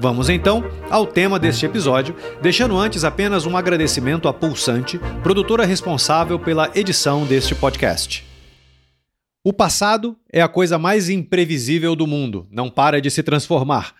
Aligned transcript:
Vamos 0.00 0.28
então 0.28 0.62
ao 0.88 1.04
tema 1.04 1.40
deste 1.40 1.66
episódio, 1.66 2.14
deixando 2.40 2.78
antes 2.78 3.02
apenas 3.02 3.46
um 3.46 3.56
agradecimento 3.56 4.28
à 4.28 4.32
Pulsante, 4.32 4.96
produtora 5.24 5.64
responsável 5.64 6.38
pela 6.38 6.70
edição 6.72 7.26
deste 7.26 7.52
podcast. 7.52 8.24
O 9.42 9.52
passado 9.52 10.16
é 10.32 10.40
a 10.40 10.46
coisa 10.46 10.78
mais 10.78 11.08
imprevisível 11.08 11.96
do 11.96 12.06
mundo, 12.06 12.46
não 12.48 12.70
para 12.70 13.00
de 13.00 13.10
se 13.10 13.24
transformar. 13.24 13.92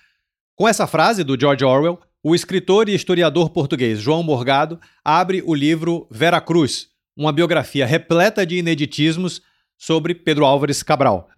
Com 0.54 0.68
essa 0.68 0.86
frase 0.86 1.24
do 1.24 1.38
George 1.38 1.64
Orwell, 1.64 1.98
o 2.22 2.32
escritor 2.32 2.88
e 2.88 2.94
historiador 2.94 3.50
português 3.50 3.98
João 3.98 4.22
Morgado 4.22 4.78
abre 5.04 5.42
o 5.44 5.52
livro 5.52 6.06
Vera 6.10 6.40
Cruz, 6.40 6.88
uma 7.16 7.32
biografia 7.32 7.84
repleta 7.84 8.46
de 8.46 8.56
ineditismos 8.56 9.42
sobre 9.76 10.14
Pedro 10.14 10.44
Álvares 10.44 10.80
Cabral. 10.80 11.28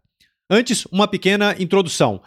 Antes, 0.51 0.85
uma 0.87 1.09
pequena 1.09 1.55
introdução. 1.59 2.21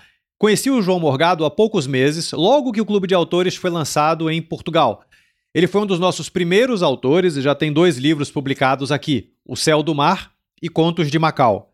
Conheci 0.44 0.70
o 0.70 0.82
João 0.82 1.00
Morgado 1.00 1.46
há 1.46 1.50
poucos 1.50 1.88
meses, 1.88 2.34
logo 2.34 2.74
que 2.74 2.82
o 2.82 2.86
Clube 2.86 3.08
de 3.08 3.16
Autores 3.16 3.56
foi 3.56 3.70
lançado 3.70 4.30
em 4.30 4.42
Portugal. 4.42 5.06
Ele 5.54 5.68
foi 5.68 5.80
um 5.80 5.86
dos 5.86 6.02
nossos 6.02 6.28
primeiros 6.28 6.84
autores 6.84 7.38
e 7.38 7.42
já 7.42 7.56
tem 7.56 7.72
dois 7.72 7.96
livros 7.96 8.30
publicados 8.30 8.92
aqui: 8.92 9.32
O 9.46 9.56
Céu 9.56 9.82
do 9.82 9.96
Mar 9.96 10.34
e 10.62 10.68
Contos 10.68 11.10
de 11.10 11.18
Macau. 11.18 11.72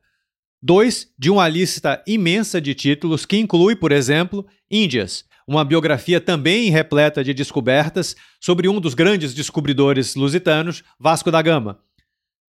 Dois 0.62 1.12
de 1.18 1.32
uma 1.32 1.48
lista 1.48 2.00
imensa 2.06 2.62
de 2.62 2.76
títulos 2.76 3.26
que 3.26 3.38
inclui, 3.38 3.76
por 3.76 3.92
exemplo, 3.92 4.46
Índias, 4.70 5.26
uma 5.48 5.66
biografia 5.66 6.22
também 6.22 6.70
repleta 6.70 7.24
de 7.24 7.34
descobertas 7.34 8.16
sobre 8.40 8.70
um 8.70 8.80
dos 8.80 8.94
grandes 8.94 9.34
descobridores 9.34 10.14
lusitanos, 10.14 10.84
Vasco 11.00 11.32
da 11.32 11.42
Gama. 11.42 11.80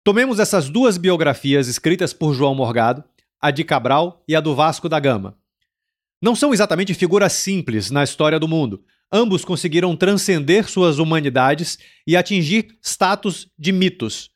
Tomemos 0.04 0.38
essas 0.38 0.70
duas 0.70 0.98
biografias 0.98 1.70
escritas 1.70 2.12
por 2.12 2.34
João 2.34 2.54
Morgado, 2.54 3.06
a 3.40 3.52
de 3.52 3.64
Cabral 3.64 4.22
e 4.28 4.36
a 4.36 4.42
do 4.42 4.54
Vasco 4.54 4.90
da 4.90 5.00
Gama. 5.00 5.40
Não 6.22 6.36
são 6.36 6.54
exatamente 6.54 6.94
figuras 6.94 7.34
simples 7.34 7.90
na 7.90 8.04
história 8.04 8.40
do 8.40 8.48
mundo. 8.48 8.84
Ambos 9.12 9.46
conseguiram 9.46 9.96
transcender 9.96 10.70
suas 10.70 11.00
humanidades 11.00 11.80
e 12.06 12.18
atingir 12.18 12.78
status 12.82 13.48
de 13.58 13.72
mitos. 13.72 14.30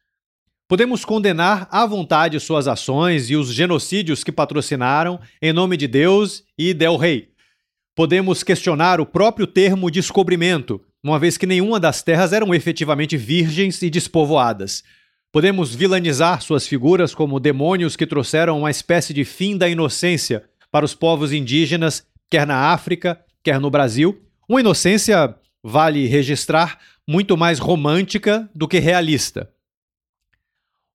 Podemos 0.68 1.04
condenar 1.04 1.68
à 1.70 1.86
vontade 1.86 2.40
suas 2.40 2.68
ações 2.68 3.30
e 3.30 3.36
os 3.36 3.54
genocídios 3.54 4.24
que 4.24 4.32
patrocinaram 4.32 5.20
em 5.42 5.52
nome 5.52 5.76
de 5.76 5.88
Deus 5.88 6.44
e 6.58 6.74
del 6.74 6.96
Rei. 6.96 7.30
Podemos 7.94 8.44
questionar 8.44 9.00
o 9.00 9.06
próprio 9.06 9.46
termo 9.46 9.92
descobrimento, 9.92 10.82
uma 11.04 11.20
vez 11.20 11.38
que 11.38 11.46
nenhuma 11.46 11.80
das 11.80 12.02
terras 12.02 12.34
eram 12.34 12.56
efetivamente 12.56 13.18
virgens 13.18 13.82
e 13.84 13.90
despovoadas. 13.90 14.84
Podemos 15.32 15.76
vilanizar 15.76 16.42
suas 16.42 16.66
figuras 16.66 17.14
como 17.14 17.40
demônios 17.40 17.96
que 17.96 18.08
trouxeram 18.08 18.58
uma 18.58 18.72
espécie 18.72 19.14
de 19.14 19.26
fim 19.26 19.58
da 19.58 19.68
inocência 19.68 20.44
para 20.74 20.86
os 20.86 20.96
povos 20.96 21.32
indígenas, 21.32 22.04
quer 22.28 22.48
na 22.48 22.72
África, 22.72 23.24
quer 23.44 23.60
no 23.60 23.70
Brasil. 23.70 24.24
Uma 24.50 24.60
inocência, 24.60 25.36
vale 25.62 26.08
registrar, 26.08 26.80
muito 27.08 27.38
mais 27.38 27.60
romântica 27.60 28.50
do 28.56 28.68
que 28.68 28.80
realista. 28.80 29.52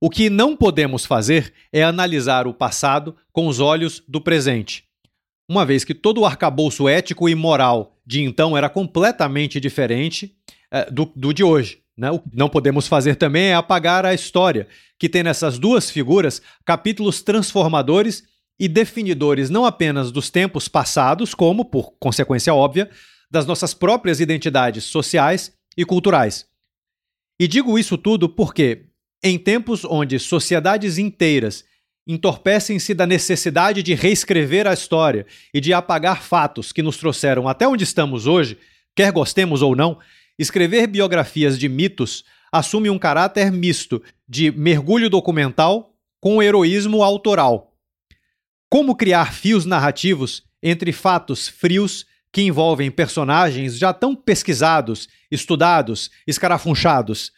O 0.00 0.10
que 0.10 0.28
não 0.28 0.56
podemos 0.56 1.06
fazer 1.06 1.54
é 1.72 1.84
analisar 1.84 2.48
o 2.48 2.52
passado 2.52 3.16
com 3.32 3.46
os 3.46 3.60
olhos 3.60 4.02
do 4.08 4.20
presente, 4.20 4.82
uma 5.48 5.64
vez 5.64 5.84
que 5.84 5.94
todo 5.94 6.22
o 6.22 6.26
arcabouço 6.26 6.88
ético 6.88 7.28
e 7.28 7.36
moral 7.36 7.96
de 8.04 8.20
então 8.20 8.56
era 8.56 8.68
completamente 8.68 9.60
diferente 9.60 10.34
é, 10.72 10.90
do, 10.90 11.12
do 11.14 11.32
de 11.32 11.44
hoje. 11.44 11.82
Né? 11.96 12.10
O 12.10 12.18
que 12.18 12.36
não 12.36 12.48
podemos 12.48 12.88
fazer 12.88 13.14
também 13.14 13.50
é 13.50 13.54
apagar 13.54 14.04
a 14.04 14.12
história, 14.12 14.66
que 14.98 15.08
tem 15.08 15.22
nessas 15.22 15.56
duas 15.56 15.88
figuras 15.88 16.42
capítulos 16.64 17.22
transformadores 17.22 18.24
e 18.58 18.66
definidores 18.66 19.50
não 19.50 19.64
apenas 19.64 20.10
dos 20.10 20.30
tempos 20.30 20.66
passados, 20.66 21.34
como, 21.34 21.64
por 21.64 21.92
consequência 21.98 22.52
óbvia, 22.52 22.90
das 23.30 23.46
nossas 23.46 23.72
próprias 23.72 24.20
identidades 24.20 24.84
sociais 24.84 25.52
e 25.76 25.84
culturais. 25.84 26.46
E 27.38 27.46
digo 27.46 27.78
isso 27.78 27.96
tudo 27.96 28.28
porque, 28.28 28.86
em 29.22 29.38
tempos 29.38 29.84
onde 29.84 30.18
sociedades 30.18 30.98
inteiras 30.98 31.64
entorpecem-se 32.06 32.94
da 32.94 33.06
necessidade 33.06 33.82
de 33.82 33.94
reescrever 33.94 34.66
a 34.66 34.72
história 34.72 35.26
e 35.52 35.60
de 35.60 35.74
apagar 35.74 36.22
fatos 36.22 36.72
que 36.72 36.82
nos 36.82 36.96
trouxeram 36.96 37.46
até 37.46 37.68
onde 37.68 37.84
estamos 37.84 38.26
hoje, 38.26 38.58
quer 38.96 39.12
gostemos 39.12 39.60
ou 39.60 39.76
não, 39.76 39.98
escrever 40.38 40.86
biografias 40.86 41.58
de 41.58 41.68
mitos 41.68 42.24
assume 42.50 42.88
um 42.88 42.98
caráter 42.98 43.52
misto 43.52 44.02
de 44.26 44.50
mergulho 44.50 45.10
documental 45.10 45.94
com 46.18 46.42
heroísmo 46.42 47.02
autoral 47.02 47.67
como 48.70 48.94
criar 48.94 49.32
fios 49.32 49.64
narrativos 49.64 50.42
entre 50.62 50.92
fatos 50.92 51.48
frios 51.48 52.04
que 52.30 52.42
envolvem 52.42 52.90
personagens 52.90 53.78
já 53.78 53.94
tão 53.94 54.14
pesquisados, 54.14 55.08
estudados, 55.30 56.10
escarafunchados? 56.26 57.32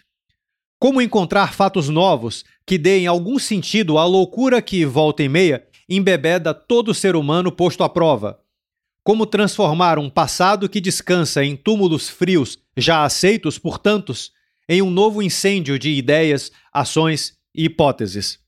Como 0.81 1.01
encontrar 1.01 1.55
fatos 1.55 1.89
novos 1.89 2.45
que 2.67 2.77
deem 2.77 3.07
algum 3.07 3.39
sentido 3.39 3.97
à 3.97 4.05
loucura 4.05 4.61
que, 4.61 4.85
volta 4.85 5.23
e 5.23 5.29
meia, 5.29 5.65
embebeda 5.89 6.53
todo 6.53 6.95
ser 6.95 7.15
humano 7.15 7.53
posto 7.53 7.85
à 7.85 7.89
prova? 7.89 8.41
Como 9.05 9.25
transformar 9.25 9.99
um 9.99 10.11
passado 10.11 10.69
que 10.69 10.81
descansa 10.81 11.45
em 11.45 11.55
túmulos 11.55 12.09
frios 12.09 12.59
já 12.77 13.05
aceitos 13.05 13.57
por 13.57 13.79
tantos 13.79 14.33
em 14.69 14.83
um 14.83 14.91
novo 14.91 15.23
incêndio 15.23 15.79
de 15.79 15.91
ideias, 15.91 16.51
ações 16.73 17.35
e 17.55 17.67
hipóteses? 17.67 18.40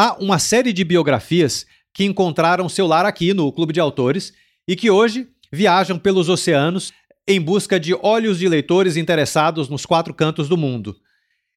Há 0.00 0.16
uma 0.20 0.38
série 0.38 0.72
de 0.72 0.84
biografias 0.84 1.66
que 1.92 2.04
encontraram 2.04 2.68
seu 2.68 2.86
lar 2.86 3.04
aqui 3.04 3.34
no 3.34 3.50
Clube 3.50 3.72
de 3.72 3.80
Autores 3.80 4.32
e 4.68 4.76
que 4.76 4.88
hoje 4.88 5.26
viajam 5.52 5.98
pelos 5.98 6.28
oceanos 6.28 6.92
em 7.26 7.40
busca 7.40 7.80
de 7.80 7.92
olhos 7.94 8.38
de 8.38 8.48
leitores 8.48 8.96
interessados 8.96 9.68
nos 9.68 9.84
quatro 9.84 10.14
cantos 10.14 10.48
do 10.48 10.56
mundo. 10.56 10.96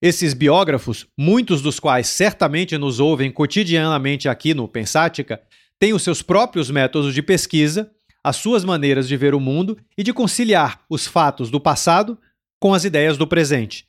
Esses 0.02 0.34
biógrafos, 0.34 1.06
muitos 1.16 1.62
dos 1.62 1.80
quais 1.80 2.08
certamente 2.08 2.80
nos 2.80 3.00
ouvem 3.00 3.32
cotidianamente 3.32 4.28
aqui 4.28 4.56
no 4.56 4.68
Pensática, 4.68 5.40
têm 5.78 5.94
os 5.94 6.02
seus 6.02 6.24
próprios 6.24 6.72
métodos 6.72 7.14
de 7.14 7.22
pesquisa, 7.22 7.92
as 8.24 8.38
suas 8.38 8.66
maneiras 8.66 9.08
de 9.08 9.16
ver 9.16 9.36
o 9.36 9.40
mundo 9.40 9.78
e 9.96 10.02
de 10.02 10.12
conciliar 10.12 10.82
os 10.90 11.06
fatos 11.06 11.52
do 11.52 11.60
passado 11.60 12.18
com 12.60 12.74
as 12.74 12.86
ideias 12.86 13.20
do 13.20 13.28
presente. 13.28 13.86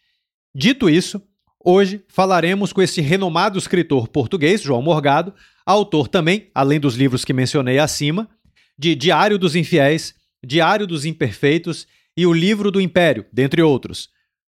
Dito 0.54 0.90
isso, 0.90 1.22
Hoje 1.64 2.04
falaremos 2.08 2.72
com 2.72 2.82
esse 2.82 3.00
renomado 3.00 3.56
escritor 3.56 4.08
português, 4.08 4.60
João 4.60 4.82
Morgado, 4.82 5.32
autor 5.64 6.08
também, 6.08 6.50
além 6.52 6.80
dos 6.80 6.96
livros 6.96 7.24
que 7.24 7.32
mencionei 7.32 7.78
acima, 7.78 8.28
de 8.76 8.96
Diário 8.96 9.38
dos 9.38 9.54
Infiéis, 9.54 10.14
Diário 10.44 10.88
dos 10.88 11.04
Imperfeitos 11.04 11.86
e 12.16 12.26
O 12.26 12.32
Livro 12.32 12.70
do 12.70 12.80
Império, 12.80 13.24
dentre 13.32 13.62
outros. 13.62 14.08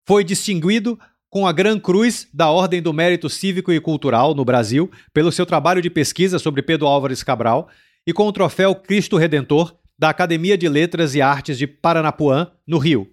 Foi 0.06 0.22
distinguido 0.22 0.98
com 1.28 1.44
a 1.44 1.52
Gran 1.52 1.80
Cruz 1.80 2.28
da 2.32 2.50
Ordem 2.50 2.80
do 2.80 2.92
Mérito 2.92 3.28
Cívico 3.28 3.72
e 3.72 3.80
Cultural 3.80 4.32
no 4.32 4.44
Brasil 4.44 4.88
pelo 5.12 5.32
seu 5.32 5.44
trabalho 5.44 5.82
de 5.82 5.90
pesquisa 5.90 6.38
sobre 6.38 6.62
Pedro 6.62 6.86
Álvares 6.86 7.24
Cabral 7.24 7.68
e 8.06 8.12
com 8.12 8.28
o 8.28 8.32
troféu 8.32 8.76
Cristo 8.76 9.16
Redentor 9.16 9.76
da 9.98 10.08
Academia 10.08 10.56
de 10.56 10.68
Letras 10.68 11.14
e 11.14 11.22
Artes 11.22 11.58
de 11.58 11.66
Paranapuã, 11.66 12.50
no 12.66 12.78
Rio. 12.78 13.10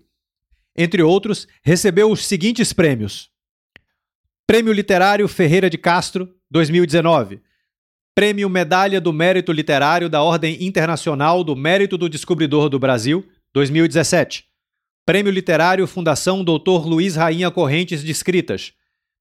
Entre 0.77 1.01
outros, 1.01 1.47
recebeu 1.63 2.11
os 2.11 2.25
seguintes 2.25 2.71
prêmios: 2.71 3.29
Prêmio 4.49 4.73
Literário 4.73 5.27
Ferreira 5.27 5.69
de 5.69 5.77
Castro, 5.77 6.27
2019. 6.49 7.39
Prêmio 8.15 8.49
Medalha 8.49 8.99
do 8.99 9.13
Mérito 9.13 9.51
Literário 9.51 10.09
da 10.09 10.23
Ordem 10.23 10.57
Internacional 10.65 11.43
do 11.43 11.55
Mérito 11.55 11.99
do 11.99 12.09
Descobridor 12.09 12.67
do 12.67 12.79
Brasil, 12.79 13.23
2017. 13.53 14.45
Prêmio 15.05 15.31
Literário 15.31 15.85
Fundação 15.85 16.43
Dr. 16.43 16.83
Luiz 16.83 17.15
Rainha 17.15 17.51
Correntes 17.51 18.03
de 18.03 18.11
Escritas, 18.11 18.73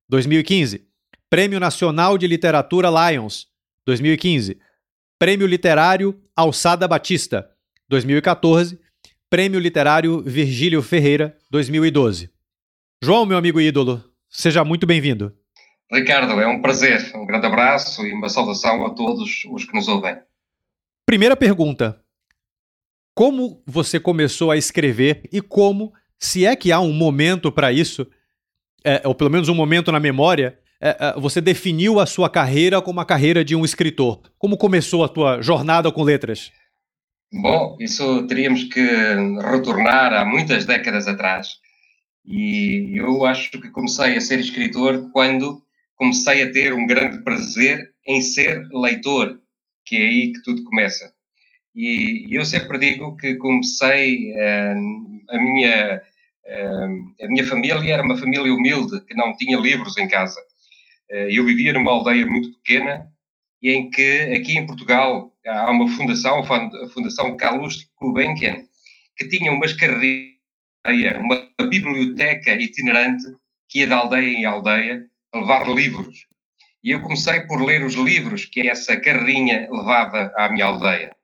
2015. 0.08 0.88
Prêmio 1.28 1.60
Nacional 1.60 2.16
de 2.16 2.26
Literatura 2.26 2.88
Lions, 2.88 3.48
2015. 3.84 4.58
Prêmio 5.19 5.46
Literário 5.46 6.19
Alçada 6.34 6.88
Batista, 6.88 7.46
2014. 7.86 8.80
Prêmio 9.28 9.60
Literário 9.60 10.22
Virgílio 10.22 10.80
Ferreira, 10.80 11.36
2012. 11.50 12.30
João, 13.02 13.26
meu 13.26 13.36
amigo 13.36 13.60
ídolo, 13.60 14.02
Seja 14.30 14.64
muito 14.64 14.86
bem-vindo. 14.86 15.34
Ricardo, 15.90 16.40
é 16.40 16.46
um 16.46 16.60
prazer. 16.60 17.12
Um 17.14 17.26
grande 17.26 17.46
abraço 17.46 18.06
e 18.06 18.12
uma 18.12 18.28
saudação 18.28 18.84
a 18.84 18.90
todos 18.90 19.44
os 19.50 19.64
que 19.64 19.75
nos 19.75 19.88
ouvem. 19.88 20.16
Primeira 21.06 21.36
pergunta. 21.36 21.98
como 23.14 23.60
você 23.66 23.98
começou 23.98 24.50
a 24.52 24.56
escrever 24.56 25.22
e 25.32 25.40
como, 25.40 25.92
se 26.20 26.46
é 26.46 26.54
que 26.54 26.70
há 26.70 26.78
um 26.78 26.92
momento 26.92 27.50
para 27.50 27.72
isso, 27.72 28.06
é, 28.84 29.02
ou 29.04 29.12
pelo 29.12 29.30
menos 29.30 29.48
um 29.48 29.54
momento 29.56 29.90
na 29.90 29.98
memória, 29.98 30.56
é, 30.80 30.90
é, 30.90 31.20
você 31.20 31.40
definiu 31.40 31.98
a 31.98 32.06
sua 32.06 32.30
carreira 32.30 32.80
como 32.80 33.00
a 33.00 33.04
carreira 33.04 33.44
de 33.44 33.56
um 33.56 33.64
escritor. 33.64 34.20
Como 34.38 34.56
começou 34.56 35.02
a 35.02 35.08
tua 35.08 35.42
jornada 35.42 35.90
com 35.90 36.04
letras? 36.04 36.52
Bom, 37.32 37.76
isso 37.80 38.26
teríamos 38.28 38.64
que 38.64 38.80
retornar 39.50 40.12
há 40.12 40.25
muitas 40.25 40.64
décadas 40.64 41.08
atrás. 41.08 41.48
E 42.28 42.92
eu 42.94 43.25
acho 43.25 43.50
que 43.50 43.70
comecei 43.70 44.14
a 44.14 44.20
ser 44.20 44.38
escritor 44.38 45.10
quando 45.12 45.62
comecei 45.96 46.42
a 46.42 46.52
ter 46.52 46.75
um 46.75 46.86
grande 46.86 47.25
prazer 47.25 47.90
em 48.06 48.20
ser 48.20 48.69
leitor, 48.70 49.40
que 49.86 49.96
é 49.96 50.00
aí 50.00 50.32
que 50.34 50.42
tudo 50.42 50.62
começa. 50.64 51.10
E 51.75 52.26
eu 52.30 52.44
sempre 52.44 52.78
digo 52.78 53.16
que 53.16 53.36
comecei 53.36 54.32
uh, 54.32 55.30
a 55.30 55.38
minha 55.38 56.02
uh, 56.44 57.25
a 57.25 57.28
minha 57.28 57.46
família 57.46 57.94
era 57.94 58.02
uma 58.02 58.16
família 58.16 58.52
humilde 58.52 59.00
que 59.06 59.14
não 59.14 59.34
tinha 59.36 59.58
livros 59.58 59.96
em 59.96 60.06
casa. 60.06 60.40
Uh, 61.10 61.30
eu 61.30 61.46
vivia 61.46 61.72
numa 61.72 61.92
aldeia 61.92 62.26
muito 62.26 62.52
pequena 62.58 63.06
e 63.62 63.70
em 63.70 63.88
que 63.88 64.20
aqui 64.36 64.58
em 64.58 64.66
Portugal 64.66 65.32
há 65.46 65.70
uma 65.70 65.88
fundação, 65.88 66.40
a 66.40 66.88
Fundação 66.90 67.36
Carlos 67.38 67.88
Gulbenkian, 67.98 68.64
que 69.16 69.28
tinha 69.28 69.50
umas 69.50 69.72
carreiras, 69.72 70.38
uma 71.20 71.49
biblioteca 71.69 72.52
itinerante 72.52 73.25
que 73.69 73.81
ia 73.81 73.87
de 73.87 73.93
aldeia 73.93 74.38
em 74.38 74.44
aldeia 74.44 75.06
a 75.32 75.38
levar 75.38 75.69
livros. 75.69 76.26
E 76.82 76.93
eu 76.93 77.00
comecei 77.02 77.40
por 77.40 77.62
ler 77.62 77.85
os 77.85 77.94
livros 77.94 78.44
que 78.44 78.69
essa 78.69 78.96
carrinha 78.99 79.69
levava 79.70 80.32
à 80.37 80.49
minha 80.49 80.67
aldeia. 80.67 81.14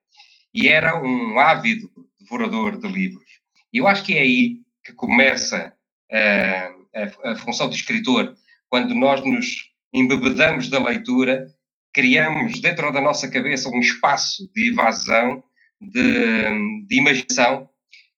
E 0.53 0.69
era 0.69 1.01
um 1.01 1.39
ávido 1.39 1.91
devorador 2.21 2.79
de 2.79 2.89
livros. 2.89 3.25
E 3.73 3.79
eu 3.79 3.87
acho 3.87 4.05
que 4.05 4.15
é 4.17 4.21
aí 4.21 4.61
que 4.85 4.93
começa 4.93 5.73
a, 6.13 7.29
a, 7.29 7.33
a 7.33 7.37
função 7.37 7.69
de 7.69 7.77
escritor, 7.77 8.35
quando 8.69 8.95
nós 8.95 9.25
nos 9.25 9.71
embebedamos 9.93 10.69
da 10.69 10.83
leitura 10.83 11.47
criamos 11.95 12.61
dentro 12.61 12.93
da 12.93 13.01
nossa 13.01 13.31
cabeça 13.31 13.71
um 13.71 13.79
espaço 13.79 14.51
de 14.53 14.73
evasão, 14.73 15.43
de, 15.81 16.87
de 16.87 16.99
imaginação, 16.99 17.71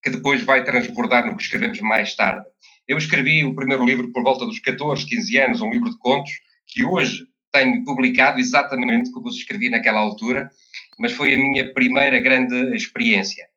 que 0.07 0.11
depois 0.11 0.41
vai 0.45 0.63
transbordar 0.63 1.27
no 1.27 1.37
que 1.37 1.43
escrevemos 1.43 1.81
mais 1.81 2.15
tarde. 2.15 2.47
Eu 2.87 2.97
escrevi 2.97 3.45
o 3.45 3.57
primeiro 3.57 3.85
livro 3.85 4.13
por 4.13 4.23
volta 4.23 4.47
dos 4.47 4.61
14, 4.61 5.05
15 5.05 5.39
anos, 5.39 5.61
um 5.61 5.69
livro 5.69 5.91
de 5.91 5.99
contos, 5.99 6.31
que 6.65 6.85
hoje 6.85 7.27
tenho 7.51 7.83
publicado 7.85 8.39
exatamente 8.39 9.11
como 9.11 9.27
os 9.27 9.35
escrevi 9.35 9.69
naquela 9.69 9.99
altura, 9.99 10.49
mas 10.97 11.11
foi 11.11 11.35
a 11.35 11.37
minha 11.37 11.75
primeira 11.75 12.21
grande 12.21 12.55
experiência. 12.77 13.49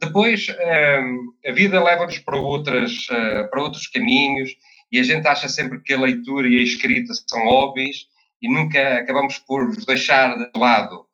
Depois, 0.00 0.46
hum, 0.48 1.34
a 1.46 1.52
vida 1.52 1.84
leva-nos 1.84 2.18
para, 2.18 2.38
outras, 2.38 3.06
uh, 3.10 3.50
para 3.50 3.62
outros 3.62 3.86
caminhos 3.86 4.56
e 4.90 4.98
a 4.98 5.02
gente 5.02 5.28
acha 5.28 5.50
sempre 5.50 5.82
que 5.82 5.92
a 5.92 6.00
leitura 6.00 6.48
e 6.48 6.60
a 6.60 6.62
escrita 6.62 7.12
são 7.28 7.44
hobbies 7.44 8.06
e 8.40 8.48
nunca 8.48 9.00
acabamos 9.00 9.38
por 9.38 9.76
deixar 9.84 10.34
de 10.34 10.58
lado. 10.58 11.09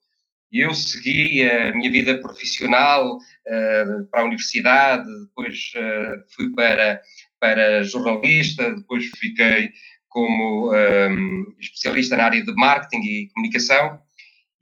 Eu 0.52 0.72
segui 0.75 1.43
a 1.43 1.72
minha 1.75 1.90
vida 1.90 2.20
profissional 2.20 3.16
uh, 3.16 4.06
para 4.10 4.20
a 4.20 4.25
universidade, 4.25 5.04
depois 5.26 5.72
uh, 5.76 6.25
fui 6.34 6.52
para, 6.52 7.00
para 7.40 7.82
jornalista, 7.82 8.75
depois 8.75 9.06
fiquei 9.19 9.70
como 10.08 10.70
um, 10.70 10.75
ehm, 10.75 11.44
especialista 11.60 12.16
na 12.16 12.25
área 12.25 12.43
de 12.43 12.54
marketing 12.54 13.02
e 13.04 13.28
comunicação 13.34 14.00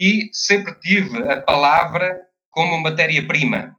e 0.01 0.29
sempre 0.33 0.75
tive 0.81 1.19
a 1.31 1.41
palavra 1.41 2.21
como 2.51 2.81
matéria-prima. 2.81 3.77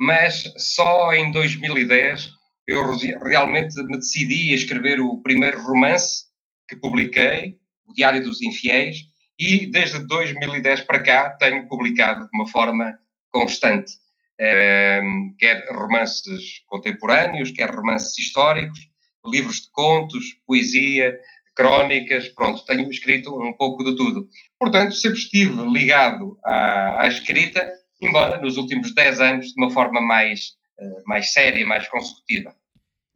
Mas 0.00 0.50
só 0.56 1.12
em 1.12 1.30
2010 1.30 2.30
eu 2.66 2.96
realmente 3.22 3.74
me 3.82 3.98
decidi 3.98 4.52
a 4.52 4.54
escrever 4.54 4.98
o 5.00 5.20
primeiro 5.20 5.60
romance 5.62 6.24
que 6.66 6.76
publiquei, 6.76 7.58
o 7.86 7.92
Diário 7.92 8.22
dos 8.22 8.40
Infiéis, 8.40 8.96
e 9.38 9.66
desde 9.66 9.98
2010 10.06 10.82
para 10.82 11.02
cá 11.02 11.30
tenho 11.30 11.66
publicado 11.68 12.24
de 12.24 12.30
uma 12.34 12.46
forma 12.46 12.98
constante, 13.30 13.92
ehm, 14.38 15.34
quer 15.38 15.66
romances 15.70 16.62
contemporâneos, 16.66 17.50
quer 17.50 17.70
romances 17.70 18.18
históricos, 18.18 18.78
livros 19.26 19.62
de 19.62 19.70
contos, 19.72 20.24
poesia, 20.46 21.18
crónicas, 21.54 22.28
pronto, 22.28 22.64
tenho 22.64 22.88
escrito 22.90 23.34
um 23.40 23.52
pouco 23.52 23.84
de 23.84 23.96
tudo. 23.96 24.28
Portanto, 24.58 24.94
sempre 24.94 25.18
estive 25.18 25.62
ligado 25.70 26.38
à, 26.44 27.02
à 27.02 27.08
escrita, 27.08 27.72
embora 28.00 28.40
nos 28.40 28.56
últimos 28.56 28.94
10 28.94 29.20
anos 29.20 29.46
de 29.46 29.54
uma 29.56 29.70
forma 29.70 30.00
mais, 30.00 30.54
uh, 30.78 31.02
mais 31.06 31.32
séria, 31.32 31.64
mais 31.66 31.88
consecutiva. 31.88 32.54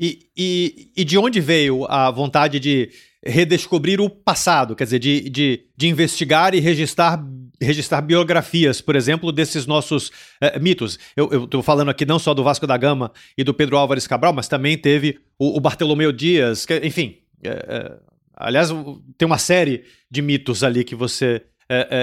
E, 0.00 0.30
e, 0.36 0.92
e 0.96 1.04
de 1.04 1.18
onde 1.18 1.40
veio 1.40 1.84
a 1.86 2.10
vontade 2.10 2.60
de 2.60 2.90
redescobrir 3.24 4.00
o 4.00 4.08
passado, 4.08 4.76
quer 4.76 4.84
dizer, 4.84 4.98
de, 4.98 5.28
de, 5.28 5.66
de 5.76 5.88
investigar 5.88 6.54
e 6.54 6.60
registrar, 6.60 7.22
registrar 7.60 8.00
biografias, 8.00 8.80
por 8.80 8.94
exemplo, 8.94 9.32
desses 9.32 9.66
nossos 9.66 10.08
uh, 10.08 10.60
mitos. 10.60 10.98
Eu 11.16 11.44
estou 11.44 11.62
falando 11.62 11.90
aqui 11.90 12.06
não 12.06 12.18
só 12.18 12.32
do 12.32 12.44
Vasco 12.44 12.66
da 12.66 12.76
Gama 12.76 13.12
e 13.36 13.42
do 13.42 13.52
Pedro 13.52 13.76
Álvares 13.76 14.06
Cabral, 14.06 14.32
mas 14.32 14.48
também 14.48 14.78
teve 14.78 15.18
o, 15.38 15.56
o 15.56 15.60
Bartolomeu 15.60 16.12
Dias, 16.12 16.64
que, 16.64 16.76
enfim. 16.78 17.18
Uh, 17.44 18.00
aliás, 18.36 18.70
tem 19.16 19.26
uma 19.26 19.38
série 19.38 19.84
de 20.10 20.22
mitos 20.22 20.62
ali 20.62 20.84
que 20.84 20.94
você 20.94 21.42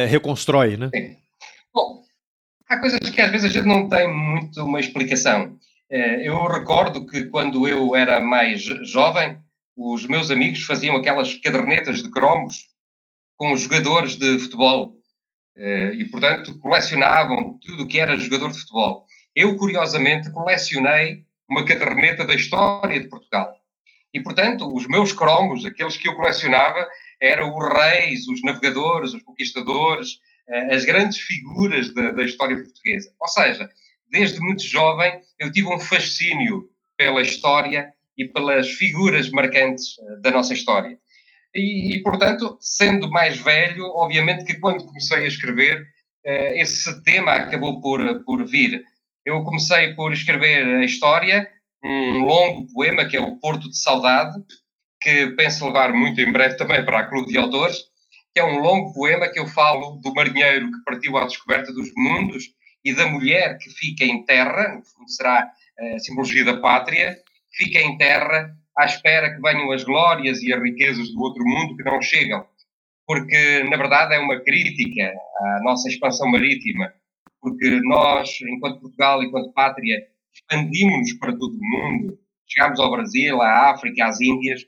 reconstrói, 0.07 0.77
né? 0.77 0.91
Sim. 0.93 1.15
Bom, 1.73 2.03
há 2.69 2.77
coisas 2.77 2.99
que 2.99 3.19
às 3.19 3.31
vezes 3.31 3.49
a 3.49 3.51
gente 3.51 3.65
não 3.65 3.89
tem 3.89 4.07
muito 4.07 4.63
uma 4.63 4.79
explicação. 4.79 5.57
Eu 5.89 6.45
recordo 6.45 7.07
que 7.07 7.23
quando 7.25 7.67
eu 7.67 7.95
era 7.95 8.19
mais 8.19 8.61
jovem, 8.61 9.39
os 9.75 10.05
meus 10.05 10.31
amigos 10.31 10.63
faziam 10.63 10.95
aquelas 10.95 11.33
cadernetas 11.35 12.01
de 12.01 12.09
cromos 12.09 12.67
com 13.35 13.51
os 13.51 13.61
jogadores 13.61 14.15
de 14.15 14.39
futebol 14.39 14.95
eh, 15.57 15.93
e, 15.95 16.05
portanto, 16.05 16.57
colecionavam 16.59 17.59
tudo 17.59 17.83
o 17.83 17.87
que 17.87 17.99
era 17.99 18.17
jogador 18.17 18.51
de 18.51 18.59
futebol. 18.59 19.05
Eu, 19.35 19.57
curiosamente, 19.57 20.31
colecionei 20.31 21.25
uma 21.49 21.65
caderneta 21.65 22.25
da 22.25 22.33
história 22.33 22.99
de 22.99 23.09
Portugal. 23.09 23.53
E, 24.13 24.21
portanto, 24.21 24.73
os 24.73 24.87
meus 24.87 25.11
cromos, 25.11 25.65
aqueles 25.65 25.97
que 25.97 26.07
eu 26.07 26.15
colecionava, 26.15 26.87
eram 27.21 27.55
os 27.55 27.73
reis, 27.73 28.27
os 28.27 28.41
navegadores, 28.41 29.13
os 29.13 29.23
conquistadores, 29.23 30.19
eh, 30.47 30.75
as 30.75 30.85
grandes 30.85 31.19
figuras 31.19 31.93
da, 31.93 32.11
da 32.11 32.23
história 32.23 32.55
portuguesa. 32.55 33.13
Ou 33.19 33.27
seja, 33.27 33.69
desde 34.09 34.39
muito 34.39 34.63
jovem, 34.63 35.19
eu 35.37 35.51
tive 35.51 35.67
um 35.67 35.79
fascínio 35.79 36.69
pela 36.97 37.21
história 37.21 37.93
e 38.17 38.25
pelas 38.27 38.71
figuras 38.71 39.29
marcantes 39.29 39.97
eh, 39.99 40.21
da 40.21 40.31
nossa 40.31 40.53
história. 40.53 40.97
E, 41.53 41.95
e, 41.95 42.03
portanto, 42.03 42.57
sendo 42.59 43.09
mais 43.09 43.37
velho, 43.37 43.85
obviamente 43.95 44.45
que 44.45 44.59
quando 44.59 44.85
comecei 44.85 45.23
a 45.23 45.27
escrever, 45.27 45.85
eh, 46.25 46.61
esse 46.61 47.03
tema 47.03 47.33
acabou 47.33 47.81
por, 47.81 48.23
por 48.23 48.45
vir. 48.45 48.83
Eu 49.25 49.43
comecei 49.43 49.93
por 49.93 50.11
escrever 50.11 50.65
a 50.65 50.85
história, 50.85 51.49
um 51.83 52.25
longo 52.25 52.67
poema 52.73 53.05
que 53.05 53.15
é 53.15 53.21
o 53.21 53.37
Porto 53.37 53.69
de 53.69 53.77
Saudade, 53.77 54.35
que 55.01 55.27
penso 55.31 55.65
levar 55.65 55.93
muito 55.93 56.19
em 56.19 56.31
breve 56.31 56.57
também 56.57 56.83
para 56.83 56.99
a 56.99 57.07
Clube 57.07 57.31
de 57.31 57.37
Autores, 57.37 57.77
que 58.33 58.39
é 58.39 58.43
um 58.43 58.59
longo 58.59 58.93
poema 58.93 59.29
que 59.29 59.39
eu 59.39 59.47
falo 59.47 59.99
do 60.03 60.13
marinheiro 60.13 60.71
que 60.71 60.83
partiu 60.83 61.15
à 61.17 61.25
descoberta 61.25 61.71
dos 61.71 61.89
mundos 61.95 62.45
e 62.83 62.93
da 62.93 63.07
mulher 63.07 63.57
que 63.57 63.69
fica 63.69 64.03
em 64.03 64.25
terra, 64.25 64.75
no 64.75 64.83
fundo 64.83 65.09
será 65.09 65.49
a 65.79 65.99
simbologia 65.99 66.43
da 66.43 66.57
pátria, 66.57 67.17
fica 67.55 67.79
em 67.79 67.97
terra 67.97 68.55
à 68.77 68.85
espera 68.85 69.33
que 69.33 69.41
venham 69.41 69.71
as 69.71 69.83
glórias 69.83 70.41
e 70.41 70.53
as 70.53 70.61
riquezas 70.61 71.13
do 71.13 71.21
outro 71.21 71.43
mundo 71.45 71.75
que 71.75 71.83
não 71.83 72.01
chegam. 72.01 72.45
Porque, 73.07 73.63
na 73.69 73.77
verdade, 73.77 74.15
é 74.15 74.19
uma 74.19 74.41
crítica 74.41 75.13
à 75.37 75.59
nossa 75.63 75.87
expansão 75.87 76.29
marítima, 76.29 76.91
porque 77.39 77.79
nós, 77.83 78.29
enquanto 78.41 78.81
Portugal, 78.81 79.23
enquanto 79.23 79.53
pátria, 79.53 79.97
expandimos-nos 80.33 81.13
para 81.13 81.33
todo 81.33 81.55
o 81.55 81.59
mundo, 81.61 82.19
chegámos 82.47 82.79
ao 82.79 82.91
Brasil, 82.91 83.41
à 83.41 83.71
África, 83.71 84.05
às 84.05 84.19
Índias, 84.19 84.61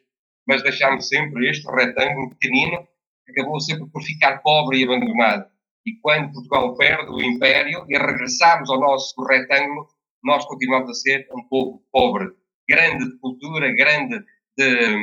mas 0.48 0.64
deixámos 0.64 1.08
sempre 1.08 1.50
este 1.50 1.70
retângulo 1.70 2.30
pequenino, 2.30 2.88
que 3.26 3.32
acabou 3.32 3.60
sempre 3.60 3.90
por 3.90 4.02
ficar 4.04 4.38
pobre 4.38 4.80
e 4.80 4.84
abandonado. 4.84 5.46
E 5.86 5.96
quando 6.00 6.32
Portugal 6.32 6.76
perde 6.76 7.10
o 7.12 7.22
império 7.22 7.86
e 7.90 7.98
regressamos 7.98 8.70
ao 8.70 8.80
nosso 8.80 9.14
retângulo, 9.26 9.88
nós 10.24 10.46
continuamos 10.46 10.90
a 10.90 10.94
ser 10.94 11.28
um 11.34 11.44
pouco 11.48 11.84
pobre 11.92 12.28
grande 12.68 13.10
de 13.10 13.18
cultura, 13.20 13.72
grande 13.74 14.20
de, 14.58 14.98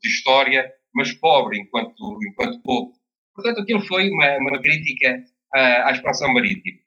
de 0.00 0.08
história, 0.08 0.70
mas 0.94 1.12
pobre 1.12 1.58
enquanto, 1.58 2.18
enquanto 2.28 2.62
povo. 2.62 2.92
Portanto, 3.34 3.60
aquilo 3.60 3.80
foi 3.80 4.10
uma, 4.10 4.36
uma 4.38 4.60
crítica 4.60 5.22
à, 5.54 5.88
à 5.88 5.92
expansão 5.92 6.32
marítima. 6.32 6.80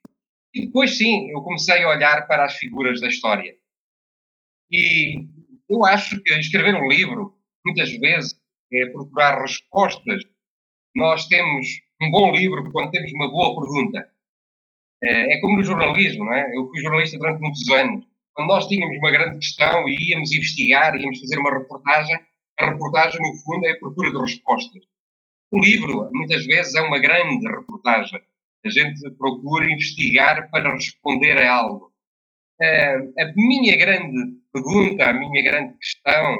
E 0.54 0.66
depois, 0.66 0.98
sim, 0.98 1.30
eu 1.30 1.40
comecei 1.42 1.82
a 1.82 1.88
olhar 1.88 2.26
para 2.26 2.44
as 2.44 2.56
figuras 2.56 3.00
da 3.00 3.08
história. 3.08 3.54
E 4.70 5.26
eu 5.68 5.84
acho 5.84 6.22
que 6.22 6.32
escrever 6.34 6.74
um 6.74 6.88
livro, 6.88 7.34
muitas 7.64 7.90
vezes, 7.98 8.38
é 8.72 8.86
procurar 8.86 9.40
respostas. 9.40 10.22
Nós 10.94 11.26
temos 11.26 11.66
um 12.02 12.10
bom 12.10 12.32
livro 12.32 12.70
quando 12.70 12.90
temos 12.90 13.12
uma 13.12 13.30
boa 13.30 13.60
pergunta. 13.60 14.10
É 15.02 15.40
como 15.40 15.56
no 15.56 15.64
jornalismo, 15.64 16.24
não 16.24 16.34
é? 16.34 16.54
Eu 16.54 16.68
fui 16.68 16.80
jornalista 16.80 17.18
durante 17.18 17.40
muitos 17.40 17.68
anos. 17.70 18.06
Quando 18.34 18.48
nós 18.48 18.66
tínhamos 18.66 18.96
uma 18.98 19.10
grande 19.10 19.38
questão 19.38 19.88
e 19.88 20.10
íamos 20.10 20.32
investigar, 20.32 20.94
íamos 20.96 21.20
fazer 21.20 21.38
uma 21.38 21.58
reportagem, 21.58 22.18
a 22.58 22.70
reportagem, 22.70 23.20
no 23.20 23.36
fundo, 23.42 23.66
é 23.66 23.72
a 23.72 23.78
procura 23.78 24.10
de 24.10 24.18
respostas. 24.18 24.82
O 25.50 25.58
livro, 25.58 26.08
muitas 26.12 26.44
vezes, 26.46 26.74
é 26.74 26.80
uma 26.80 26.98
grande 26.98 27.46
reportagem. 27.46 28.20
A 28.64 28.70
gente 28.70 29.10
procura 29.12 29.70
investigar 29.70 30.50
para 30.50 30.72
responder 30.72 31.38
a 31.38 31.54
algo. 31.54 31.92
a 32.60 33.32
minha 33.34 33.76
grande 33.76 34.38
pergunta, 34.52 35.10
a 35.10 35.12
minha 35.12 35.42
grande 35.42 35.76
questão 35.78 36.36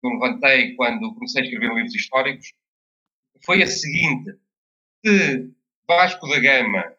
que 0.00 0.06
eu 0.06 0.10
levantei 0.12 0.74
quando 0.76 1.14
comecei 1.14 1.42
a 1.42 1.44
escrever 1.44 1.74
livros 1.74 1.94
históricos 1.94 2.52
foi 3.44 3.62
a 3.62 3.66
seguinte: 3.66 4.38
se 5.04 5.50
Vasco 5.88 6.28
da 6.28 6.40
Gama 6.40 6.95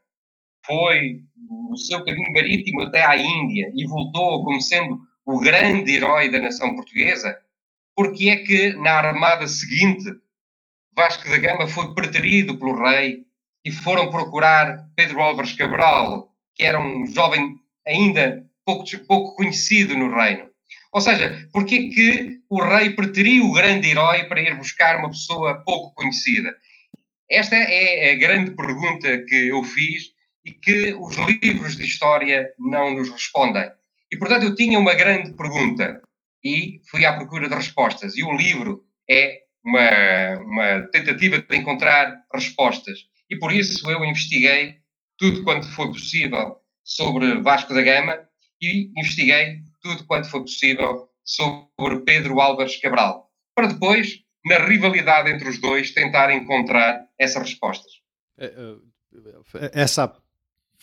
foi 0.68 1.22
o 1.50 1.78
seu 1.78 2.04
caminho 2.04 2.32
marítimo 2.34 2.82
até 2.82 3.04
à 3.04 3.18
Índia 3.18 3.72
e 3.74 3.88
voltou 3.88 4.44
como 4.44 4.62
sendo 4.62 5.00
o 5.26 5.40
grande 5.40 5.96
herói 5.96 6.30
da 6.30 6.40
nação 6.40 6.76
portuguesa, 6.76 7.36
porque 7.96 8.30
é 8.30 8.38
que 8.38 8.74
na 8.74 8.92
armada 8.92 9.48
seguinte 9.48 10.06
Vasco 10.96 11.30
da 11.30 11.38
Gama 11.38 11.68
foi 11.68 11.94
preterido 11.94 12.58
pelo 12.58 12.76
rei 12.84 13.24
e 13.64 13.72
foram 13.72 14.10
procurar 14.10 14.90
Pedro 14.96 15.22
Álvares 15.22 15.54
Cabral, 15.54 16.32
que 16.56 16.64
era 16.64 16.80
um 16.80 17.06
jovem 17.06 17.56
ainda 17.86 18.44
pouco, 18.66 18.84
pouco 19.08 19.36
conhecido 19.36 19.96
no 19.96 20.14
reino. 20.14 20.50
Ou 20.92 21.02
seja, 21.02 21.48
porque 21.54 21.76
é 21.76 21.90
que 21.90 22.40
o 22.50 22.62
rei 22.62 22.90
preteriu 22.92 23.46
o 23.46 23.54
grande 23.54 23.90
herói 23.90 24.24
para 24.24 24.42
ir 24.42 24.56
buscar 24.56 24.98
uma 24.98 25.10
pessoa 25.10 25.64
pouco 25.64 25.94
conhecida? 25.94 26.56
Esta 27.30 27.56
é 27.56 28.12
a 28.12 28.16
grande 28.16 28.52
pergunta 28.52 29.24
que 29.26 29.50
eu 29.50 29.64
fiz 29.64 30.17
e 30.48 30.54
que 30.54 30.94
os 30.94 31.18
livros 31.18 31.76
de 31.76 31.84
história 31.84 32.50
não 32.58 32.96
nos 32.96 33.10
respondem. 33.10 33.70
E, 34.10 34.18
portanto, 34.18 34.44
eu 34.44 34.56
tinha 34.56 34.80
uma 34.80 34.94
grande 34.94 35.34
pergunta 35.34 36.02
e 36.42 36.80
fui 36.90 37.06
à 37.06 37.18
procura 37.18 37.50
de 37.50 37.56
respostas. 37.56 38.16
E 38.16 38.24
o 38.24 38.32
livro 38.32 38.86
é 39.10 39.42
uma, 39.62 40.40
uma 40.40 40.88
tentativa 40.88 41.40
de 41.40 41.58
encontrar 41.58 42.24
respostas. 42.34 43.00
E 43.30 43.38
por 43.38 43.52
isso 43.52 43.92
eu 43.92 44.06
investiguei 44.06 44.78
tudo 45.18 45.44
quanto 45.44 45.68
foi 45.68 45.88
possível 45.88 46.56
sobre 46.82 47.42
Vasco 47.42 47.74
da 47.74 47.82
Gama 47.82 48.18
e 48.62 48.90
investiguei 48.98 49.64
tudo 49.82 50.06
quanto 50.06 50.30
foi 50.30 50.40
possível 50.40 51.10
sobre 51.26 52.06
Pedro 52.06 52.40
Álvares 52.40 52.80
Cabral, 52.80 53.30
para 53.54 53.68
depois, 53.68 54.24
na 54.46 54.66
rivalidade 54.66 55.30
entre 55.30 55.50
os 55.50 55.60
dois, 55.60 55.92
tentar 55.92 56.34
encontrar 56.34 57.06
essas 57.20 57.44
respostas. 57.44 57.92
É, 58.38 58.46
é, 58.46 59.82
essa 59.82 60.08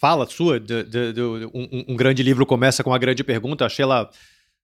fala 0.05 0.27
sua, 0.27 0.61
de, 0.61 0.83
de, 0.83 1.13
de 1.15 1.21
um, 1.23 1.85
um, 1.89 1.97
grande 1.97 2.23
livro 2.23 2.45
começa 2.45 2.85
com 2.85 2.91
uma 2.91 2.99
grande 2.99 3.25
pergunta, 3.25 3.65
achei 3.65 3.83
ela 3.83 4.11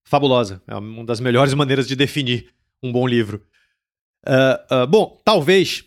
fabulosa. 0.04 0.61
É 0.68 0.75
uma 0.75 1.02
das 1.02 1.18
melhores 1.18 1.54
maneiras 1.54 1.88
de 1.88 1.97
definir 1.97 2.50
um 2.82 2.92
bom 2.92 3.06
livro. 3.06 3.42
Uh, 4.28 4.82
uh, 4.82 4.87
bom, 4.87 5.18
talvez, 5.25 5.82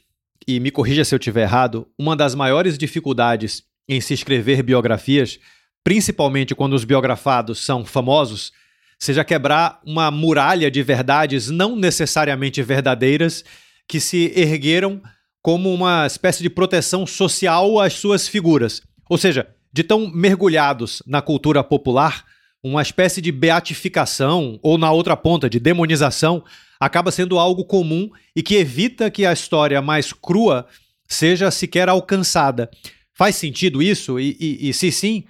e 0.48 0.60
me 0.60 0.72
corrija 0.72 1.06
se 1.06 1.14
eu 1.14 1.20
estiver 1.20 1.44
errado, 1.44 1.88
uma 2.00 2.16
das 2.16 2.34
maiores 2.34 2.80
dificuldades 2.80 3.62
em 3.88 4.02
se 4.02 4.16
escrever 4.16 4.64
biografias, 4.64 5.40
principalmente 5.84 6.56
quando 6.56 6.74
os 6.74 6.84
biografados 6.84 7.64
são 7.64 7.86
famosos, 7.86 8.52
seja 8.98 9.24
quebrar 9.24 9.80
uma 9.86 10.10
muralha 10.10 10.72
de 10.72 10.82
verdades 10.82 11.52
não 11.52 11.76
necessariamente 11.76 12.64
verdadeiras 12.64 13.46
que 13.88 14.00
se 14.00 14.34
ergueram 14.36 15.00
como 15.44 15.72
uma 15.72 16.08
espécie 16.08 16.42
de 16.42 16.50
proteção 16.50 17.06
social 17.06 17.80
às 17.80 17.94
suas 17.94 18.28
figuras. 18.28 18.82
Ou 19.10 19.18
seja, 19.18 19.48
de 19.72 19.84
tão 19.84 20.08
mergulhados 20.08 21.02
na 21.06 21.22
cultura 21.22 21.64
popular, 21.64 22.26
uma 22.64 22.82
espécie 22.82 23.22
de 23.22 23.32
beatificação, 23.32 24.60
ou 24.62 24.78
na 24.78 24.92
outra 24.92 25.18
ponta, 25.18 25.50
de 25.50 25.60
demonização, 25.60 26.44
acaba 26.80 27.12
sendo 27.12 27.38
algo 27.38 27.66
comum 27.66 28.10
e 28.36 28.42
que 28.42 28.56
evita 28.56 29.12
que 29.12 29.26
a 29.26 29.34
história 29.34 29.82
mais 29.82 30.14
crua 30.14 30.68
seja 31.08 31.52
sequer 31.52 31.90
alcançada. 31.90 32.70
Faz 33.14 33.36
sentido 33.36 33.82
isso? 33.82 34.20
E, 34.20 34.38
e, 34.40 34.70
e 34.70 34.74
se 34.74 34.92
sim, 34.92 35.24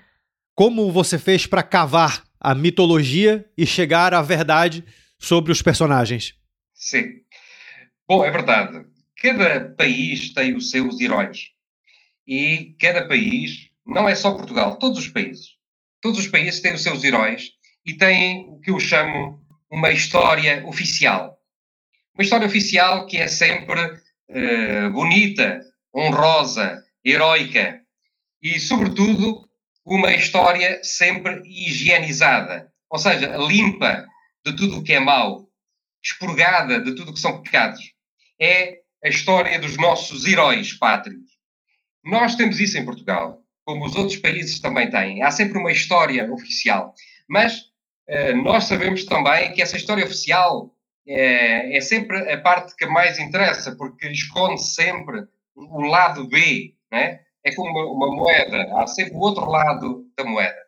como 0.56 0.92
você 0.92 1.18
fez 1.18 1.48
para 1.48 1.64
cavar 1.64 2.24
a 2.40 2.54
mitologia 2.54 3.46
e 3.58 3.66
chegar 3.66 4.14
à 4.14 4.22
verdade 4.22 4.84
sobre 5.18 5.52
os 5.52 5.62
personagens? 5.62 6.36
Sim. 6.74 7.06
Bom, 8.08 8.24
é 8.24 8.30
verdade. 8.30 8.86
Cada 9.22 9.70
país 9.78 10.34
tem 10.34 10.56
os 10.56 10.70
seus 10.70 11.00
heróis. 11.00 11.53
E 12.28 12.76
cada 12.80 13.08
país, 13.08 13.70
não 13.86 14.08
é 14.08 14.16
só 14.16 14.34
Portugal, 14.34 14.78
todos 14.78 15.00
os 15.00 15.08
países, 15.08 15.58
todos 16.02 16.20
os 16.20 16.28
países 16.28 16.62
têm 16.62 16.74
os 16.74 16.84
seus 16.84 17.04
heróis 17.04 17.52
e 17.86 17.94
têm 17.94 18.48
o 18.50 18.60
que 18.60 18.72
eu 18.72 18.80
chamo 18.80 19.42
uma 19.70 19.92
história 19.92 20.66
oficial. 20.68 21.38
Uma 22.14 22.24
história 22.24 22.48
oficial 22.48 23.08
que 23.08 23.18
é 23.18 23.28
sempre 23.28 23.82
uh, 23.82 24.92
bonita, 24.92 25.62
honrosa, 25.94 26.84
heroica 27.04 27.82
e, 28.42 28.60
sobretudo, 28.60 29.48
uma 29.86 30.14
história 30.14 30.82
sempre 30.84 31.42
higienizada, 31.46 32.72
ou 32.90 33.00
seja, 33.00 33.36
limpa 33.38 34.06
de 34.46 34.56
tudo 34.56 34.78
o 34.78 34.84
que 34.84 34.94
é 34.94 35.00
mau, 35.00 35.50
expurgada 36.04 36.82
de 36.82 36.96
tudo 36.96 37.12
o 37.12 37.14
que 37.14 37.20
são 37.20 37.42
pecados. 37.42 37.82
É 38.40 38.80
a 39.04 39.10
história 39.10 39.60
dos 39.60 39.78
nossos 39.78 40.26
heróis 40.26 40.74
pátrios. 40.74 41.33
Nós 42.04 42.36
temos 42.36 42.60
isso 42.60 42.78
em 42.78 42.86
Portugal, 42.86 43.42
como 43.66 43.86
os 43.86 43.96
outros 43.96 44.18
países 44.18 44.60
também 44.60 44.90
têm. 44.90 45.24
Há 45.24 45.32
sempre 45.32 45.58
uma 45.58 45.72
história 45.72 46.32
oficial. 46.32 46.94
Mas 47.30 47.60
uh, 48.10 48.36
nós 48.44 48.66
sabemos 48.66 49.06
também 49.06 49.54
que 49.54 49.62
essa 49.62 49.78
história 49.78 50.06
oficial 50.06 50.74
é, 51.08 51.78
é 51.78 51.82
sempre 51.82 52.18
a 52.32 52.40
parte 52.40 52.76
que 52.76 52.86
mais 52.86 53.20
interessa, 53.20 53.76
porque 53.76 54.08
esconde 54.10 54.62
sempre 54.64 55.26
o 55.56 55.82
lado 55.82 56.28
B, 56.28 56.76
né? 56.92 57.20
é 57.44 57.54
como 57.54 57.70
uma, 57.70 58.08
uma 58.08 58.16
moeda, 58.16 58.80
há 58.80 58.88
sempre 58.88 59.14
o 59.14 59.20
outro 59.20 59.46
lado 59.46 60.06
da 60.18 60.24
moeda. 60.24 60.64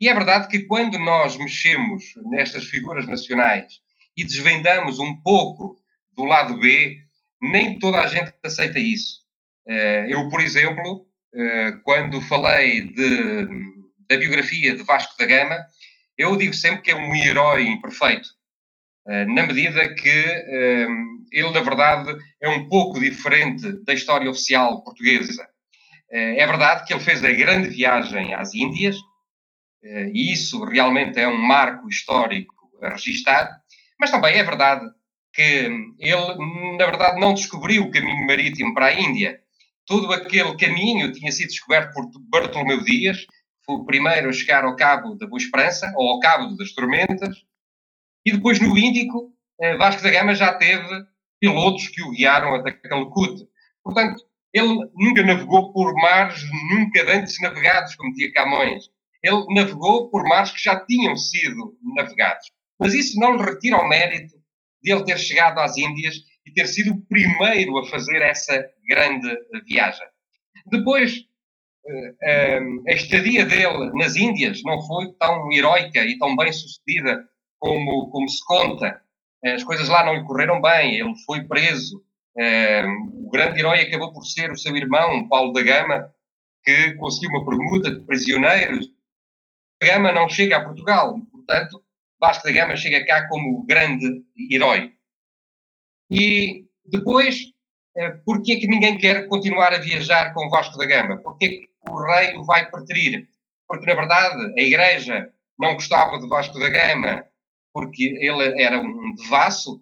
E 0.00 0.08
é 0.08 0.14
verdade 0.14 0.48
que 0.48 0.60
quando 0.60 0.98
nós 0.98 1.36
mexemos 1.36 2.04
nestas 2.30 2.64
figuras 2.64 3.06
nacionais 3.06 3.80
e 4.16 4.24
desvendamos 4.24 4.98
um 4.98 5.20
pouco 5.20 5.76
do 6.12 6.24
lado 6.24 6.58
B, 6.58 6.96
nem 7.42 7.78
toda 7.78 8.00
a 8.00 8.06
gente 8.06 8.32
aceita 8.42 8.78
isso. 8.78 9.20
Eh, 9.68 10.06
eu, 10.08 10.28
por 10.28 10.40
exemplo, 10.40 11.06
eh, 11.34 11.72
quando 11.84 12.20
falei 12.22 12.82
de, 12.92 13.46
da 14.08 14.16
biografia 14.16 14.74
de 14.74 14.82
Vasco 14.82 15.16
da 15.18 15.26
Gama, 15.26 15.58
eu 16.16 16.36
digo 16.36 16.54
sempre 16.54 16.82
que 16.82 16.90
é 16.90 16.96
um 16.96 17.14
herói 17.14 17.64
imperfeito, 17.66 18.28
eh, 19.08 19.24
na 19.26 19.46
medida 19.46 19.94
que 19.94 20.08
ele, 21.32 21.50
na 21.52 21.60
verdade, 21.60 22.16
é 22.40 22.48
um 22.48 22.68
pouco 22.68 22.98
diferente 22.98 23.72
da 23.84 23.94
história 23.94 24.28
oficial 24.30 24.82
portuguesa. 24.82 25.48
É 26.12 26.44
verdade 26.44 26.84
que 26.84 26.92
ele 26.92 27.00
fez 27.00 27.24
a 27.24 27.30
grande 27.30 27.68
viagem 27.68 28.34
às 28.34 28.52
Índias, 28.52 28.96
e 30.12 30.32
isso 30.32 30.64
realmente 30.64 31.20
é 31.20 31.28
um 31.28 31.38
marco 31.38 31.88
histórico 31.88 32.52
a 32.82 32.90
registar, 32.90 33.60
mas 33.98 34.10
também 34.10 34.36
é 34.36 34.42
verdade 34.42 34.84
que 35.32 35.68
ele, 36.00 36.76
na 36.76 36.86
verdade, 36.86 37.20
não 37.20 37.32
descobriu 37.32 37.84
o 37.84 37.90
caminho 37.92 38.26
marítimo 38.26 38.74
para 38.74 38.86
a 38.86 39.00
Índia. 39.00 39.40
Todo 39.86 40.12
aquele 40.12 40.56
caminho 40.56 41.12
tinha 41.12 41.32
sido 41.32 41.48
descoberto 41.48 41.92
por 41.92 42.10
Bartolomeu 42.28 42.82
Dias, 42.84 43.26
foi 43.64 43.76
o 43.76 43.84
primeiro 43.84 44.28
a 44.28 44.32
chegar 44.32 44.64
ao 44.64 44.76
Cabo 44.76 45.14
da 45.16 45.26
Boa 45.26 45.38
Esperança, 45.38 45.92
ou 45.96 46.14
ao 46.14 46.20
Cabo 46.20 46.56
das 46.56 46.72
Tormentas, 46.72 47.36
e 48.24 48.32
depois 48.32 48.60
no 48.60 48.76
Índico, 48.76 49.32
eh, 49.60 49.76
Vasco 49.76 50.02
da 50.02 50.10
Gama 50.10 50.34
já 50.34 50.52
teve 50.54 51.04
pilotos 51.40 51.88
que 51.88 52.02
o 52.02 52.10
guiaram 52.10 52.54
até 52.54 52.72
Calcute. 52.72 53.48
Portanto, 53.82 54.22
ele 54.52 54.90
nunca 54.94 55.22
navegou 55.22 55.72
por 55.72 55.94
mares 55.94 56.42
nunca 56.70 57.10
antes 57.12 57.40
navegados, 57.40 57.94
como 57.96 58.12
dizia 58.12 58.32
Camões. 58.32 58.90
Ele 59.22 59.44
navegou 59.54 60.10
por 60.10 60.24
mares 60.24 60.52
que 60.52 60.62
já 60.62 60.78
tinham 60.84 61.16
sido 61.16 61.76
navegados. 61.94 62.50
Mas 62.78 62.94
isso 62.94 63.18
não 63.18 63.36
lhe 63.36 63.42
retira 63.42 63.76
o 63.76 63.88
mérito 63.88 64.34
de 64.82 64.92
ele 64.92 65.04
ter 65.04 65.18
chegado 65.18 65.58
às 65.58 65.76
Índias 65.76 66.16
e 66.46 66.52
ter 66.52 66.66
sido 66.66 66.92
o 66.92 67.00
primeiro 67.06 67.78
a 67.78 67.86
fazer 67.86 68.22
essa 68.22 68.68
grande 68.88 69.28
viagem. 69.66 70.06
Depois, 70.66 71.24
eh, 71.86 72.14
eh, 72.22 72.60
a 72.88 72.92
estadia 72.92 73.44
dele 73.44 73.90
nas 73.94 74.16
Índias 74.16 74.62
não 74.64 74.80
foi 74.86 75.12
tão 75.18 75.50
heroica 75.52 76.00
e 76.04 76.18
tão 76.18 76.36
bem 76.36 76.52
sucedida 76.52 77.24
como, 77.58 78.10
como 78.10 78.28
se 78.28 78.44
conta. 78.44 79.00
As 79.44 79.64
coisas 79.64 79.88
lá 79.88 80.04
não 80.04 80.14
lhe 80.14 80.24
correram 80.24 80.60
bem, 80.60 80.96
ele 80.96 81.14
foi 81.24 81.44
preso. 81.44 82.02
Eh, 82.38 82.84
o 82.86 83.30
grande 83.30 83.60
herói 83.60 83.80
acabou 83.80 84.12
por 84.12 84.24
ser 84.24 84.50
o 84.50 84.58
seu 84.58 84.76
irmão, 84.76 85.28
Paulo 85.28 85.52
da 85.52 85.62
Gama, 85.62 86.12
que 86.64 86.94
conseguiu 86.94 87.30
uma 87.30 87.44
permuta 87.44 87.90
de 87.90 88.00
prisioneiros. 88.04 88.86
A 89.82 89.86
Gama 89.86 90.12
não 90.12 90.28
chega 90.28 90.58
a 90.58 90.64
Portugal, 90.64 91.18
portanto, 91.32 91.82
Vasco 92.20 92.44
da 92.44 92.52
Gama 92.52 92.76
chega 92.76 93.04
cá 93.06 93.26
como 93.28 93.64
grande 93.64 94.22
herói. 94.50 94.92
E 96.10 96.66
depois 96.84 97.44
uh, 97.96 98.24
porquê 98.24 98.56
que 98.56 98.66
ninguém 98.66 98.98
quer 98.98 99.28
continuar 99.28 99.72
a 99.72 99.78
viajar 99.78 100.34
com 100.34 100.50
Vasco 100.50 100.76
da 100.76 100.86
Gama? 100.86 101.18
Porquê 101.18 101.48
que 101.48 101.68
o 101.88 102.02
rei 102.02 102.36
o 102.36 102.44
vai 102.44 102.68
preterir? 102.70 103.28
Porque, 103.68 103.86
na 103.86 103.94
verdade, 103.94 104.52
a 104.58 104.62
Igreja 104.62 105.32
não 105.58 105.74
gostava 105.74 106.18
de 106.18 106.28
Vasco 106.28 106.58
da 106.58 106.68
Gama 106.68 107.24
porque 107.72 108.04
ele 108.20 108.60
era 108.60 108.80
um 108.80 109.14
devasso, 109.14 109.80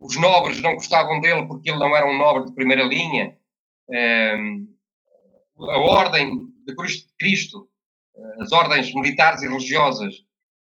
os 0.00 0.16
nobres 0.16 0.60
não 0.60 0.74
gostavam 0.74 1.20
dele 1.20 1.46
porque 1.46 1.70
ele 1.70 1.78
não 1.78 1.96
era 1.96 2.04
um 2.04 2.18
nobre 2.18 2.46
de 2.46 2.54
primeira 2.54 2.82
linha, 2.82 3.38
a 5.58 5.78
ordem 5.78 6.48
de 6.66 6.74
Cruz 6.74 6.94
de 6.94 7.14
Cristo, 7.16 7.68
as 8.40 8.50
ordens 8.50 8.92
militares 8.92 9.42
e 9.42 9.48
religiosas, 9.48 10.14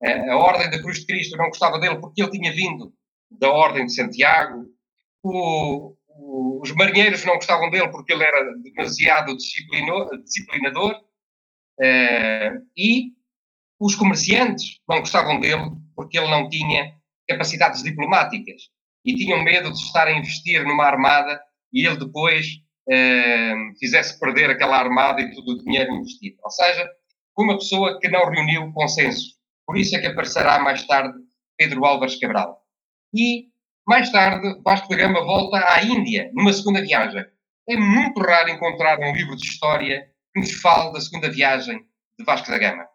a 0.03 0.35
ordem 0.35 0.69
da 0.69 0.81
Cruz 0.81 1.01
de 1.01 1.05
Cristo 1.05 1.37
não 1.37 1.49
gostava 1.49 1.77
dele 1.77 1.99
porque 1.99 2.23
ele 2.23 2.31
tinha 2.31 2.51
vindo 2.51 2.91
da 3.31 3.49
ordem 3.51 3.85
de 3.85 3.93
Santiago, 3.93 4.65
o, 5.23 5.95
o, 6.09 6.61
os 6.61 6.71
marinheiros 6.73 7.25
não 7.25 7.35
gostavam 7.35 7.69
dele 7.69 7.89
porque 7.89 8.13
ele 8.13 8.23
era 8.23 8.53
demasiado 8.57 9.35
disciplinador, 9.35 11.01
e 12.77 13.13
os 13.79 13.95
comerciantes 13.95 14.79
não 14.87 14.99
gostavam 14.99 15.39
dele 15.39 15.71
porque 15.95 16.17
ele 16.17 16.29
não 16.29 16.47
tinha 16.49 16.93
capacidades 17.27 17.81
diplomáticas 17.81 18.69
e 19.03 19.15
tinham 19.15 19.43
medo 19.43 19.71
de 19.71 19.79
estar 19.79 20.07
a 20.07 20.11
investir 20.11 20.63
numa 20.63 20.85
armada 20.85 21.41
e 21.73 21.85
ele 21.85 21.97
depois 21.97 22.45
eh, 22.89 23.55
fizesse 23.79 24.19
perder 24.19 24.51
aquela 24.51 24.77
armada 24.77 25.21
e 25.21 25.33
todo 25.33 25.53
o 25.53 25.63
dinheiro 25.63 25.93
investido. 25.93 26.37
Ou 26.43 26.51
seja, 26.51 26.87
foi 27.35 27.45
uma 27.45 27.57
pessoa 27.57 27.99
que 27.99 28.09
não 28.09 28.29
reuniu 28.29 28.71
consenso. 28.73 29.35
Por 29.65 29.77
isso 29.77 29.95
é 29.95 29.99
que 29.99 30.07
aparecerá 30.07 30.59
mais 30.59 30.85
tarde 30.85 31.17
Pedro 31.57 31.85
Álvares 31.85 32.19
Cabral. 32.19 32.60
E 33.13 33.49
mais 33.85 34.11
tarde 34.11 34.61
Vasco 34.63 34.87
da 34.87 34.95
Gama 34.95 35.21
volta 35.23 35.57
à 35.57 35.83
Índia, 35.83 36.31
numa 36.33 36.53
segunda 36.53 36.81
viagem. 36.81 37.25
É 37.67 37.75
muito 37.75 38.21
raro 38.21 38.49
encontrar 38.49 38.99
um 38.99 39.13
livro 39.13 39.35
de 39.35 39.45
história 39.45 40.07
que 40.33 40.39
nos 40.39 40.53
fale 40.61 40.93
da 40.93 41.01
segunda 41.01 41.29
viagem 41.29 41.85
de 42.17 42.25
Vasco 42.25 42.49
da 42.49 42.57
Gama. 42.57 42.85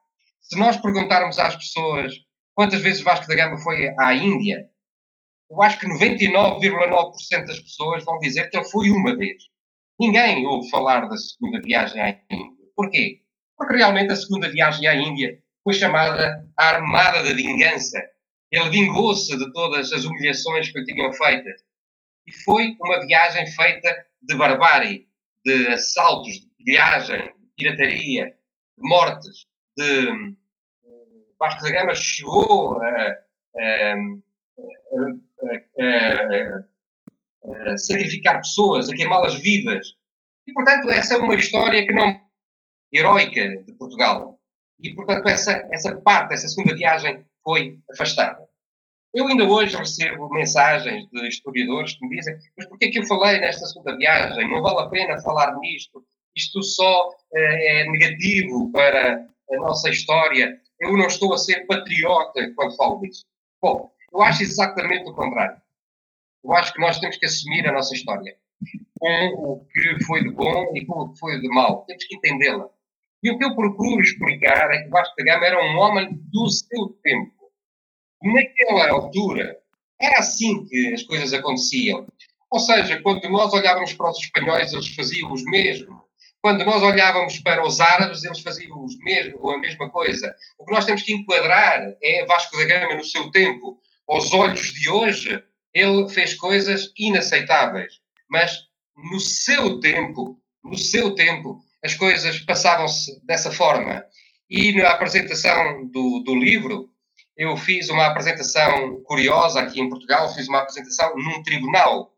Se 0.40 0.58
nós 0.58 0.76
perguntarmos 0.76 1.38
às 1.38 1.56
pessoas 1.56 2.14
quantas 2.54 2.80
vezes 2.80 3.02
Vasco 3.02 3.26
da 3.26 3.34
Gama 3.34 3.58
foi 3.58 3.94
à 3.98 4.14
Índia, 4.14 4.70
eu 5.50 5.62
acho 5.62 5.78
que 5.78 5.86
99,9% 5.86 7.46
das 7.46 7.60
pessoas 7.60 8.04
vão 8.04 8.18
dizer 8.18 8.48
que 8.48 8.56
ele 8.56 8.68
foi 8.68 8.90
uma 8.90 9.14
vez. 9.16 9.44
Ninguém 9.98 10.46
ouve 10.46 10.68
falar 10.70 11.08
da 11.08 11.16
segunda 11.16 11.60
viagem 11.60 12.00
à 12.00 12.08
Índia. 12.30 12.66
Porquê? 12.74 13.20
Porque 13.56 13.76
realmente 13.76 14.12
a 14.12 14.16
segunda 14.16 14.50
viagem 14.50 14.86
à 14.86 14.94
Índia 14.94 15.38
foi 15.62 15.74
chamada 15.74 16.48
a 16.56 16.68
Armada 16.68 17.22
da 17.22 17.34
Vingança. 17.34 18.02
Ele 18.50 18.70
vingou-se 18.70 19.36
de 19.36 19.52
todas 19.52 19.92
as 19.92 20.04
humilhações 20.04 20.70
que 20.70 20.78
lhe 20.78 20.86
tinham 20.86 21.12
feitas. 21.12 21.62
E 22.26 22.32
foi 22.44 22.76
uma 22.80 23.04
viagem 23.06 23.46
feita 23.46 24.06
de 24.22 24.36
barbárie, 24.36 25.08
de 25.44 25.68
assaltos, 25.68 26.40
de 26.40 26.64
viagem, 26.64 27.18
de 27.18 27.50
pirataria, 27.56 28.26
de 28.26 28.88
mortes, 28.88 29.46
de 29.76 30.34
Vasco 31.38 31.62
da 31.62 31.70
Gama 31.70 31.94
chegou 31.94 32.80
a, 32.82 33.18
a, 33.58 33.94
a 37.70 37.76
sacrificar 37.76 38.38
pessoas, 38.38 38.88
a 38.88 38.94
queimá-las 38.94 39.34
vivas. 39.36 39.94
E, 40.46 40.52
portanto, 40.52 40.90
essa 40.90 41.14
é 41.14 41.18
uma 41.18 41.34
história 41.34 41.86
que 41.86 41.92
não 41.92 42.20
heroica 42.92 43.62
de 43.64 43.72
Portugal. 43.74 44.40
E, 44.80 44.94
portanto, 44.94 45.28
essa, 45.28 45.68
essa 45.70 45.96
parte, 46.00 46.34
essa 46.34 46.48
segunda 46.48 46.74
viagem 46.74 47.24
foi 47.46 47.78
afastada. 47.92 48.44
Eu 49.14 49.28
ainda 49.28 49.44
hoje 49.44 49.76
recebo 49.76 50.28
mensagens 50.30 51.08
de 51.10 51.28
historiadores 51.28 51.94
que 51.94 52.04
me 52.04 52.16
dizem 52.16 52.36
mas 52.56 52.66
porquê 52.66 52.90
que 52.90 52.98
eu 52.98 53.06
falei 53.06 53.38
nesta 53.40 53.64
segunda 53.66 53.96
viagem? 53.96 54.50
Não 54.50 54.60
vale 54.60 54.80
a 54.80 54.88
pena 54.88 55.22
falar 55.22 55.56
nisto? 55.60 56.04
Isto 56.36 56.60
só 56.62 57.14
é 57.32 57.88
negativo 57.88 58.70
para 58.72 59.26
a 59.50 59.56
nossa 59.58 59.88
história. 59.88 60.60
Eu 60.80 60.96
não 60.96 61.06
estou 61.06 61.32
a 61.32 61.38
ser 61.38 61.66
patriota 61.66 62.52
quando 62.56 62.76
falo 62.76 63.00
disso. 63.00 63.24
Bom, 63.62 63.90
eu 64.12 64.22
acho 64.22 64.42
exatamente 64.42 65.08
o 65.08 65.14
contrário. 65.14 65.56
Eu 66.44 66.52
acho 66.52 66.72
que 66.72 66.80
nós 66.80 66.98
temos 66.98 67.16
que 67.16 67.26
assumir 67.26 67.66
a 67.66 67.72
nossa 67.72 67.94
história 67.94 68.36
com 68.98 69.26
o 69.34 69.64
que 69.66 70.04
foi 70.04 70.22
de 70.22 70.30
bom 70.30 70.72
e 70.74 70.84
com 70.84 71.00
o 71.00 71.12
que 71.12 71.18
foi 71.18 71.40
de 71.40 71.48
mal. 71.48 71.84
Temos 71.86 72.04
que 72.04 72.16
entendê-la. 72.16 72.68
E 73.22 73.30
o 73.30 73.38
que 73.38 73.44
eu 73.44 73.54
procuro 73.54 74.00
explicar 74.00 74.70
é 74.70 74.82
que 74.82 74.90
Vasco 74.90 75.14
da 75.16 75.24
Gama 75.24 75.46
era 75.46 75.64
um 75.64 75.78
homem 75.78 76.10
do 76.12 76.48
seu 76.48 76.88
tempo. 77.02 77.35
Naquela 78.22 78.90
altura, 78.90 79.56
era 80.00 80.18
assim 80.18 80.66
que 80.66 80.94
as 80.94 81.02
coisas 81.02 81.32
aconteciam. 81.32 82.06
Ou 82.50 82.60
seja, 82.60 83.00
quando 83.02 83.28
nós 83.28 83.52
olhávamos 83.52 83.92
para 83.92 84.10
os 84.10 84.18
espanhóis, 84.18 84.72
eles 84.72 84.94
faziam 84.94 85.32
os 85.32 85.42
mesmos. 85.44 86.06
Quando 86.40 86.64
nós 86.64 86.82
olhávamos 86.82 87.38
para 87.40 87.66
os 87.66 87.80
árabes, 87.80 88.22
eles 88.22 88.40
faziam 88.40 88.84
os 88.84 88.96
mesmo, 88.98 89.50
a 89.50 89.58
mesma 89.58 89.90
coisa. 89.90 90.34
O 90.58 90.64
que 90.64 90.72
nós 90.72 90.84
temos 90.84 91.02
que 91.02 91.12
enquadrar 91.12 91.82
é 92.02 92.24
Vasco 92.24 92.56
da 92.56 92.64
Gama 92.64 92.94
no 92.94 93.04
seu 93.04 93.30
tempo. 93.30 93.80
Aos 94.06 94.32
olhos 94.32 94.72
de 94.72 94.88
hoje, 94.88 95.42
ele 95.74 96.08
fez 96.08 96.34
coisas 96.34 96.92
inaceitáveis. 96.96 97.94
Mas 98.28 98.62
no 99.10 99.18
seu 99.18 99.80
tempo, 99.80 100.40
no 100.62 100.78
seu 100.78 101.14
tempo, 101.14 101.60
as 101.84 101.94
coisas 101.94 102.38
passavam-se 102.40 103.20
dessa 103.24 103.50
forma. 103.50 104.04
E 104.48 104.72
na 104.72 104.90
apresentação 104.90 105.86
do, 105.88 106.20
do 106.20 106.34
livro, 106.34 106.88
eu 107.36 107.56
fiz 107.56 107.88
uma 107.90 108.06
apresentação 108.06 109.00
curiosa 109.02 109.60
aqui 109.60 109.80
em 109.80 109.88
Portugal, 109.88 110.32
fiz 110.34 110.48
uma 110.48 110.60
apresentação 110.60 111.14
num 111.16 111.42
tribunal, 111.42 112.14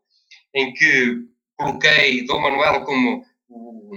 em 0.53 0.73
que 0.73 1.25
coloquei 1.57 2.25
Dom 2.25 2.39
Manuel 2.39 2.85
como 2.85 3.25
o, 3.49 3.95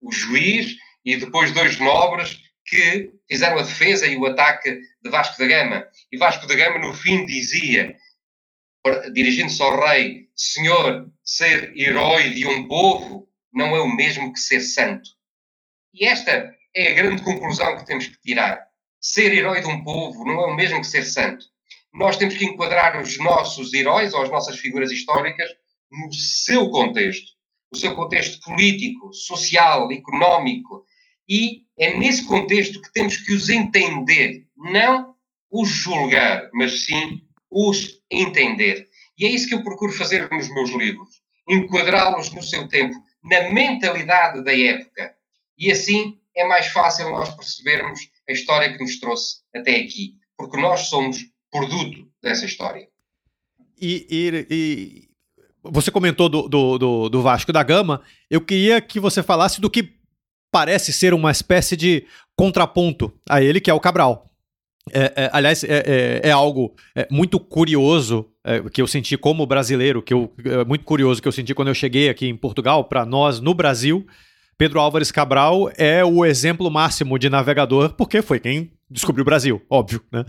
o 0.00 0.12
juiz 0.12 0.76
e 1.04 1.16
depois 1.16 1.52
dois 1.52 1.78
nobres 1.78 2.38
que 2.64 3.12
fizeram 3.28 3.58
a 3.58 3.62
defesa 3.62 4.06
e 4.06 4.16
o 4.16 4.26
ataque 4.26 4.80
de 5.02 5.10
Vasco 5.10 5.36
da 5.38 5.46
Gama. 5.46 5.86
E 6.12 6.16
Vasco 6.16 6.46
da 6.46 6.54
Gama, 6.54 6.78
no 6.78 6.94
fim, 6.94 7.26
dizia, 7.26 7.96
dirigindo-se 9.12 9.60
ao 9.60 9.80
rei: 9.80 10.28
Senhor, 10.36 11.10
ser 11.24 11.76
herói 11.76 12.30
de 12.30 12.46
um 12.46 12.68
povo 12.68 13.28
não 13.52 13.74
é 13.74 13.80
o 13.80 13.88
mesmo 13.88 14.32
que 14.32 14.38
ser 14.38 14.60
santo. 14.60 15.10
E 15.92 16.06
esta 16.06 16.54
é 16.74 16.92
a 16.92 16.94
grande 16.94 17.22
conclusão 17.22 17.76
que 17.76 17.86
temos 17.86 18.06
que 18.06 18.20
tirar. 18.20 18.69
Ser 19.00 19.32
herói 19.32 19.60
de 19.60 19.66
um 19.66 19.82
povo 19.82 20.24
não 20.24 20.40
é 20.40 20.46
o 20.46 20.56
mesmo 20.56 20.80
que 20.80 20.86
ser 20.86 21.04
santo. 21.04 21.46
Nós 21.92 22.16
temos 22.16 22.36
que 22.36 22.44
enquadrar 22.44 23.00
os 23.00 23.18
nossos 23.18 23.72
heróis 23.72 24.12
ou 24.14 24.22
as 24.22 24.30
nossas 24.30 24.58
figuras 24.58 24.92
históricas 24.92 25.48
no 25.90 26.12
seu 26.12 26.70
contexto 26.70 27.40
o 27.70 27.76
seu 27.76 27.94
contexto 27.94 28.40
político, 28.40 29.12
social, 29.12 29.90
económico. 29.92 30.84
E 31.28 31.62
é 31.78 31.96
nesse 31.96 32.26
contexto 32.26 32.82
que 32.82 32.92
temos 32.92 33.16
que 33.16 33.32
os 33.32 33.48
entender, 33.48 34.44
não 34.56 35.14
os 35.50 35.68
julgar, 35.68 36.50
mas 36.52 36.84
sim 36.84 37.22
os 37.50 38.02
entender. 38.10 38.88
E 39.16 39.24
é 39.24 39.30
isso 39.30 39.48
que 39.48 39.54
eu 39.54 39.62
procuro 39.62 39.92
fazer 39.92 40.28
nos 40.30 40.52
meus 40.52 40.70
livros, 40.70 41.22
enquadrá-los 41.48 42.32
no 42.32 42.42
seu 42.42 42.66
tempo, 42.68 42.94
na 43.22 43.50
mentalidade 43.50 44.42
da 44.42 44.56
época. 44.56 45.14
E 45.56 45.70
assim 45.70 46.18
é 46.34 46.44
mais 46.44 46.66
fácil 46.66 47.10
nós 47.10 47.34
percebermos 47.34 48.00
a 48.30 48.32
história 48.32 48.72
que 48.72 48.82
nos 48.82 48.98
trouxe 48.98 49.40
até 49.54 49.76
aqui, 49.76 50.14
porque 50.36 50.56
nós 50.56 50.88
somos 50.88 51.18
produto 51.50 52.08
dessa 52.22 52.44
história. 52.44 52.86
E, 53.80 54.06
e, 54.10 54.46
e 54.50 55.08
você 55.62 55.90
comentou 55.90 56.28
do, 56.28 56.48
do, 56.48 56.78
do, 56.78 57.08
do, 57.08 57.22
Vasco 57.22 57.52
da 57.52 57.62
Gama. 57.62 58.02
Eu 58.30 58.40
queria 58.40 58.80
que 58.80 59.00
você 59.00 59.22
falasse 59.22 59.60
do 59.60 59.70
que 59.70 59.94
parece 60.50 60.92
ser 60.92 61.12
uma 61.12 61.30
espécie 61.30 61.76
de 61.76 62.06
contraponto 62.36 63.12
a 63.28 63.42
ele, 63.42 63.60
que 63.60 63.70
é 63.70 63.74
o 63.74 63.80
Cabral. 63.80 64.30
É, 64.92 65.12
é, 65.24 65.30
aliás, 65.32 65.62
é, 65.62 66.20
é, 66.24 66.28
é 66.28 66.30
algo 66.30 66.74
é, 66.94 67.06
muito 67.10 67.38
curioso 67.38 68.26
é, 68.44 68.60
que 68.70 68.80
eu 68.80 68.86
senti 68.86 69.16
como 69.16 69.46
brasileiro, 69.46 70.02
que 70.02 70.14
eu, 70.14 70.32
é 70.44 70.64
muito 70.64 70.84
curioso 70.84 71.20
que 71.20 71.28
eu 71.28 71.32
senti 71.32 71.54
quando 71.54 71.68
eu 71.68 71.74
cheguei 71.74 72.08
aqui 72.08 72.26
em 72.26 72.36
Portugal, 72.36 72.84
para 72.84 73.04
nós 73.04 73.40
no 73.40 73.54
Brasil. 73.54 74.06
Pedro 74.60 74.78
Álvares 74.78 75.10
Cabral 75.10 75.72
é 75.74 76.04
o 76.04 76.22
exemplo 76.22 76.70
máximo 76.70 77.18
de 77.18 77.30
navegador, 77.30 77.94
porque 77.94 78.20
foi 78.20 78.38
quem 78.38 78.70
descobriu 78.90 79.22
o 79.22 79.24
Brasil, 79.24 79.62
óbvio, 79.70 80.02
né? 80.12 80.22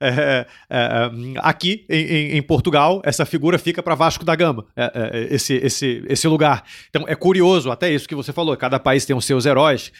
É, 0.00 0.08
é, 0.08 0.46
é, 0.68 1.10
aqui 1.38 1.86
em, 1.88 2.36
em, 2.36 2.42
Portugal, 2.42 3.00
essa 3.04 3.24
figura 3.24 3.56
fica 3.56 3.80
para 3.80 3.94
Vasco 3.94 4.24
da 4.24 4.34
Gama, 4.34 4.66
é, 4.76 4.92
é, 4.92 5.34
esse, 5.34 5.54
esse, 5.54 6.04
esse 6.08 6.26
lugar. 6.26 6.64
Então 6.90 7.04
é 7.06 7.14
curioso, 7.14 7.70
até 7.70 7.88
isso 7.88 8.08
que 8.08 8.16
você 8.16 8.32
falou: 8.32 8.56
cada 8.56 8.80
país 8.80 9.06
tem 9.06 9.14
os 9.14 9.24
seus 9.24 9.46
heróis, 9.46 9.92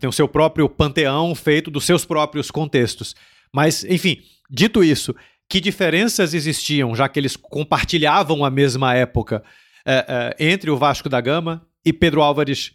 tem 0.00 0.08
o 0.08 0.12
seu 0.12 0.26
próprio 0.26 0.66
panteão 0.66 1.34
feito 1.34 1.70
dos 1.70 1.84
seus 1.84 2.02
próprios 2.06 2.50
contextos. 2.50 3.14
Mas, 3.52 3.84
enfim, 3.84 4.22
dito 4.50 4.82
isso, 4.82 5.14
que 5.50 5.60
diferenças 5.60 6.32
existiam, 6.32 6.94
já 6.94 7.10
que 7.10 7.20
eles 7.20 7.36
compartilhavam 7.36 8.42
a 8.42 8.50
mesma 8.50 8.94
época 8.94 9.42
entre 10.38 10.70
o 10.70 10.78
Vasco 10.78 11.10
da 11.10 11.20
Gama 11.20 11.62
e 11.86 11.92
Pedro 11.92 12.20
Álvares 12.20 12.74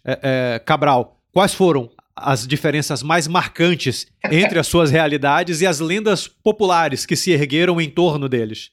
Cabral? 0.64 1.20
Quais 1.30 1.54
foram 1.54 1.90
as 2.16 2.46
diferenças 2.46 3.02
mais 3.02 3.28
marcantes 3.28 4.06
entre 4.30 4.58
as 4.58 4.66
suas 4.66 4.90
realidades 4.90 5.60
e 5.60 5.66
as 5.66 5.80
lendas 5.80 6.26
populares 6.26 7.06
que 7.06 7.16
se 7.16 7.30
ergueram 7.30 7.80
em 7.80 7.90
torno 7.90 8.28
deles? 8.28 8.70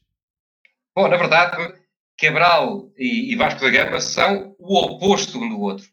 Bom, 0.95 1.07
na 1.07 1.17
verdade, 1.17 1.73
Cabral 2.19 2.91
e, 2.97 3.31
e 3.31 3.35
Vasco 3.35 3.61
da 3.61 3.69
Gama 3.69 4.01
são 4.01 4.55
o 4.59 4.77
oposto 4.77 5.39
um 5.39 5.47
do 5.47 5.61
outro. 5.61 5.85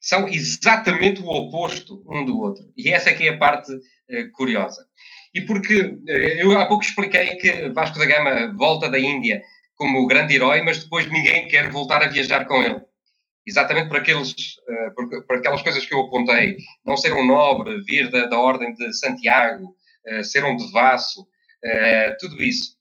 São 0.00 0.26
exatamente 0.28 1.20
o 1.20 1.28
oposto 1.28 2.02
um 2.08 2.24
do 2.24 2.38
outro. 2.40 2.64
E 2.76 2.90
essa 2.90 3.12
que 3.12 3.28
é 3.28 3.34
a 3.34 3.38
parte 3.38 3.72
uh, 3.72 4.30
curiosa. 4.32 4.86
E 5.34 5.42
porque 5.42 5.98
eu 6.06 6.58
há 6.58 6.64
pouco 6.64 6.84
expliquei 6.84 7.36
que 7.36 7.68
Vasco 7.70 7.98
da 7.98 8.06
Gama 8.06 8.54
volta 8.56 8.88
da 8.88 8.98
Índia 8.98 9.42
como 9.74 10.06
grande 10.06 10.34
herói, 10.34 10.62
mas 10.62 10.82
depois 10.82 11.10
ninguém 11.10 11.46
quer 11.48 11.70
voltar 11.70 12.02
a 12.02 12.08
viajar 12.08 12.46
com 12.46 12.62
ele. 12.62 12.80
Exatamente 13.46 13.88
por, 13.88 13.98
aqueles, 13.98 14.32
uh, 14.32 14.94
por, 14.94 15.24
por 15.24 15.36
aquelas 15.36 15.62
coisas 15.62 15.84
que 15.86 15.94
eu 15.94 16.00
apontei. 16.00 16.56
Não 16.84 16.96
ser 16.96 17.12
um 17.12 17.26
nobre, 17.26 17.82
vir 17.82 18.10
da, 18.10 18.26
da 18.26 18.38
Ordem 18.38 18.74
de 18.74 18.92
Santiago, 18.92 19.74
ser 20.22 20.44
um 20.44 20.56
devasso, 20.56 21.26
tudo 22.20 22.40
isso. 22.40 22.76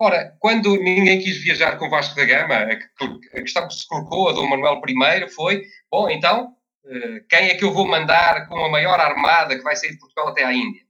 Ora, 0.00 0.36
quando 0.38 0.76
ninguém 0.76 1.20
quis 1.20 1.38
viajar 1.38 1.76
com 1.76 1.90
Vasco 1.90 2.14
da 2.14 2.24
Gama, 2.24 2.54
a 2.54 3.40
questão 3.40 3.66
que 3.66 3.74
se 3.74 3.86
colocou 3.86 4.28
a 4.28 4.32
Dom 4.32 4.48
Manuel 4.48 4.80
I 4.88 5.28
foi: 5.28 5.64
bom, 5.90 6.08
então, 6.08 6.54
eh, 6.86 7.24
quem 7.28 7.48
é 7.48 7.54
que 7.56 7.64
eu 7.64 7.72
vou 7.72 7.86
mandar 7.86 8.46
com 8.46 8.64
a 8.64 8.70
maior 8.70 9.00
armada 9.00 9.56
que 9.56 9.64
vai 9.64 9.74
sair 9.74 9.90
de 9.90 9.98
Portugal 9.98 10.28
até 10.28 10.44
à 10.44 10.52
Índia? 10.52 10.82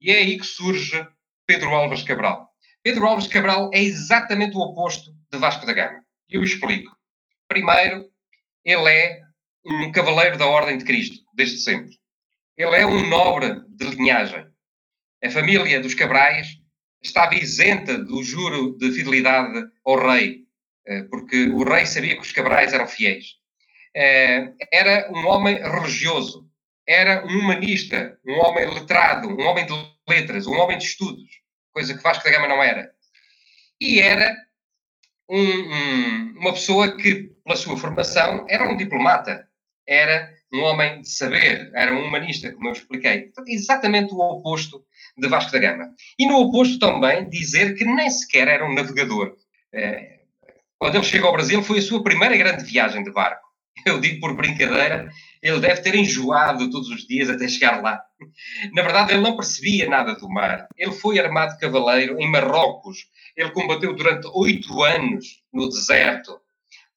E 0.00 0.10
é 0.10 0.18
aí 0.18 0.38
que 0.38 0.46
surge 0.46 1.06
Pedro 1.46 1.74
Álvares 1.74 2.02
Cabral. 2.02 2.48
Pedro 2.82 3.06
Álvares 3.06 3.28
Cabral 3.28 3.70
é 3.74 3.80
exatamente 3.82 4.56
o 4.56 4.60
oposto 4.60 5.12
de 5.30 5.38
Vasco 5.38 5.66
da 5.66 5.74
Gama. 5.74 6.02
E 6.30 6.36
eu 6.36 6.42
explico. 6.42 6.96
Primeiro, 7.48 8.08
ele 8.64 8.88
é 8.88 9.20
um 9.64 9.92
cavaleiro 9.92 10.38
da 10.38 10.46
Ordem 10.46 10.78
de 10.78 10.84
Cristo, 10.84 11.22
desde 11.34 11.58
sempre. 11.58 11.98
Ele 12.56 12.76
é 12.76 12.86
um 12.86 13.08
nobre 13.08 13.60
de 13.68 13.86
linhagem. 13.86 14.46
A 15.22 15.30
família 15.30 15.80
dos 15.80 15.94
Cabrais 15.94 16.58
estava 17.02 17.34
isenta 17.34 17.98
do 17.98 18.22
juro 18.22 18.76
de 18.78 18.92
fidelidade 18.92 19.68
ao 19.84 19.96
rei, 19.96 20.44
eh, 20.86 21.02
porque 21.04 21.48
o 21.48 21.62
rei 21.62 21.86
sabia 21.86 22.16
que 22.16 22.22
os 22.22 22.32
cabrais 22.32 22.72
eram 22.72 22.86
fiéis. 22.86 23.36
Eh, 23.94 24.52
era 24.72 25.10
um 25.12 25.26
homem 25.26 25.56
religioso, 25.56 26.48
era 26.86 27.24
um 27.26 27.38
humanista, 27.38 28.18
um 28.26 28.34
homem 28.40 28.66
letrado, 28.72 29.28
um 29.28 29.40
homem 29.46 29.66
de 29.66 29.72
letras, 30.08 30.46
um 30.46 30.54
homem 30.54 30.78
de 30.78 30.84
estudos, 30.84 31.30
coisa 31.72 31.94
que 31.96 32.02
Vasco 32.02 32.24
da 32.24 32.30
Gama 32.30 32.48
não 32.48 32.62
era. 32.62 32.90
E 33.80 34.00
era 34.00 34.34
um, 35.28 35.42
um, 35.42 36.38
uma 36.38 36.52
pessoa 36.52 36.96
que, 36.96 37.30
pela 37.48 37.58
sua 37.58 37.78
formação, 37.78 38.44
era 38.48 38.70
um 38.70 38.76
diplomata, 38.76 39.48
era 39.86 40.30
um 40.52 40.60
homem 40.60 41.00
de 41.00 41.08
saber, 41.08 41.70
era 41.74 41.94
um 41.94 42.04
humanista, 42.04 42.52
como 42.52 42.68
eu 42.68 42.72
expliquei. 42.72 43.32
Exatamente 43.46 44.12
o 44.12 44.18
oposto 44.18 44.84
de 45.16 45.28
Vasco 45.28 45.50
da 45.50 45.58
Gama. 45.58 45.88
E 46.18 46.26
no 46.26 46.40
oposto 46.40 46.78
também 46.78 47.28
dizer 47.28 47.74
que 47.74 47.86
nem 47.86 48.10
sequer 48.10 48.48
era 48.48 48.66
um 48.66 48.74
navegador. 48.74 49.34
É, 49.72 50.20
quando 50.78 50.96
ele 50.96 51.04
chega 51.04 51.26
ao 51.26 51.32
Brasil 51.32 51.62
foi 51.62 51.78
a 51.78 51.82
sua 51.82 52.02
primeira 52.02 52.36
grande 52.36 52.64
viagem 52.64 53.02
de 53.02 53.10
barco. 53.10 53.48
Eu 53.86 54.00
digo 54.00 54.20
por 54.20 54.34
brincadeira, 54.34 55.08
ele 55.42 55.60
deve 55.60 55.80
ter 55.80 55.94
enjoado 55.94 56.70
todos 56.70 56.88
os 56.90 57.06
dias 57.06 57.30
até 57.30 57.48
chegar 57.48 57.80
lá. 57.80 58.02
Na 58.74 58.82
verdade, 58.82 59.12
ele 59.12 59.22
não 59.22 59.36
percebia 59.36 59.88
nada 59.88 60.14
do 60.16 60.28
mar. 60.28 60.66
Ele 60.76 60.92
foi 60.92 61.18
armado 61.18 61.58
cavaleiro 61.58 62.20
em 62.20 62.30
Marrocos. 62.30 63.06
Ele 63.36 63.50
combateu 63.52 63.94
durante 63.94 64.26
oito 64.34 64.82
anos 64.82 65.42
no 65.52 65.68
deserto. 65.68 66.40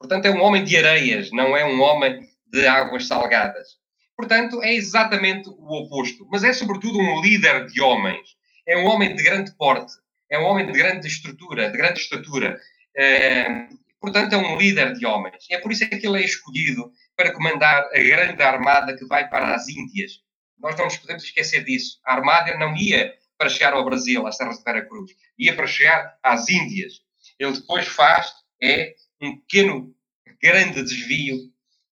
Portanto, 0.01 0.25
é 0.25 0.31
um 0.31 0.41
homem 0.41 0.63
de 0.63 0.75
areias, 0.75 1.29
não 1.31 1.55
é 1.55 1.63
um 1.63 1.79
homem 1.79 2.27
de 2.47 2.65
águas 2.65 3.05
salgadas. 3.05 3.77
Portanto, 4.17 4.59
é 4.63 4.73
exatamente 4.73 5.47
o 5.47 5.83
oposto. 5.83 6.27
Mas 6.31 6.43
é, 6.43 6.51
sobretudo, 6.53 6.97
um 6.97 7.21
líder 7.21 7.67
de 7.67 7.79
homens. 7.81 8.35
É 8.67 8.75
um 8.75 8.85
homem 8.87 9.15
de 9.15 9.21
grande 9.21 9.55
porte. 9.55 9.93
É 10.27 10.39
um 10.39 10.45
homem 10.45 10.65
de 10.65 10.71
grande 10.71 11.05
estrutura, 11.07 11.69
de 11.69 11.77
grande 11.77 11.99
estatura. 11.99 12.59
É, 12.97 13.67
portanto, 13.99 14.33
é 14.33 14.37
um 14.37 14.57
líder 14.57 14.93
de 14.93 15.05
homens. 15.05 15.45
É 15.51 15.59
por 15.59 15.71
isso 15.71 15.87
que 15.87 16.07
ele 16.07 16.19
é 16.19 16.25
escolhido 16.25 16.91
para 17.15 17.31
comandar 17.31 17.83
a 17.93 17.99
grande 17.99 18.41
armada 18.41 18.97
que 18.97 19.05
vai 19.05 19.29
para 19.29 19.53
as 19.53 19.69
Índias. 19.69 20.13
Nós 20.59 20.75
não 20.77 20.85
nos 20.85 20.97
podemos 20.97 21.23
esquecer 21.23 21.63
disso. 21.63 21.99
A 22.03 22.15
armada 22.15 22.57
não 22.57 22.75
ia 22.75 23.13
para 23.37 23.49
chegar 23.49 23.73
ao 23.73 23.85
Brasil, 23.85 24.25
às 24.25 24.35
terras 24.35 24.57
de 24.57 24.63
Vera 24.63 24.83
Cruz. 24.83 25.11
Ia 25.37 25.55
para 25.55 25.67
chegar 25.67 26.17
às 26.23 26.49
Índias. 26.49 26.93
Ele 27.37 27.53
depois 27.53 27.87
faz 27.87 28.41
é 28.59 28.95
um 29.21 29.37
pequeno, 29.37 29.93
grande 30.41 30.81
desvio 30.83 31.37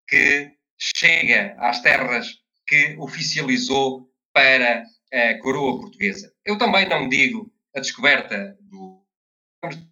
que 0.07 0.51
chega 0.77 1.55
às 1.59 1.81
terras 1.81 2.39
que 2.67 2.95
oficializou 2.97 4.09
para 4.33 4.83
a 5.13 5.37
coroa 5.39 5.79
portuguesa. 5.79 6.31
Eu 6.45 6.57
também 6.57 6.87
não 6.87 7.07
digo 7.07 7.51
a 7.75 7.79
descoberta 7.79 8.57
do. 8.61 8.99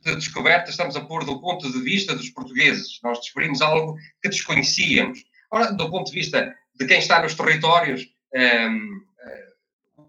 De 0.01 0.15
descoberta, 0.15 0.69
estamos 0.69 0.95
a 0.95 1.01
pôr 1.01 1.25
do 1.25 1.41
ponto 1.41 1.69
de 1.69 1.81
vista 1.81 2.15
dos 2.15 2.29
portugueses. 2.29 3.01
Nós 3.03 3.19
descobrimos 3.19 3.61
algo 3.61 3.97
que 4.21 4.29
desconhecíamos. 4.29 5.25
Ora, 5.51 5.73
do 5.73 5.89
ponto 5.89 6.09
de 6.09 6.17
vista 6.17 6.55
de 6.73 6.87
quem 6.87 6.99
está 6.99 7.21
nos 7.21 7.35
territórios, 7.35 8.07
hum, 8.33 9.01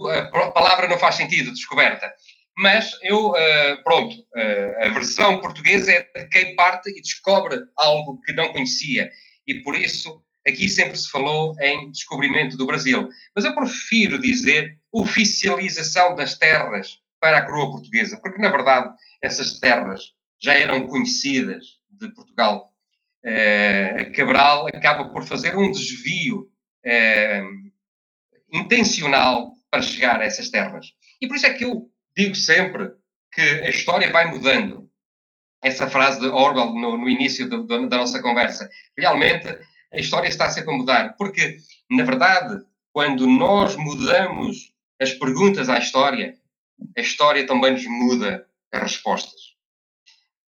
a 0.07 0.51
palavra 0.53 0.87
não 0.87 0.97
faz 0.97 1.17
sentido, 1.17 1.53
descoberta. 1.53 2.12
Mas 2.59 2.99
eu, 3.03 3.31
uh, 3.31 3.83
pronto, 3.85 4.16
uh, 4.18 4.85
a 4.85 4.88
versão 4.88 5.40
portuguesa 5.40 5.92
é 5.92 6.03
de 6.03 6.29
quem 6.29 6.57
parte 6.57 6.90
e 6.90 7.01
descobre 7.01 7.57
algo 7.77 8.21
que 8.23 8.33
não 8.33 8.53
conhecia. 8.53 9.12
E 9.47 9.62
por 9.62 9.77
isso 9.77 10.21
aqui 10.44 10.68
sempre 10.68 10.97
se 10.97 11.09
falou 11.09 11.55
em 11.61 11.92
descobrimento 11.92 12.57
do 12.57 12.66
Brasil. 12.66 13.09
Mas 13.33 13.44
eu 13.44 13.55
prefiro 13.55 14.21
dizer 14.21 14.77
oficialização 14.90 16.16
das 16.16 16.37
terras 16.37 16.99
para 17.21 17.38
a 17.38 17.47
coroa 17.47 17.71
portuguesa, 17.71 18.18
porque 18.21 18.42
na 18.42 18.51
verdade 18.51 18.92
essas 19.23 19.61
terras 19.61 20.12
já 20.42 20.55
eram 20.55 20.88
conhecidas 20.88 21.64
de 21.88 22.12
Portugal. 22.12 22.73
Uh, 23.25 24.12
Cabral 24.16 24.66
acaba 24.66 25.11
por 25.11 25.23
fazer 25.23 25.57
um 25.57 25.71
desvio 25.71 26.51
intencional 28.53 29.53
para 29.71 29.83
chegar 29.83 30.21
a 30.21 30.25
essas 30.25 30.49
terras. 30.49 30.87
E 31.21 31.29
por 31.29 31.37
isso 31.37 31.47
é 31.47 31.53
que 31.53 31.64
eu 31.64 31.88
digo 32.18 32.35
sempre 32.35 32.90
que 33.33 33.40
a 33.40 33.70
história 33.70 34.11
vai 34.11 34.26
mudando. 34.26 34.90
Essa 35.62 35.88
frase 35.88 36.20
de 36.20 36.26
Orwell 36.26 36.74
no, 36.74 36.98
no 36.98 37.09
início 37.09 37.48
do, 37.48 37.62
do, 37.64 37.88
da 37.88 37.98
nossa 37.98 38.20
conversa. 38.20 38.68
Realmente 38.96 39.46
a 39.92 39.98
história 39.98 40.26
está 40.26 40.50
sempre 40.50 40.74
a 40.74 40.76
mudar. 40.76 41.14
Porque, 41.16 41.59
na 41.88 42.04
verdade, 42.04 42.64
quando 42.92 43.26
nós 43.26 43.76
mudamos 43.76 44.72
as 45.00 45.12
perguntas 45.12 45.68
à 45.68 45.78
história, 45.78 46.35
a 46.96 47.00
história 47.00 47.46
também 47.46 47.72
nos 47.72 47.87
muda 47.87 48.46
as 48.72 48.83
respostas. 48.83 49.40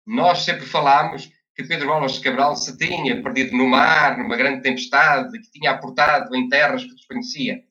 Nós 0.05 0.39
sempre 0.39 0.65
falámos 0.65 1.31
que 1.55 1.63
Pedro 1.63 1.91
Álvares 1.91 2.17
Cabral 2.17 2.55
se 2.55 2.75
tinha 2.77 3.21
perdido 3.21 3.55
no 3.55 3.67
mar, 3.67 4.17
numa 4.17 4.35
grande 4.35 4.63
tempestade, 4.63 5.37
que 5.39 5.51
tinha 5.51 5.71
aportado 5.71 6.35
em 6.35 6.49
terras 6.49 6.83
que 6.83 6.95
desconhecia. 6.95 7.63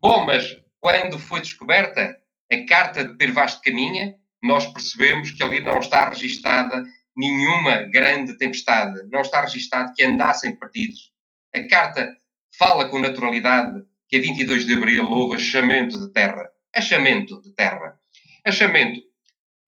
Bom, 0.00 0.26
mas 0.26 0.56
quando 0.80 1.18
foi 1.18 1.40
descoberta 1.40 2.18
a 2.54 2.66
carta 2.66 3.04
de 3.04 3.16
Pedro 3.16 3.34
Vaz 3.34 3.56
de 3.56 3.62
Caminha, 3.62 4.14
nós 4.42 4.66
percebemos 4.66 5.30
que 5.30 5.42
ali 5.42 5.60
não 5.60 5.78
está 5.78 6.08
registada 6.08 6.84
nenhuma 7.16 7.82
grande 7.84 8.36
tempestade, 8.36 9.08
não 9.10 9.20
está 9.20 9.40
registado 9.40 9.92
que 9.94 10.04
andassem 10.04 10.56
perdidos. 10.56 11.12
A 11.54 11.62
carta 11.68 12.14
fala 12.58 12.88
com 12.88 12.98
naturalidade 12.98 13.82
que 14.08 14.16
a 14.16 14.20
22 14.20 14.66
de 14.66 14.74
abril 14.74 15.10
houve 15.10 15.36
achamento 15.36 15.98
de 15.98 16.12
terra. 16.12 16.48
Achamento 16.74 17.40
de 17.42 17.52
terra. 17.54 17.98
Achamento. 18.44 19.00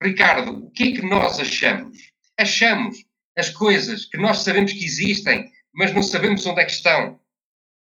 Ricardo, 0.01 0.65
o 0.65 0.71
que 0.71 0.89
é 0.89 0.91
que 0.91 1.01
nós 1.01 1.39
achamos? 1.39 1.97
Achamos 2.37 2.97
as 3.37 3.49
coisas 3.49 4.05
que 4.05 4.17
nós 4.17 4.39
sabemos 4.39 4.73
que 4.73 4.85
existem, 4.85 5.51
mas 5.73 5.93
não 5.93 6.03
sabemos 6.03 6.45
onde 6.45 6.61
é 6.61 6.65
que 6.65 6.71
estão. 6.71 7.19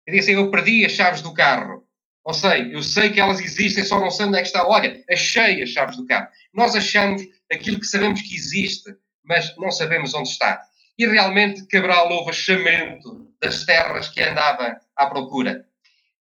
Eu 0.06 0.13
disse, 0.13 0.32
eu 0.32 0.52
perdi 0.52 0.86
as 0.86 0.91
chaves 0.91 1.21
do 1.21 1.34
carro. 1.34 1.87
Ou 2.28 2.34
sei, 2.34 2.76
eu 2.76 2.84
sei 2.84 3.10
que 3.10 3.22
elas 3.22 3.40
existem, 3.40 3.86
só 3.86 4.02
não 4.02 4.12
sei 4.12 4.26
onde 4.26 4.38
é 4.38 4.42
que 4.42 4.48
está. 4.48 4.68
Olha, 4.68 5.02
achei 5.10 5.63
as 5.63 5.70
chaves 5.70 5.96
do 5.96 6.06
carro. 6.06 6.28
Nós 6.54 6.76
achamos 6.76 7.22
aquilo 7.50 7.80
que 7.80 7.86
sabemos 7.86 8.22
que 8.22 8.36
existe, 8.36 8.94
mas 9.24 9.56
não 9.56 9.72
sabemos 9.72 10.13
onde 10.13 10.28
está. 10.28 10.62
E 10.98 11.08
realmente 11.08 11.66
Cabral 11.68 12.12
houve 12.12 12.32
achamento 12.32 13.34
das 13.42 13.63
terras 13.63 14.10
que 14.10 14.22
andava 14.22 14.78
à 14.98 15.06
procura. 15.06 15.66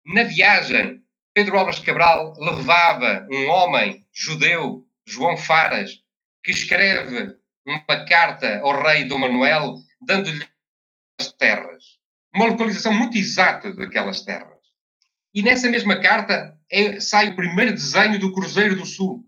Na 0.05 0.21
viagem, 0.21 1.01
Pedro 1.33 1.57
Álvares 1.57 1.79
Cabral 1.79 2.35
levava 2.37 3.27
um 3.31 3.47
homem 3.49 4.05
judeu, 4.13 4.85
João 5.07 5.35
Faras, 5.35 6.03
que 6.43 6.51
escreve 6.51 7.35
uma 7.65 8.05
carta 8.05 8.59
ao 8.59 8.79
rei 8.79 9.05
Dom 9.05 9.17
Manuel, 9.17 9.77
dando-lhe 9.99 10.45
as 11.19 11.31
terras. 11.31 11.97
Uma 12.31 12.45
localização 12.45 12.93
muito 12.93 13.17
exata 13.17 13.73
daquelas 13.73 14.21
terras. 14.21 14.54
E 15.35 15.43
nessa 15.43 15.69
mesma 15.69 15.99
carta 15.99 16.57
é, 16.71 16.97
sai 17.01 17.27
o 17.27 17.35
primeiro 17.35 17.73
desenho 17.73 18.17
do 18.17 18.31
Cruzeiro 18.31 18.77
do 18.77 18.85
Sul. 18.85 19.21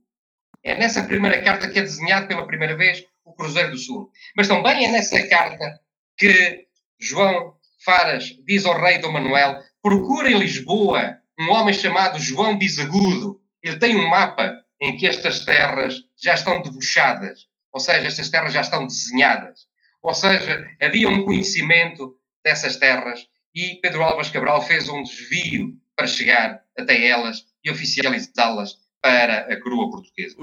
É 0.63 0.73
nessa 0.73 1.03
primeira 1.03 1.41
carta 1.41 1.69
que 1.69 1.77
é 1.77 1.81
desenhado 1.81 2.29
pela 2.29 2.47
primeira 2.47 2.77
vez 2.77 3.03
o 3.25 3.33
Cruzeiro 3.33 3.71
do 3.71 3.77
Sul. 3.77 4.09
Mas 4.33 4.47
também 4.47 4.85
é 4.85 4.91
nessa 4.91 5.21
carta 5.27 5.77
que 6.17 6.65
João 6.97 7.57
Faras 7.83 8.23
diz 8.45 8.65
ao 8.65 8.79
rei 8.79 8.99
Dom 8.99 9.11
Manuel: 9.11 9.61
procura 9.81 10.31
em 10.31 10.39
Lisboa 10.39 11.17
um 11.37 11.51
homem 11.51 11.73
chamado 11.73 12.17
João 12.19 12.57
Bisagudo. 12.57 13.41
Ele 13.61 13.77
tem 13.77 13.97
um 13.97 14.07
mapa 14.07 14.55
em 14.79 14.95
que 14.95 15.05
estas 15.05 15.43
terras 15.43 16.03
já 16.17 16.35
estão 16.35 16.61
debuxadas, 16.61 17.47
ou 17.69 17.81
seja, 17.81 18.07
estas 18.07 18.29
terras 18.29 18.53
já 18.53 18.61
estão 18.61 18.87
desenhadas. 18.87 19.67
Ou 20.01 20.13
seja, 20.13 20.65
havia 20.81 21.09
um 21.09 21.25
conhecimento 21.25 22.17
dessas 22.41 22.77
terras 22.77 23.27
e 23.53 23.75
Pedro 23.81 24.03
Álvares 24.03 24.31
Cabral 24.31 24.61
fez 24.61 24.87
um 24.87 25.03
desvio 25.03 25.77
para 25.97 26.07
chegar 26.07 26.61
até 26.77 27.07
elas 27.07 27.43
e 27.65 27.71
oficializá-las 27.71 28.77
para 29.01 29.51
a 29.51 29.61
coroa 29.61 29.89
portuguesa. 29.89 30.35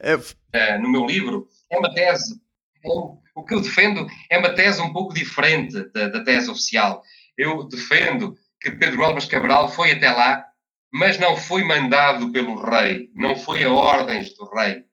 É, 0.00 0.18
é, 0.54 0.78
no 0.78 0.90
meu 0.90 1.04
livro, 1.04 1.46
é 1.70 1.78
uma 1.78 1.92
tese, 1.92 2.40
o 2.82 3.44
que 3.44 3.54
eu 3.54 3.60
defendo 3.60 4.06
é 4.30 4.38
uma 4.38 4.54
tese 4.54 4.80
um 4.80 4.92
pouco 4.92 5.12
diferente 5.12 5.84
da, 5.92 6.08
da 6.08 6.24
tese 6.24 6.50
oficial. 6.50 7.02
Eu 7.36 7.68
defendo 7.68 8.34
que 8.58 8.70
Pedro 8.70 9.04
Álvares 9.04 9.28
Cabral 9.28 9.68
foi 9.68 9.92
até 9.92 10.10
lá, 10.10 10.46
mas 10.90 11.18
não 11.18 11.36
foi 11.36 11.62
mandado 11.62 12.32
pelo 12.32 12.56
rei, 12.56 13.10
não 13.14 13.36
foi 13.36 13.62
a 13.62 13.70
ordens 13.70 14.34
do 14.34 14.48
rei. 14.50 14.84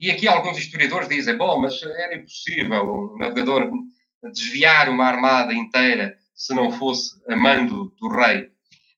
E 0.00 0.10
aqui 0.10 0.26
alguns 0.26 0.58
historiadores 0.58 1.08
dizem, 1.08 1.36
bom, 1.36 1.60
mas 1.60 1.80
era 1.82 2.16
impossível 2.16 2.82
um 2.82 3.16
navegador 3.18 3.70
desviar 4.32 4.88
uma 4.88 5.06
armada 5.06 5.54
inteira 5.54 6.17
se 6.38 6.54
não 6.54 6.70
fosse 6.70 7.20
a 7.28 7.36
mando 7.36 7.92
do 8.00 8.08
rei. 8.08 8.48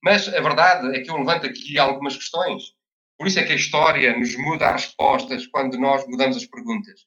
Mas 0.05 0.29
a 0.29 0.41
verdade 0.41 0.95
é 0.95 1.01
que 1.01 1.11
eu 1.11 1.17
levanto 1.17 1.47
aqui 1.47 1.79
algumas 1.79 2.15
questões. 2.15 2.75
Por 3.19 3.27
isso 3.27 3.39
é 3.41 3.43
que 3.43 3.53
a 3.53 3.57
história 3.57 4.17
nos 4.17 4.37
muda 4.37 4.69
as 4.69 4.85
respostas 4.85 5.47
quando 5.47 5.79
nós 5.79 6.07
mudamos 6.07 6.37
as 6.37 6.47
perguntas. 6.47 7.01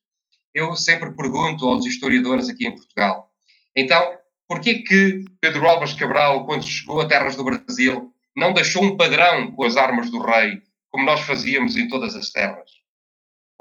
Eu 0.53 0.75
sempre 0.75 1.15
pergunto 1.15 1.67
aos 1.67 1.85
historiadores 1.85 2.49
aqui 2.49 2.67
em 2.67 2.75
Portugal. 2.75 3.31
Então, 3.75 4.17
por 4.47 4.59
que 4.59 4.79
que 4.79 5.23
Pedro 5.39 5.67
Álvares 5.67 5.93
Cabral, 5.93 6.45
quando 6.45 6.67
chegou 6.67 7.01
a 7.01 7.07
terras 7.07 7.35
do 7.35 7.43
Brasil, 7.43 8.11
não 8.35 8.53
deixou 8.53 8.83
um 8.83 8.97
padrão 8.97 9.51
com 9.51 9.63
as 9.63 9.77
armas 9.77 10.09
do 10.09 10.19
rei, 10.19 10.61
como 10.89 11.05
nós 11.05 11.21
fazíamos 11.21 11.77
em 11.77 11.87
todas 11.87 12.15
as 12.15 12.29
terras? 12.29 12.69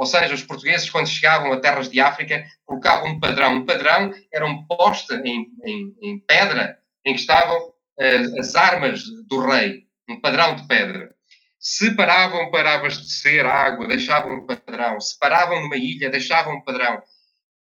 Ou 0.02 0.06
seja, 0.06 0.34
os 0.34 0.42
portugueses, 0.42 0.90
quando 0.90 1.06
chegavam 1.06 1.52
a 1.52 1.60
terras 1.60 1.88
de 1.88 2.00
África, 2.00 2.44
colocavam 2.66 3.12
um 3.12 3.20
padrão. 3.20 3.58
Um 3.58 3.64
padrão 3.64 4.12
era 4.32 4.44
um 4.44 4.66
poste 4.66 5.14
em, 5.14 5.46
em, 5.64 5.96
em 6.02 6.18
pedra 6.18 6.76
em 7.04 7.14
que 7.14 7.20
estavam 7.20 7.68
uh, 7.68 8.40
as 8.40 8.56
armas 8.56 9.04
do 9.28 9.46
rei, 9.46 9.86
um 10.08 10.20
padrão 10.20 10.56
de 10.56 10.66
pedra. 10.66 11.14
Se 11.56 11.94
paravam 11.94 12.50
para 12.50 12.74
abastecer 12.74 13.46
água, 13.46 13.86
deixavam 13.86 14.38
um 14.38 14.44
padrão. 14.44 15.00
Se 15.00 15.16
paravam 15.16 15.62
numa 15.62 15.76
ilha, 15.76 16.10
deixavam 16.10 16.56
um 16.56 16.62
padrão. 16.62 17.00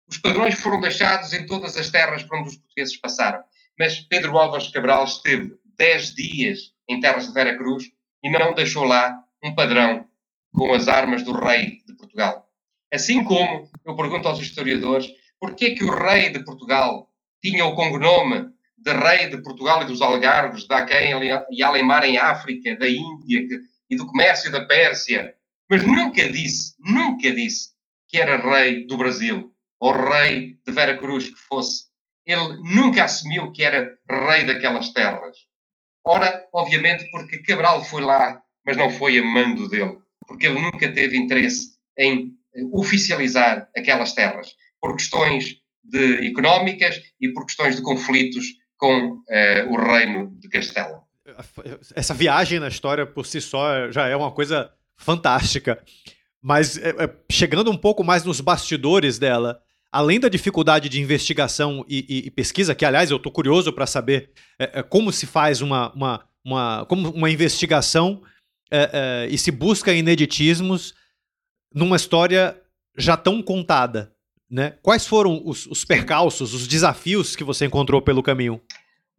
Os 0.05 0.17
padrões 0.17 0.59
foram 0.59 0.81
deixados 0.81 1.31
em 1.31 1.45
todas 1.45 1.77
as 1.77 1.89
terras 1.89 2.23
por 2.23 2.39
onde 2.39 2.49
os 2.49 2.57
portugueses 2.57 2.97
passaram. 2.97 3.41
Mas 3.79 4.01
Pedro 4.01 4.37
Álvares 4.37 4.67
Cabral 4.67 5.05
esteve 5.05 5.55
10 5.77 6.13
dias 6.13 6.73
em 6.89 6.99
terras 6.99 7.25
de 7.25 7.33
Vera 7.33 7.57
Cruz 7.57 7.85
e 8.21 8.29
não 8.29 8.53
deixou 8.53 8.83
lá 8.83 9.17
um 9.41 9.55
padrão 9.55 10.05
com 10.53 10.73
as 10.73 10.88
armas 10.88 11.23
do 11.23 11.33
rei 11.33 11.81
de 11.86 11.93
Portugal. 11.95 12.47
Assim 12.91 13.23
como 13.23 13.69
eu 13.86 13.95
pergunto 13.95 14.27
aos 14.27 14.39
historiadores 14.39 15.07
por 15.39 15.55
que 15.55 15.71
que 15.71 15.83
o 15.83 15.93
rei 15.93 16.29
de 16.29 16.43
Portugal 16.43 17.10
tinha 17.41 17.65
o 17.65 17.75
cognome 17.75 18.49
de 18.77 18.93
rei 18.93 19.29
de 19.29 19.41
Portugal 19.41 19.81
e 19.81 19.86
dos 19.86 20.01
Algarves, 20.01 20.67
da 20.67 20.86
quem 20.86 21.12
e 21.51 21.63
Alemar 21.63 22.05
em 22.05 22.17
África, 22.17 22.75
da 22.77 22.88
Índia 22.88 23.62
e 23.89 23.95
do 23.95 24.07
comércio 24.07 24.51
da 24.51 24.65
Pérsia, 24.65 25.36
mas 25.69 25.83
nunca 25.83 26.29
disse, 26.29 26.75
nunca 26.79 27.31
disse 27.31 27.71
que 28.07 28.17
era 28.17 28.38
rei 28.38 28.86
do 28.86 28.97
Brasil 28.97 29.53
ou 29.79 29.91
rei 29.91 30.57
de 30.65 30.71
Vera 30.71 30.97
Cruz 30.97 31.29
que 31.29 31.39
fosse. 31.39 31.88
Ele 32.25 32.57
nunca 32.73 33.03
assumiu 33.03 33.51
que 33.51 33.63
era 33.63 33.97
rei 34.10 34.45
daquelas 34.45 34.89
terras. 34.89 35.38
Ora, 36.05 36.47
obviamente, 36.53 37.10
porque 37.12 37.39
Cabral 37.39 37.83
foi 37.83 38.01
lá, 38.01 38.41
mas 38.65 38.77
não 38.77 38.89
foi 38.89 39.17
a 39.17 39.23
mando 39.23 39.69
dele 39.69 39.97
porque 40.27 40.47
ele 40.47 40.61
nunca 40.61 40.91
teve 40.91 41.17
interesse 41.17 41.77
em 41.97 42.33
oficializar 42.71 43.69
aquelas 43.75 44.13
terras, 44.13 44.55
por 44.79 44.95
questões 44.95 45.57
de, 45.83 46.27
económicas 46.27 47.01
e 47.19 47.29
por 47.29 47.45
questões 47.45 47.75
de 47.75 47.81
conflitos 47.81 48.45
com 48.77 49.13
uh, 49.13 49.71
o 49.71 49.77
reino 49.77 50.35
de 50.39 50.49
Castela. 50.49 51.01
Essa 51.95 52.13
viagem 52.13 52.59
na 52.59 52.67
história 52.67 53.05
por 53.05 53.25
si 53.25 53.41
só 53.41 53.91
já 53.91 54.07
é 54.07 54.15
uma 54.15 54.31
coisa 54.31 54.71
fantástica, 54.95 55.83
mas 56.41 56.77
é, 56.77 56.89
é, 56.89 57.15
chegando 57.31 57.69
um 57.69 57.77
pouco 57.77 58.03
mais 58.03 58.23
nos 58.23 58.39
bastidores 58.39 59.19
dela, 59.19 59.59
além 59.91 60.19
da 60.19 60.29
dificuldade 60.29 60.89
de 60.89 61.01
investigação 61.01 61.85
e, 61.87 62.05
e, 62.07 62.27
e 62.27 62.31
pesquisa, 62.31 62.75
que 62.75 62.85
aliás 62.85 63.11
eu 63.11 63.17
estou 63.17 63.31
curioso 63.31 63.73
para 63.73 63.85
saber 63.85 64.31
é, 64.57 64.81
como 64.83 65.11
se 65.11 65.25
faz 65.25 65.61
uma, 65.61 65.91
uma, 65.93 66.25
uma, 66.43 66.85
como 66.85 67.09
uma 67.09 67.29
investigação 67.29 68.21
é, 68.71 68.89
é, 68.93 69.27
e 69.30 69.38
se 69.38 69.51
busca 69.51 69.93
ineditismos 69.93 70.93
numa 71.73 71.95
história 71.95 72.60
já 72.97 73.15
tão 73.15 73.41
contada. 73.41 74.13
Né? 74.49 74.77
Quais 74.82 75.06
foram 75.06 75.41
os, 75.45 75.65
os 75.67 75.84
percalços, 75.84 76.53
os 76.53 76.67
desafios 76.67 77.36
que 77.36 77.43
você 77.43 77.65
encontrou 77.65 78.01
pelo 78.01 78.23
caminho? 78.23 78.62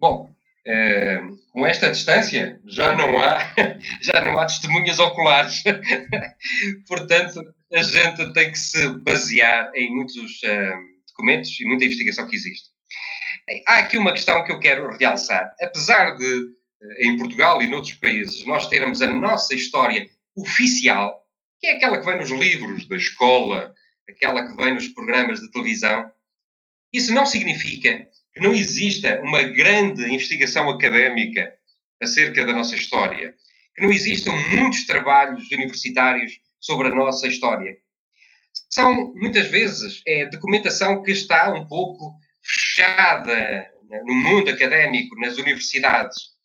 Bom, 0.01 0.31
é, 0.67 1.21
com 1.51 1.67
esta 1.67 1.91
distância 1.91 2.61
já 2.67 2.95
não 2.95 3.19
há 3.19 3.39
já 4.03 4.23
não 4.23 4.39
há 4.39 4.45
testemunhas 4.45 4.99
oculares 4.99 5.63
portanto 6.87 7.43
a 7.73 7.83
gente 7.83 8.33
tem 8.35 8.53
que 8.53 8.59
se 8.59 8.87
basear 8.99 9.71
em 9.75 9.95
muitos 9.95 10.43
uh, 10.43 10.77
documentos 11.09 11.59
e 11.59 11.65
muita 11.65 11.87
investigação 11.87 12.27
que 12.27 12.37
existe 12.37 12.69
há 13.67 13.79
aqui 13.79 13.97
uma 13.97 14.13
questão 14.13 14.45
que 14.45 14.53
eu 14.53 14.61
quero 14.61 14.95
realçar 14.99 15.55
apesar 15.59 16.17
de 16.19 16.58
em 16.99 17.17
Portugal 17.17 17.61
e 17.61 17.67
noutros 17.67 17.95
países, 17.95 18.45
nós 18.47 18.69
termos 18.69 19.03
a 19.03 19.07
nossa 19.07 19.55
história 19.55 20.09
oficial, 20.37 21.25
que 21.61 21.67
é 21.67 21.77
aquela 21.77 21.99
que 21.99 22.07
vem 22.07 22.19
nos 22.19 22.31
livros 22.31 22.87
da 22.87 22.97
escola, 22.97 23.75
aquela 24.09 24.47
que 24.47 24.57
vem 24.57 24.75
nos 24.75 24.89
programas 24.89 25.41
de 25.41 25.51
televisão, 25.51 26.11
isso 26.93 27.13
não 27.13 27.27
significa 27.27 28.09
que 28.33 28.41
não 28.41 28.55
exista 28.55 29.21
uma 29.23 29.43
grande 29.43 30.05
investigação 30.05 30.71
académica 30.71 31.53
acerca 32.01 32.47
da 32.47 32.53
nossa 32.53 32.77
história, 32.77 33.35
que 33.75 33.83
não 33.83 33.91
existam 33.91 34.33
muitos 34.57 34.87
trabalhos 34.87 35.51
universitários 35.51 36.41
sobre 36.61 36.89
a 36.89 36.95
nossa 36.95 37.27
história. 37.27 37.77
São, 38.71 39.13
muitas 39.15 39.49
vezes, 39.49 40.03
é 40.07 40.27
documentação 40.27 41.03
que 41.03 41.11
está 41.11 41.53
um 41.53 41.67
pouco 41.67 42.15
fechada 42.43 43.69
no 44.05 44.15
mundo 44.15 44.51
académico, 44.51 45.19
nas 45.19 45.39
universidades 45.39 46.38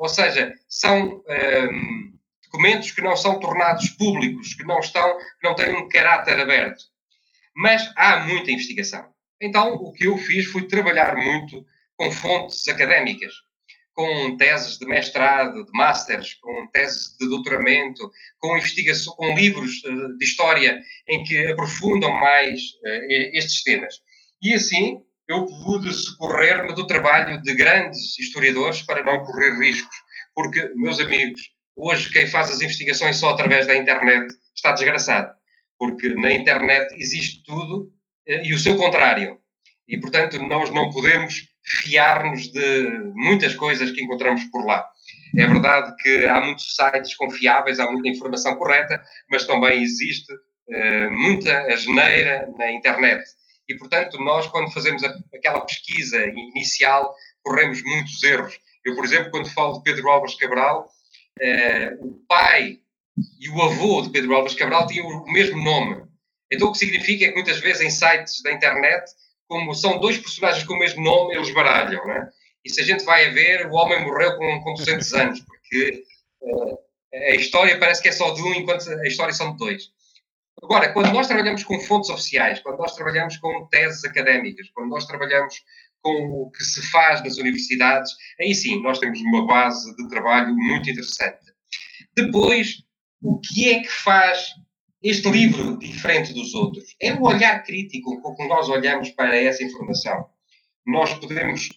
ou 0.00 0.08
seja, 0.08 0.54
são 0.66 1.22
um, 1.28 2.12
documentos 2.44 2.90
que 2.90 3.02
não 3.02 3.14
são 3.14 3.38
tornados 3.38 3.90
públicos, 3.90 4.54
que 4.54 4.64
não 4.64 4.80
estão, 4.80 5.18
que 5.18 5.46
não 5.46 5.54
têm 5.54 5.76
um 5.76 5.90
caráter 5.90 6.40
aberto. 6.40 6.84
Mas 7.54 7.92
há 7.96 8.20
muita 8.20 8.50
investigação. 8.50 9.12
Então, 9.38 9.74
o 9.74 9.92
que 9.92 10.06
eu 10.06 10.16
fiz 10.16 10.46
foi 10.46 10.66
trabalhar 10.66 11.14
muito 11.16 11.66
com 11.96 12.10
fontes 12.10 12.66
académicas, 12.66 13.34
com 13.92 14.38
teses 14.38 14.78
de 14.78 14.86
mestrado, 14.86 15.66
de 15.66 15.72
masters, 15.74 16.32
com 16.40 16.66
teses 16.68 17.14
de 17.18 17.28
doutoramento, 17.28 18.10
com 18.38 18.56
investigação, 18.56 19.14
com 19.16 19.36
livros 19.36 19.82
eh, 19.84 20.16
de 20.18 20.24
história 20.24 20.80
em 21.06 21.22
que 21.24 21.46
aprofundam 21.48 22.10
mais 22.10 22.58
uh, 22.82 23.34
estes 23.34 23.62
temas. 23.62 24.00
E 24.40 24.54
assim, 24.54 25.02
eu 25.30 25.46
pude 25.46 25.92
socorrer-me 25.92 26.74
do 26.74 26.86
trabalho 26.86 27.40
de 27.40 27.54
grandes 27.54 28.18
historiadores 28.18 28.82
para 28.82 29.04
não 29.04 29.24
correr 29.24 29.56
riscos. 29.60 29.96
Porque, 30.34 30.72
meus 30.74 30.98
amigos, 30.98 31.40
hoje 31.76 32.10
quem 32.10 32.26
faz 32.26 32.50
as 32.50 32.60
investigações 32.60 33.16
só 33.16 33.30
através 33.30 33.66
da 33.66 33.76
internet 33.76 34.34
está 34.54 34.72
desgraçado. 34.72 35.32
Porque 35.78 36.08
na 36.14 36.32
internet 36.32 36.92
existe 37.00 37.44
tudo 37.44 37.92
eh, 38.26 38.42
e 38.44 38.52
o 38.52 38.58
seu 38.58 38.76
contrário. 38.76 39.38
E, 39.86 39.98
portanto, 40.00 40.36
nós 40.42 40.70
não 40.70 40.90
podemos 40.90 41.48
fiar-nos 41.64 42.50
de 42.50 42.88
muitas 43.14 43.54
coisas 43.54 43.92
que 43.92 44.02
encontramos 44.02 44.42
por 44.46 44.66
lá. 44.66 44.84
É 45.38 45.46
verdade 45.46 45.94
que 46.02 46.26
há 46.26 46.40
muitos 46.40 46.74
sites 46.74 47.14
confiáveis, 47.14 47.78
há 47.78 47.88
muita 47.88 48.08
informação 48.08 48.56
correta, 48.56 49.00
mas 49.30 49.46
também 49.46 49.80
existe 49.80 50.32
uh, 50.32 51.10
muita 51.12 51.72
asneira 51.72 52.48
na 52.58 52.72
internet. 52.72 53.22
E, 53.70 53.78
portanto, 53.78 54.18
nós, 54.18 54.48
quando 54.48 54.72
fazemos 54.72 55.04
a, 55.04 55.16
aquela 55.32 55.60
pesquisa 55.60 56.18
inicial, 56.26 57.14
corremos 57.40 57.80
muitos 57.84 58.20
erros. 58.20 58.58
Eu, 58.84 58.96
por 58.96 59.04
exemplo, 59.04 59.30
quando 59.30 59.48
falo 59.48 59.74
de 59.74 59.84
Pedro 59.84 60.10
Álvares 60.10 60.34
Cabral, 60.34 60.90
eh, 61.40 61.96
o 62.00 62.20
pai 62.26 62.80
e 63.38 63.48
o 63.48 63.62
avô 63.62 64.02
de 64.02 64.10
Pedro 64.10 64.34
Álvares 64.34 64.56
Cabral 64.56 64.88
tinham 64.88 65.06
o 65.06 65.32
mesmo 65.32 65.62
nome. 65.62 66.02
Então, 66.50 66.66
o 66.66 66.72
que 66.72 66.78
significa 66.78 67.24
é 67.26 67.28
que 67.28 67.34
muitas 67.34 67.60
vezes 67.60 67.82
em 67.82 67.90
sites 67.90 68.42
da 68.42 68.50
internet, 68.50 69.04
como 69.46 69.72
são 69.72 70.00
dois 70.00 70.18
personagens 70.18 70.64
com 70.64 70.74
o 70.74 70.78
mesmo 70.78 71.00
nome, 71.04 71.36
eles 71.36 71.54
baralham, 71.54 72.04
né? 72.08 72.28
E 72.64 72.70
se 72.70 72.80
a 72.80 72.84
gente 72.84 73.04
vai 73.04 73.26
a 73.26 73.30
ver, 73.30 73.66
o 73.66 73.74
homem 73.74 74.04
morreu 74.04 74.36
com, 74.36 74.62
com 74.62 74.74
200 74.74 75.14
anos, 75.14 75.40
porque 75.42 76.02
eh, 77.12 77.32
a 77.32 77.36
história 77.36 77.78
parece 77.78 78.02
que 78.02 78.08
é 78.08 78.12
só 78.12 78.32
de 78.32 78.42
um, 78.42 78.52
enquanto 78.52 78.90
a 78.90 79.06
história 79.06 79.32
são 79.32 79.52
de 79.52 79.58
dois. 79.58 79.92
Agora, 80.62 80.92
quando 80.92 81.12
nós 81.12 81.26
trabalhamos 81.26 81.64
com 81.64 81.78
fontes 81.80 82.10
oficiais, 82.10 82.60
quando 82.60 82.78
nós 82.78 82.94
trabalhamos 82.94 83.36
com 83.38 83.66
teses 83.68 84.04
académicas, 84.04 84.68
quando 84.70 84.90
nós 84.90 85.06
trabalhamos 85.06 85.62
com 86.02 86.42
o 86.42 86.50
que 86.50 86.62
se 86.64 86.82
faz 86.90 87.22
nas 87.22 87.38
universidades, 87.38 88.12
aí 88.40 88.54
sim 88.54 88.82
nós 88.82 88.98
temos 88.98 89.20
uma 89.20 89.46
base 89.46 89.94
de 89.96 90.08
trabalho 90.08 90.54
muito 90.54 90.90
interessante. 90.90 91.38
Depois, 92.16 92.82
o 93.22 93.38
que 93.38 93.70
é 93.70 93.80
que 93.80 93.88
faz 93.88 94.54
este 95.02 95.30
livro 95.30 95.78
diferente 95.78 96.32
dos 96.32 96.54
outros 96.54 96.94
é 97.00 97.12
o 97.14 97.22
olhar 97.22 97.62
crítico 97.62 98.20
com 98.20 98.34
que 98.34 98.46
nós 98.46 98.68
olhamos 98.68 99.10
para 99.10 99.36
essa 99.36 99.64
informação. 99.64 100.26
Nós 100.86 101.14
podemos 101.14 101.68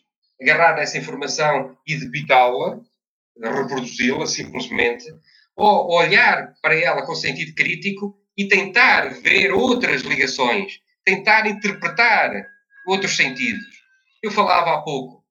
agarrar 0.41 0.77
essa 0.79 0.97
informação 0.97 1.77
e 1.87 1.95
debitá-la, 1.95 2.79
reproduzi-la 3.41 4.25
simplesmente, 4.25 5.05
ou 5.55 5.91
olhar 5.93 6.53
para 6.61 6.77
ela 6.77 7.05
com 7.05 7.15
sentido 7.15 7.53
crítico 7.55 8.17
e 8.37 8.47
tentar 8.47 9.09
ver 9.21 9.51
outras 9.51 10.01
ligações, 10.01 10.79
tentar 11.05 11.47
interpretar 11.47 12.31
outros 12.87 13.15
sentidos. 13.15 13.83
Eu 14.21 14.31
falava 14.31 14.73
há 14.73 14.81
pouco, 14.81 15.23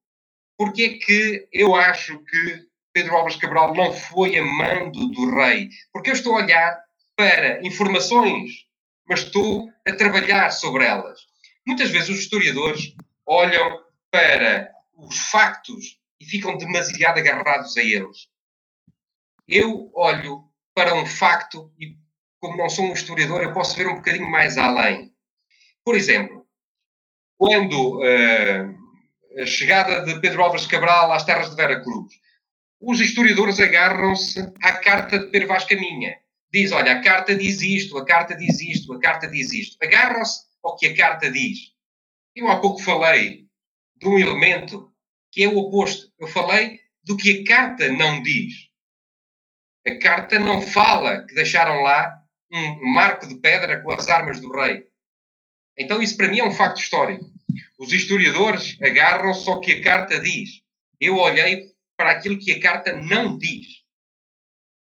porque 0.57 0.83
é 0.83 0.89
que 1.05 1.47
eu 1.51 1.75
acho 1.75 2.19
que 2.19 2.67
Pedro 2.93 3.15
Álvares 3.15 3.37
Cabral 3.37 3.73
não 3.73 3.91
foi 3.91 4.37
amando 4.37 5.09
do 5.09 5.35
rei? 5.35 5.69
Porque 5.91 6.11
eu 6.11 6.13
estou 6.13 6.37
a 6.37 6.43
olhar 6.43 6.79
para 7.15 7.65
informações, 7.65 8.51
mas 9.07 9.21
estou 9.21 9.69
a 9.87 9.91
trabalhar 9.93 10.51
sobre 10.51 10.85
elas. 10.85 11.19
Muitas 11.65 11.89
vezes 11.89 12.09
os 12.09 12.19
historiadores 12.19 12.93
olham 13.25 13.83
para 14.11 14.69
os 14.95 15.17
factos 15.17 15.99
e 16.19 16.25
ficam 16.25 16.55
demasiado 16.57 17.17
agarrados 17.17 17.75
a 17.77 17.81
eles. 17.81 18.27
Eu 19.47 19.91
olho 19.93 20.43
para 20.75 20.93
um 20.95 21.05
facto 21.05 21.71
e, 21.79 21.97
como 22.43 22.57
não 22.57 22.69
sou 22.69 22.83
um 22.83 22.91
historiador, 22.91 23.41
eu 23.41 23.53
posso 23.53 23.73
ver 23.77 23.87
um 23.87 23.95
bocadinho 23.95 24.29
mais 24.29 24.57
além. 24.57 25.13
Por 25.81 25.95
exemplo, 25.95 26.45
quando 27.37 27.99
uh, 27.99 29.41
a 29.41 29.45
chegada 29.45 30.01
de 30.01 30.19
Pedro 30.19 30.43
Álvares 30.43 30.67
Cabral 30.67 31.13
às 31.13 31.23
terras 31.23 31.49
de 31.49 31.55
Vera 31.55 31.81
Cruz, 31.81 32.13
os 32.81 32.99
historiadores 32.99 33.61
agarram-se 33.61 34.41
à 34.61 34.73
carta 34.73 35.19
de 35.19 35.27
Pedro 35.27 35.47
Vaz 35.47 35.63
Caminha. 35.63 36.17
Diz, 36.51 36.73
olha, 36.73 36.91
a 36.91 37.01
carta 37.01 37.33
diz 37.33 37.61
isto, 37.61 37.97
a 37.97 38.05
carta 38.05 38.35
diz 38.35 38.59
isto, 38.59 38.91
a 38.91 38.99
carta 38.99 39.25
diz 39.25 39.53
isto. 39.53 39.77
Agarram-se 39.81 40.41
ao 40.61 40.75
que 40.75 40.87
a 40.87 40.97
carta 40.97 41.31
diz. 41.31 41.71
Eu 42.35 42.49
há 42.49 42.59
pouco 42.59 42.81
falei 42.81 43.47
de 43.95 44.05
um 44.05 44.19
elemento 44.19 44.91
que 45.31 45.45
é 45.45 45.47
o 45.47 45.57
oposto. 45.57 46.11
Eu 46.19 46.27
falei 46.27 46.81
do 47.05 47.15
que 47.15 47.39
a 47.39 47.43
carta 47.45 47.89
não 47.89 48.21
diz. 48.21 48.53
A 49.87 49.97
carta 49.97 50.37
não 50.37 50.61
fala 50.61 51.25
que 51.25 51.35
deixaram 51.35 51.81
lá 51.83 52.22
um 52.53 52.93
marco 52.93 53.27
de 53.27 53.35
pedra 53.35 53.81
com 53.81 53.91
as 53.91 54.07
armas 54.07 54.39
do 54.39 54.51
rei. 54.51 54.85
Então, 55.77 56.01
isso 56.01 56.15
para 56.15 56.27
mim 56.27 56.39
é 56.39 56.45
um 56.45 56.51
facto 56.51 56.77
histórico. 56.77 57.25
Os 57.79 57.91
historiadores 57.91 58.77
agarram-se 58.81 59.49
ao 59.49 59.59
que 59.59 59.73
a 59.73 59.83
carta 59.83 60.19
diz. 60.19 60.61
Eu 60.99 61.17
olhei 61.17 61.71
para 61.97 62.11
aquilo 62.11 62.37
que 62.37 62.51
a 62.51 62.61
carta 62.61 62.93
não 62.93 63.37
diz. 63.37 63.83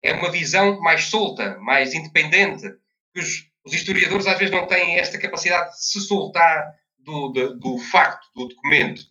É 0.02 0.14
uma 0.14 0.30
visão 0.30 0.80
mais 0.82 1.06
solta, 1.06 1.58
mais 1.60 1.94
independente. 1.94 2.68
Os, 3.16 3.50
os 3.64 3.74
historiadores 3.74 4.28
às 4.28 4.38
vezes 4.38 4.54
não 4.54 4.68
têm 4.68 5.00
esta 5.00 5.18
capacidade 5.18 5.72
de 5.72 5.86
se 5.86 6.02
soltar 6.02 6.76
do, 7.00 7.30
do, 7.30 7.58
do 7.58 7.78
facto, 7.78 8.28
do 8.36 8.48
documento. 8.50 9.02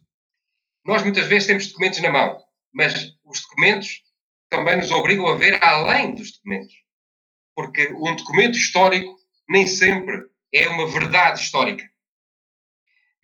Nós 0.84 1.02
muitas 1.02 1.26
vezes 1.26 1.46
temos 1.46 1.68
documentos 1.68 2.00
na 2.00 2.10
mão, 2.10 2.42
mas 2.72 3.16
os 3.24 3.40
documentos 3.42 4.02
também 4.50 4.76
nos 4.76 4.90
obrigam 4.90 5.26
a 5.28 5.36
ver 5.36 5.62
além 5.64 6.14
dos 6.14 6.32
documentos. 6.32 6.81
Porque 7.54 7.92
um 7.92 8.16
documento 8.16 8.56
histórico 8.56 9.16
nem 9.48 9.66
sempre 9.66 10.22
é 10.52 10.68
uma 10.68 10.86
verdade 10.86 11.40
histórica. 11.40 11.84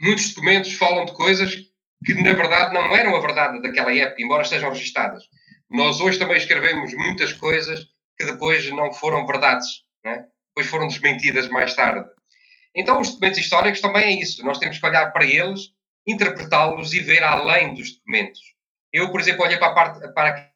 Muitos 0.01 0.29
documentos 0.29 0.73
falam 0.75 1.05
de 1.05 1.13
coisas 1.13 1.57
que, 2.05 2.15
na 2.15 2.33
verdade, 2.33 2.73
não 2.73 2.95
eram 2.95 3.17
a 3.17 3.21
verdade 3.21 3.61
daquela 3.61 3.95
época, 3.95 4.23
embora 4.23 4.43
estejam 4.43 4.71
registadas. 4.71 5.25
Nós 5.69 6.01
hoje 6.01 6.19
também 6.19 6.37
escrevemos 6.37 6.95
muitas 6.95 7.33
coisas 7.33 7.87
que 8.17 8.25
depois 8.25 8.71
não 8.71 8.93
foram 8.93 9.27
verdades, 9.27 9.83
né? 10.05 10.27
depois 10.49 10.71
foram 10.71 10.89
desmentidas 10.89 11.49
mais 11.49 11.75
tarde. 11.75 12.09
Então, 12.75 13.01
os 13.01 13.11
documentos 13.11 13.39
históricos 13.39 13.81
também 13.81 14.05
é 14.05 14.21
isso. 14.21 14.45
Nós 14.45 14.59
temos 14.59 14.79
que 14.79 14.87
olhar 14.87 15.13
para 15.13 15.25
eles 15.25 15.73
interpretá-los 16.07 16.95
e 16.95 17.01
ver 17.01 17.23
além 17.23 17.75
dos 17.75 17.97
documentos. 17.97 18.41
Eu, 18.93 19.11
por 19.11 19.21
exemplo, 19.21 19.45
olhei 19.45 19.59
para 19.59 19.69
a, 19.69 19.75
parte, 19.75 20.15
para 20.15 20.51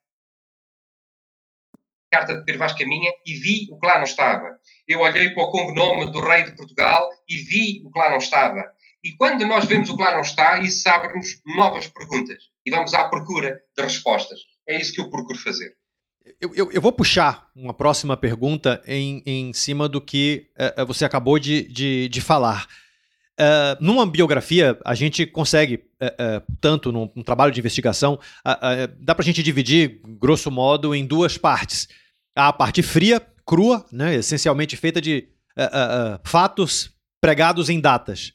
carta 2.13 2.37
de 2.37 2.45
Pedro 2.45 2.59
Vaz 2.59 2.75
Caminha 2.75 3.11
e 3.25 3.33
vi 3.33 3.69
o 3.71 3.81
que 3.81 3.87
lá 3.87 3.97
não 3.97 4.05
estava. 4.05 4.59
Eu 4.87 5.01
olhei 5.01 5.31
para 5.31 5.45
o 5.45 5.51
cognome 5.51 6.13
do 6.13 6.21
rei 6.21 6.45
de 6.45 6.55
Portugal 6.55 7.09
e 7.27 7.39
vi 7.39 7.83
o 7.87 7.91
que 7.91 7.99
lá 7.99 8.11
não 8.11 8.19
estava. 8.19 8.63
E 9.03 9.13
quando 9.13 9.47
nós 9.47 9.65
vemos 9.65 9.89
o 9.89 9.97
que 9.97 10.03
lá 10.03 10.13
não 10.13 10.21
está, 10.21 10.59
isso 10.61 10.87
abre-nos 10.91 11.41
novas 11.57 11.87
perguntas 11.87 12.37
e 12.67 12.71
vamos 12.71 12.93
à 12.93 13.05
procura 13.05 13.59
de 13.75 13.83
respostas. 13.83 14.41
É 14.69 14.79
isso 14.79 14.93
que 14.93 15.01
eu 15.01 15.09
procuro 15.09 15.39
fazer. 15.39 15.75
Eu, 16.39 16.55
eu, 16.55 16.71
eu 16.71 16.81
vou 16.81 16.93
puxar 16.93 17.49
uma 17.57 17.73
próxima 17.73 18.17
pergunta 18.17 18.81
em, 18.87 19.23
em 19.25 19.53
cima 19.55 19.89
do 19.89 20.01
que 20.01 20.51
uh, 20.79 20.85
você 20.85 21.05
acabou 21.05 21.39
de, 21.39 21.63
de, 21.63 22.09
de 22.11 22.21
falar. 22.21 22.69
Uh, 23.41 23.75
numa 23.81 24.07
biografia, 24.07 24.79
a 24.85 24.95
gente 24.95 25.27
consegue, 25.27 25.77
uh, 26.01 26.39
uh, 26.39 26.57
tanto 26.61 26.93
num, 26.93 27.11
num, 27.17 27.23
trabalho 27.23 27.51
de 27.51 27.59
investigação, 27.59 28.21
dá 29.01 29.15
para 29.15 29.23
a 29.23 29.25
gente 29.25 29.43
dividir, 29.43 30.01
grosso 30.05 30.51
modo, 30.51 30.95
em 30.95 31.07
duas 31.07 31.39
partes. 31.39 31.89
A 32.35 32.53
parte 32.53 32.83
fria, 32.83 33.21
crua, 33.47 33.85
né, 33.93 34.15
essencialmente 34.15 34.77
feita 34.77 35.01
de 35.01 35.29
fatos 36.25 36.91
pregados 37.21 37.69
em 37.69 37.81
datas. 37.81 38.33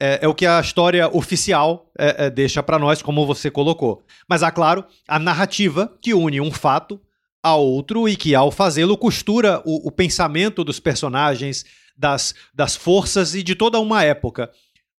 É, 0.00 0.20
é, 0.22 0.28
o 0.28 0.34
que 0.34 0.46
a 0.46 0.60
história 0.60 1.08
oficial 1.08 1.90
deixa 2.34 2.62
para 2.62 2.78
nós, 2.78 3.02
como 3.02 3.26
você 3.26 3.50
colocou. 3.50 4.04
Mas 4.28 4.44
há, 4.44 4.50
claro, 4.50 4.84
a 5.08 5.18
narrativa 5.18 5.92
que 6.00 6.14
une 6.14 6.40
um 6.40 6.52
fato 6.52 7.00
a 7.42 7.54
outro 7.54 8.08
e 8.08 8.16
que, 8.16 8.34
ao 8.34 8.50
fazê-lo, 8.50 8.96
costura 8.96 9.60
o, 9.64 9.88
o 9.88 9.90
pensamento 9.90 10.62
dos 10.62 10.78
personagens, 10.78 11.64
das, 11.96 12.34
das 12.54 12.76
forças 12.76 13.34
e 13.34 13.42
de 13.42 13.54
toda 13.54 13.80
uma 13.80 14.04
época. 14.04 14.50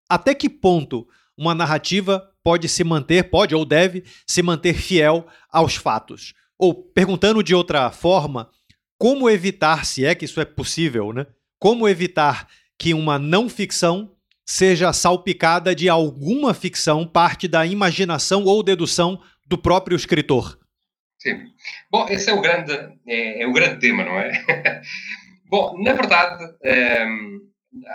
Até 0.09 0.35
que 0.35 0.49
ponto 0.49 1.07
uma 1.37 1.55
narrativa 1.55 2.29
pode 2.43 2.67
se 2.67 2.83
manter, 2.83 3.29
pode 3.29 3.55
ou 3.55 3.63
deve 3.63 4.03
se 4.27 4.41
manter 4.41 4.73
fiel 4.73 5.25
aos 5.49 5.75
fatos? 5.75 6.33
Ou, 6.59 6.75
perguntando 6.75 7.41
de 7.41 7.55
outra 7.55 7.89
forma, 7.89 8.49
como 8.97 9.29
evitar, 9.29 9.85
se 9.85 10.05
é 10.05 10.13
que 10.13 10.25
isso 10.25 10.41
é 10.41 10.45
possível, 10.45 11.13
né? 11.13 11.25
Como 11.57 11.87
evitar 11.87 12.47
que 12.77 12.93
uma 12.93 13.17
não 13.17 13.49
ficção 13.49 14.13
seja 14.45 14.91
salpicada 14.91 15.73
de 15.73 15.87
alguma 15.87 16.53
ficção, 16.53 17.07
parte 17.07 17.47
da 17.47 17.65
imaginação 17.65 18.43
ou 18.43 18.61
dedução 18.61 19.21
do 19.45 19.57
próprio 19.57 19.95
escritor? 19.95 20.59
Sim. 21.19 21.45
Bom, 21.91 22.07
esse 22.09 22.29
é 22.29 22.33
o 22.33 22.41
grande, 22.41 22.71
é, 23.07 23.43
é 23.43 23.47
o 23.47 23.53
grande 23.53 23.79
tema, 23.79 24.03
não 24.03 24.17
é? 24.17 24.31
Bom, 25.49 25.81
na 25.81 25.93
verdade, 25.93 26.43
ehm, 26.63 27.39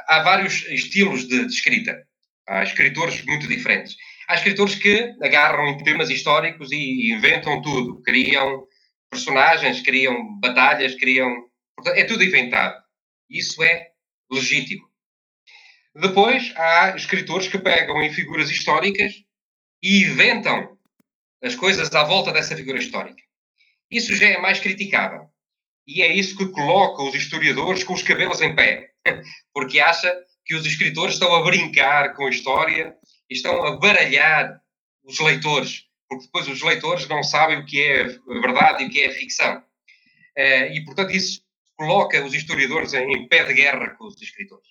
há 0.06 0.22
vários 0.22 0.66
estilos 0.68 1.26
de, 1.26 1.46
de, 1.46 1.52
escrita. 1.52 2.02
Há 2.46 2.62
escritores 2.62 3.24
muito 3.24 3.48
diferentes. 3.48 3.96
Há 4.28 4.34
escritores 4.34 4.74
que 4.74 5.14
agarram 5.22 5.68
em 5.68 5.82
temas 5.82 6.10
históricos 6.10 6.72
e 6.72 7.12
inventam 7.12 7.60
tudo. 7.60 8.00
Criam 8.02 8.66
personagens, 9.10 9.80
criam 9.82 10.38
batalhas, 10.40 10.94
criam. 10.94 11.30
É 11.94 12.04
tudo 12.04 12.24
inventado. 12.24 12.82
Isso 13.28 13.62
é 13.62 13.88
legítimo. 14.30 14.88
Depois, 15.94 16.52
há 16.56 16.94
escritores 16.96 17.48
que 17.48 17.58
pegam 17.58 18.02
em 18.02 18.12
figuras 18.12 18.50
históricas 18.50 19.12
e 19.82 20.02
inventam 20.02 20.76
as 21.42 21.54
coisas 21.54 21.92
à 21.94 22.02
volta 22.02 22.32
dessa 22.32 22.56
figura 22.56 22.78
histórica. 22.78 23.22
Isso 23.90 24.14
já 24.16 24.28
é 24.28 24.38
mais 24.38 24.58
criticável. 24.58 25.28
E 25.86 26.02
é 26.02 26.12
isso 26.12 26.36
que 26.36 26.48
coloca 26.48 27.02
os 27.02 27.14
historiadores 27.14 27.84
com 27.84 27.92
os 27.92 28.02
cabelos 28.02 28.40
em 28.40 28.54
pé, 28.56 28.90
porque 29.52 29.78
acha 29.78 30.10
que 30.44 30.54
os 30.54 30.64
escritores 30.64 31.14
estão 31.14 31.34
a 31.34 31.44
brincar 31.44 32.14
com 32.14 32.26
a 32.26 32.30
história 32.30 32.96
estão 33.36 33.64
a 33.64 33.76
baralhar 33.76 34.60
os 35.04 35.18
leitores, 35.20 35.84
porque 36.08 36.24
depois 36.24 36.48
os 36.48 36.62
leitores 36.62 37.08
não 37.08 37.22
sabem 37.22 37.58
o 37.58 37.66
que 37.66 37.80
é 37.82 38.04
verdade 38.40 38.84
e 38.84 38.86
o 38.86 38.90
que 38.90 39.02
é 39.02 39.10
ficção. 39.10 39.62
Eh, 40.36 40.76
e, 40.76 40.84
portanto, 40.84 41.10
isso 41.10 41.42
coloca 41.76 42.24
os 42.24 42.34
historiadores 42.34 42.94
em 42.94 43.28
pé 43.28 43.44
de 43.44 43.54
guerra 43.54 43.90
com 43.90 44.06
os 44.06 44.20
escritores. 44.20 44.68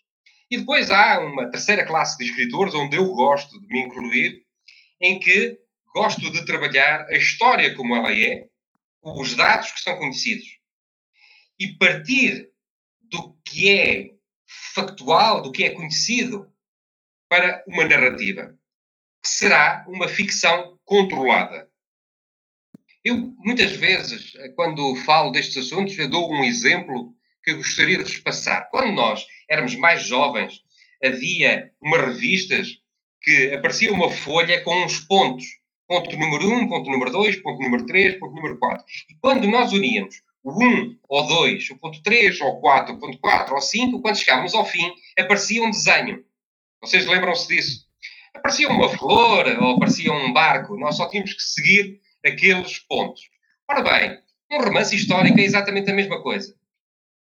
E 0.49 0.57
depois 0.57 0.91
há 0.91 1.19
uma 1.19 1.49
terceira 1.49 1.85
classe 1.85 2.17
de 2.17 2.25
escritores, 2.25 2.73
onde 2.73 2.97
eu 2.97 3.05
gosto 3.13 3.59
de 3.59 3.67
me 3.67 3.81
incluir, 3.81 4.43
em 5.01 5.19
que 5.19 5.59
gosto 5.93 6.31
de 6.31 6.45
trabalhar 6.45 7.05
a 7.07 7.17
história 7.17 7.75
como 7.75 7.95
ela 7.95 8.13
é, 8.13 8.47
os 9.03 9.35
dados 9.35 9.71
que 9.71 9.81
são 9.81 9.97
conhecidos 9.97 10.47
e 11.59 11.77
partir 11.77 12.49
do 13.01 13.37
que 13.45 13.69
é 13.69 14.11
factual, 14.73 15.41
do 15.41 15.51
que 15.51 15.63
é 15.63 15.69
conhecido, 15.69 16.51
para 17.33 17.63
uma 17.65 17.83
narrativa, 17.83 18.53
que 19.23 19.27
será 19.27 19.83
uma 19.87 20.07
ficção 20.07 20.77
controlada. 20.85 21.67
Eu, 23.03 23.33
muitas 23.39 23.71
vezes, 23.71 24.33
quando 24.55 24.95
falo 24.97 25.31
destes 25.31 25.65
assuntos, 25.65 25.97
eu 25.97 26.07
dou 26.07 26.31
um 26.31 26.43
exemplo 26.43 27.11
que 27.43 27.55
gostaria 27.55 27.97
de 27.97 28.03
vos 28.03 28.19
passar. 28.19 28.69
Quando 28.69 28.93
nós 28.93 29.25
éramos 29.49 29.75
mais 29.75 30.03
jovens, 30.03 30.61
havia 31.03 31.71
umas 31.81 32.01
revistas 32.01 32.77
que 33.19 33.51
aparecia 33.51 33.91
uma 33.91 34.11
folha 34.11 34.61
com 34.61 34.85
uns 34.85 34.99
pontos. 34.99 35.45
Ponto 35.87 36.15
número 36.15 36.47
1, 36.47 36.53
um, 36.53 36.67
ponto 36.67 36.91
número 36.91 37.11
2, 37.11 37.37
ponto 37.37 37.63
número 37.63 37.83
3, 37.87 38.19
ponto 38.19 38.35
número 38.35 38.59
4. 38.59 38.85
E 39.09 39.15
quando 39.15 39.47
nós 39.47 39.73
uníamos 39.73 40.21
o 40.43 40.63
1 40.63 40.99
ou 41.09 41.27
2, 41.27 41.71
o 41.71 41.79
ponto 41.79 42.03
3 42.03 42.39
ou 42.41 42.61
4, 42.61 42.93
o 42.93 42.99
ponto 42.99 43.17
4 43.17 43.55
ou 43.55 43.61
5, 43.61 44.01
quando 44.03 44.17
chegávamos 44.17 44.53
ao 44.53 44.67
fim, 44.67 44.93
aparecia 45.17 45.63
um 45.63 45.71
desenho. 45.71 46.23
Vocês 46.83 47.05
lembram-se 47.05 47.47
disso? 47.47 47.85
Aparecia 48.33 48.67
uma 48.67 48.89
flor 48.89 49.47
ou 49.61 49.77
aparecia 49.77 50.11
um 50.11 50.33
barco. 50.33 50.75
Nós 50.75 50.97
só 50.97 51.07
tínhamos 51.07 51.33
que 51.33 51.41
seguir 51.41 52.01
aqueles 52.25 52.77
pontos. 52.79 53.21
Ora 53.69 53.81
bem, 53.81 54.19
um 54.51 54.61
romance 54.61 54.93
histórico 54.93 55.39
é 55.39 55.43
exatamente 55.43 55.89
a 55.89 55.93
mesma 55.93 56.21
coisa. 56.21 56.53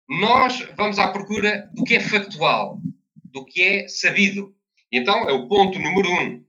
Nós 0.09 0.67
vamos 0.75 0.97
à 0.97 1.09
procura 1.09 1.69
do 1.75 1.83
que 1.83 1.95
é 1.95 1.99
factual, 1.99 2.79
do 3.23 3.45
que 3.45 3.61
é 3.61 3.87
sabido. 3.87 4.55
Então 4.91 5.29
é 5.29 5.31
o 5.31 5.47
ponto 5.47 5.77
número 5.77 6.09
1. 6.09 6.21
Um. 6.21 6.45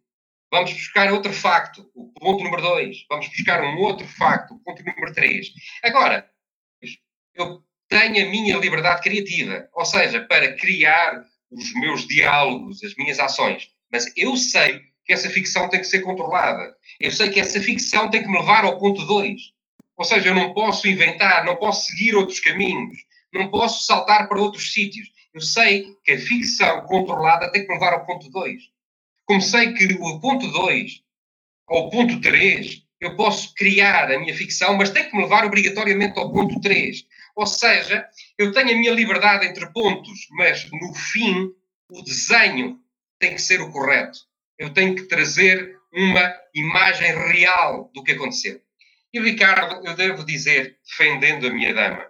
Vamos 0.50 0.72
buscar 0.72 1.12
outro 1.12 1.34
facto, 1.34 1.90
o 1.94 2.10
ponto 2.14 2.42
número 2.42 2.62
2. 2.62 3.04
Vamos 3.10 3.28
buscar 3.28 3.62
um 3.62 3.76
outro 3.80 4.08
facto, 4.08 4.54
o 4.54 4.58
ponto 4.60 4.82
número 4.82 5.12
3. 5.12 5.48
Agora, 5.82 6.30
eu 7.34 7.62
tenho 7.90 8.26
a 8.26 8.30
minha 8.30 8.56
liberdade 8.56 9.02
criativa, 9.02 9.68
ou 9.74 9.84
seja, 9.84 10.24
para 10.24 10.56
criar 10.56 11.26
os 11.50 11.72
meus 11.74 12.06
diálogos, 12.06 12.82
as 12.82 12.94
minhas 12.96 13.18
ações. 13.18 13.68
Mas 13.90 14.12
eu 14.16 14.36
sei 14.36 14.80
que 15.04 15.12
essa 15.12 15.30
ficção 15.30 15.68
tem 15.68 15.80
que 15.80 15.86
ser 15.86 16.00
controlada. 16.00 16.74
Eu 17.00 17.12
sei 17.12 17.30
que 17.30 17.38
essa 17.38 17.60
ficção 17.60 18.10
tem 18.10 18.22
que 18.22 18.28
me 18.28 18.38
levar 18.38 18.64
ao 18.64 18.78
ponto 18.78 19.04
2. 19.04 19.40
Ou 19.96 20.04
seja, 20.04 20.28
eu 20.28 20.34
não 20.34 20.52
posso 20.52 20.88
inventar, 20.88 21.44
não 21.44 21.56
posso 21.56 21.86
seguir 21.86 22.14
outros 22.14 22.40
caminhos, 22.40 22.98
não 23.32 23.48
posso 23.48 23.86
saltar 23.86 24.28
para 24.28 24.40
outros 24.40 24.72
sítios. 24.72 25.08
Eu 25.32 25.40
sei 25.40 25.94
que 26.04 26.12
a 26.12 26.18
ficção 26.18 26.82
controlada 26.82 27.50
tem 27.50 27.62
que 27.62 27.68
me 27.68 27.74
levar 27.74 27.92
ao 27.92 28.04
ponto 28.04 28.28
2. 28.28 28.62
Como 29.24 29.40
sei 29.40 29.72
que 29.72 29.84
o 29.94 30.20
ponto 30.20 30.46
2 30.48 31.02
ou 31.68 31.86
o 31.86 31.90
ponto 31.90 32.20
3 32.20 32.82
eu 33.00 33.14
posso 33.16 33.54
criar 33.54 34.10
a 34.10 34.18
minha 34.18 34.34
ficção, 34.34 34.74
mas 34.76 34.90
tem 34.90 35.08
que 35.08 35.14
me 35.14 35.22
levar 35.22 35.44
obrigatoriamente 35.44 36.18
ao 36.18 36.32
ponto 36.32 36.60
3. 36.60 37.04
Ou 37.36 37.46
seja, 37.46 38.08
eu 38.38 38.50
tenho 38.50 38.70
a 38.70 38.78
minha 38.78 38.92
liberdade 38.92 39.46
entre 39.46 39.70
pontos, 39.70 40.26
mas 40.30 40.66
no 40.72 40.94
fim 40.94 41.52
o 41.90 42.02
desenho 42.02 42.80
tem 43.18 43.34
que 43.34 43.42
ser 43.42 43.60
o 43.60 43.70
correto. 43.70 44.18
Eu 44.58 44.72
tenho 44.72 44.96
que 44.96 45.02
trazer 45.02 45.78
uma 45.92 46.34
imagem 46.54 47.14
real 47.14 47.90
do 47.94 48.02
que 48.02 48.12
aconteceu. 48.12 48.60
E, 49.12 49.20
Ricardo, 49.20 49.86
eu 49.86 49.94
devo 49.94 50.24
dizer, 50.24 50.78
defendendo 50.82 51.46
a 51.46 51.50
minha 51.50 51.74
dama, 51.74 52.06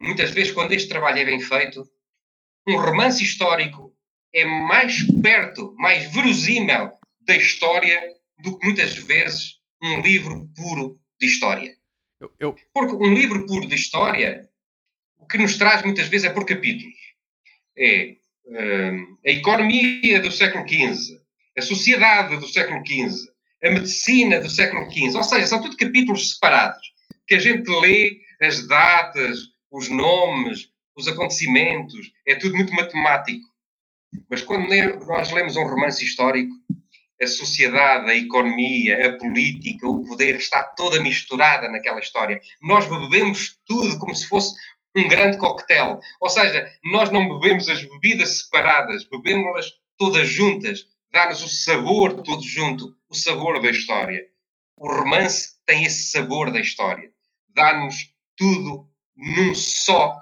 muitas 0.00 0.30
vezes, 0.30 0.52
quando 0.52 0.72
este 0.72 0.88
trabalho 0.88 1.18
é 1.18 1.24
bem 1.24 1.40
feito, 1.40 1.86
um 2.66 2.76
romance 2.76 3.22
histórico 3.22 3.94
é 4.34 4.44
mais 4.44 5.02
perto, 5.22 5.74
mais 5.76 6.10
verosímil 6.12 6.92
da 7.20 7.36
história 7.36 8.00
do 8.38 8.58
que 8.58 8.66
muitas 8.66 8.94
vezes 8.94 9.60
um 9.82 10.00
livro 10.00 10.48
puro 10.56 10.98
de 11.20 11.26
história. 11.26 11.76
Eu, 12.20 12.32
eu... 12.38 12.56
Porque 12.72 12.94
um 12.94 13.12
livro 13.12 13.46
puro 13.46 13.66
de 13.66 13.74
história, 13.74 14.48
que 15.32 15.38
nos 15.38 15.56
traz 15.56 15.82
muitas 15.82 16.08
vezes 16.08 16.26
é 16.28 16.32
por 16.32 16.44
capítulos. 16.44 16.94
É 17.76 18.16
um, 18.46 19.16
a 19.26 19.30
economia 19.30 20.20
do 20.20 20.30
século 20.30 20.68
XV, 20.68 21.18
a 21.56 21.62
sociedade 21.62 22.36
do 22.36 22.46
século 22.46 22.82
XV, 22.86 23.32
a 23.64 23.70
medicina 23.70 24.40
do 24.40 24.50
século 24.50 24.90
XV. 24.90 25.16
Ou 25.16 25.24
seja, 25.24 25.46
são 25.46 25.62
tudo 25.62 25.76
capítulos 25.76 26.34
separados, 26.34 26.92
que 27.26 27.34
a 27.34 27.38
gente 27.38 27.66
lê 27.80 28.20
as 28.42 28.66
datas, 28.68 29.38
os 29.70 29.88
nomes, 29.88 30.68
os 30.94 31.08
acontecimentos, 31.08 32.12
é 32.26 32.34
tudo 32.34 32.54
muito 32.54 32.74
matemático. 32.74 33.48
Mas 34.28 34.42
quando 34.42 34.68
nós 35.06 35.32
lemos 35.32 35.56
um 35.56 35.64
romance 35.64 36.04
histórico, 36.04 36.52
a 37.22 37.26
sociedade, 37.26 38.10
a 38.10 38.16
economia, 38.16 39.08
a 39.08 39.16
política, 39.16 39.88
o 39.88 40.04
poder 40.04 40.36
está 40.36 40.62
toda 40.62 41.00
misturada 41.00 41.68
naquela 41.68 42.00
história. 42.00 42.40
Nós 42.60 42.86
bebemos 42.86 43.58
tudo 43.64 43.98
como 43.98 44.14
se 44.14 44.26
fosse 44.26 44.54
um 44.96 45.08
grande 45.08 45.38
coquetel. 45.38 46.00
Ou 46.20 46.28
seja, 46.28 46.70
nós 46.84 47.10
não 47.10 47.28
bebemos 47.28 47.68
as 47.68 47.82
bebidas 47.82 48.40
separadas, 48.40 49.04
bebemos-las 49.04 49.72
todas 49.98 50.28
juntas. 50.28 50.86
Dá-nos 51.10 51.42
o 51.42 51.48
sabor 51.48 52.22
todo 52.22 52.42
junto, 52.42 52.94
o 53.08 53.14
sabor 53.14 53.60
da 53.60 53.70
história. 53.70 54.26
O 54.76 54.88
romance 54.88 55.56
tem 55.66 55.84
esse 55.84 56.10
sabor 56.10 56.50
da 56.50 56.60
história. 56.60 57.10
Dá-nos 57.48 58.12
tudo 58.36 58.88
num 59.16 59.54
só 59.54 60.16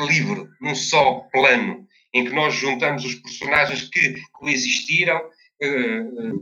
livro, 0.00 0.48
num 0.60 0.74
só 0.74 1.20
plano, 1.32 1.86
em 2.12 2.24
que 2.24 2.32
nós 2.32 2.54
juntamos 2.54 3.04
os 3.04 3.14
personagens 3.14 3.88
que 3.88 4.20
coexistiram, 4.32 5.20
eh, 5.60 5.66
eh, 5.66 6.32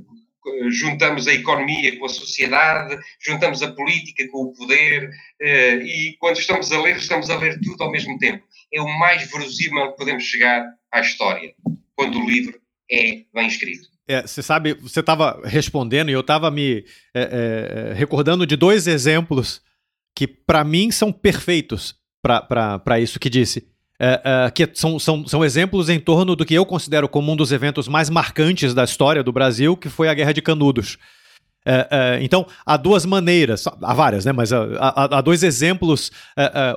juntamos 0.71 1.27
a 1.27 1.35
economia 1.35 1.99
com 1.99 2.07
a 2.07 2.09
sociedade, 2.09 2.99
juntamos 3.21 3.63
a 3.63 3.73
política 3.73 4.27
com 4.29 4.45
o 4.45 4.53
poder, 4.53 5.11
eh, 5.41 5.77
e 5.77 6.17
quando 6.19 6.39
estamos 6.39 6.71
a 6.73 6.81
ler, 6.81 6.97
estamos 6.97 7.31
a 7.31 7.39
ler 7.39 7.61
tudo 7.61 7.83
ao 7.83 7.91
mesmo 7.91 8.19
tempo. 8.19 8.45
É 8.73 8.81
o 8.81 8.99
mais 8.99 9.31
verosímil 9.31 9.93
que 9.93 9.97
podemos 9.99 10.25
chegar 10.25 10.67
à 10.91 11.01
história, 11.01 11.55
quando 11.95 12.19
o 12.19 12.29
livro 12.29 12.61
é 12.91 13.25
bem 13.33 13.47
escrito. 13.47 13.89
É, 14.09 14.23
você 14.23 14.43
sabe, 14.43 14.75
você 14.75 15.01
estava 15.01 15.41
respondendo 15.45 16.11
e 16.11 16.13
eu 16.13 16.21
estava 16.21 16.51
me 16.51 16.85
é, 17.15 17.91
é, 17.91 17.95
recordando 17.95 18.47
de 18.47 18.57
dois 18.57 18.87
exemplos 18.87 19.63
que, 20.17 20.27
para 20.27 20.65
mim, 20.65 20.91
são 20.91 21.13
perfeitos 21.13 21.95
para 22.23 23.01
isso 23.01 23.19
que 23.19 23.31
disse. 23.31 23.72
É, 24.05 24.21
é, 24.25 24.51
que 24.51 24.69
são, 24.75 24.99
são, 24.99 25.25
são 25.29 25.45
exemplos 25.45 25.89
em 25.89 26.01
torno 26.01 26.35
do 26.35 26.45
que 26.45 26.53
eu 26.53 26.67
considero 26.67 27.09
como 27.09 27.31
um 27.31 27.37
dos 27.37 27.53
eventos 27.53 27.87
mais 27.87 28.11
marcantes 28.11 28.75
da 28.75 28.83
história 28.83 29.23
do 29.23 29.31
Brasil, 29.31 29.77
que 29.77 29.89
foi 29.89 30.09
a 30.09 30.15
Guerra 30.15 30.33
de 30.33 30.43
Canudos. 30.43 30.99
É, 31.65 32.19
então, 32.21 32.45
há 32.67 32.77
duas 32.77 33.07
maneiras, 33.07 33.65
há 33.81 33.95
várias, 33.95 34.25
né? 34.25 34.33
Mas 34.33 34.53
há, 34.53 34.65
há, 34.77 35.19
há 35.19 35.21
dois 35.21 35.45
exemplos 35.45 36.11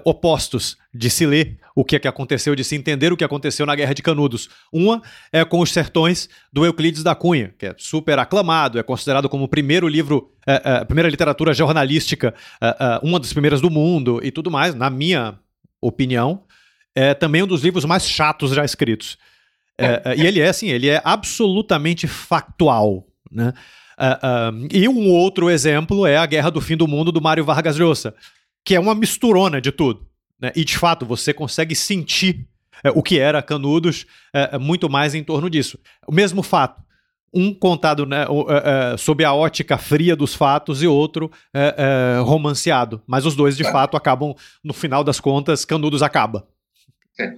opostos 0.03 0.77
de 0.93 1.09
se 1.09 1.25
ler 1.25 1.57
o 1.75 1.83
que, 1.83 1.95
é 1.95 1.99
que 1.99 2.07
aconteceu, 2.07 2.55
de 2.55 2.63
se 2.63 2.75
entender 2.75 3.11
o 3.11 3.17
que 3.17 3.23
aconteceu 3.23 3.65
na 3.65 3.73
Guerra 3.73 3.95
de 3.95 4.03
Canudos. 4.03 4.47
Uma 4.71 5.01
é 5.33 5.43
com 5.43 5.59
os 5.59 5.73
Sertões 5.73 6.29
do 6.53 6.63
Euclides 6.63 7.01
da 7.01 7.15
Cunha, 7.15 7.55
que 7.57 7.65
é 7.65 7.75
super 7.79 8.19
aclamado, 8.19 8.77
é 8.77 8.83
considerado 8.83 9.27
como 9.27 9.45
o 9.45 9.49
primeiro 9.49 9.87
livro, 9.87 10.29
a 10.45 10.85
primeira 10.85 11.09
literatura 11.09 11.55
jornalística, 11.55 12.35
uma 13.01 13.19
das 13.19 13.33
primeiras 13.33 13.59
do 13.59 13.71
mundo 13.71 14.19
e 14.21 14.29
tudo 14.29 14.51
mais, 14.51 14.75
na 14.75 14.91
minha 14.91 15.39
opinião 15.81 16.44
é 16.95 17.13
também 17.13 17.43
um 17.43 17.47
dos 17.47 17.61
livros 17.61 17.85
mais 17.85 18.07
chatos 18.07 18.51
já 18.51 18.63
escritos. 18.63 19.17
É, 19.77 20.01
é, 20.05 20.15
e 20.17 20.25
ele 20.25 20.39
é 20.39 20.47
assim, 20.47 20.69
ele 20.69 20.87
é 20.87 21.01
absolutamente 21.03 22.07
factual, 22.07 23.05
né? 23.29 23.53
Uh, 23.97 24.63
uh, 24.63 24.67
e 24.73 24.89
um 24.89 25.09
outro 25.09 25.49
exemplo 25.49 26.05
é 26.05 26.17
a 26.17 26.25
Guerra 26.25 26.49
do 26.49 26.59
Fim 26.59 26.75
do 26.75 26.87
Mundo 26.87 27.13
do 27.13 27.21
Mário 27.21 27.45
Vargas 27.45 27.77
Llosa, 27.77 28.13
que 28.63 28.75
é 28.75 28.79
uma 28.79 28.93
misturona 28.93 29.61
de 29.61 29.71
tudo. 29.71 30.05
Né? 30.39 30.51
E 30.53 30.65
de 30.65 30.77
fato 30.77 31.05
você 31.05 31.33
consegue 31.33 31.73
sentir 31.73 32.45
é, 32.83 32.89
o 32.89 33.01
que 33.01 33.17
era 33.17 33.41
Canudos 33.41 34.05
é, 34.33 34.57
muito 34.57 34.89
mais 34.89 35.15
em 35.15 35.23
torno 35.23 35.49
disso. 35.49 35.79
O 36.05 36.13
mesmo 36.13 36.43
fato, 36.43 36.83
um 37.33 37.53
contado 37.53 38.05
né, 38.05 38.25
sob 38.97 39.23
a 39.23 39.33
ótica 39.33 39.77
fria 39.77 40.15
dos 40.15 40.33
fatos 40.33 40.81
e 40.81 40.87
outro 40.87 41.29
romanceado. 42.23 43.01
Mas 43.05 43.25
os 43.25 43.35
dois, 43.35 43.57
de 43.57 43.63
fato, 43.65 43.97
acabam, 43.97 44.33
no 44.63 44.73
final 44.73 45.03
das 45.03 45.19
contas, 45.19 45.65
Canudos 45.65 46.01
acaba. 46.01 46.47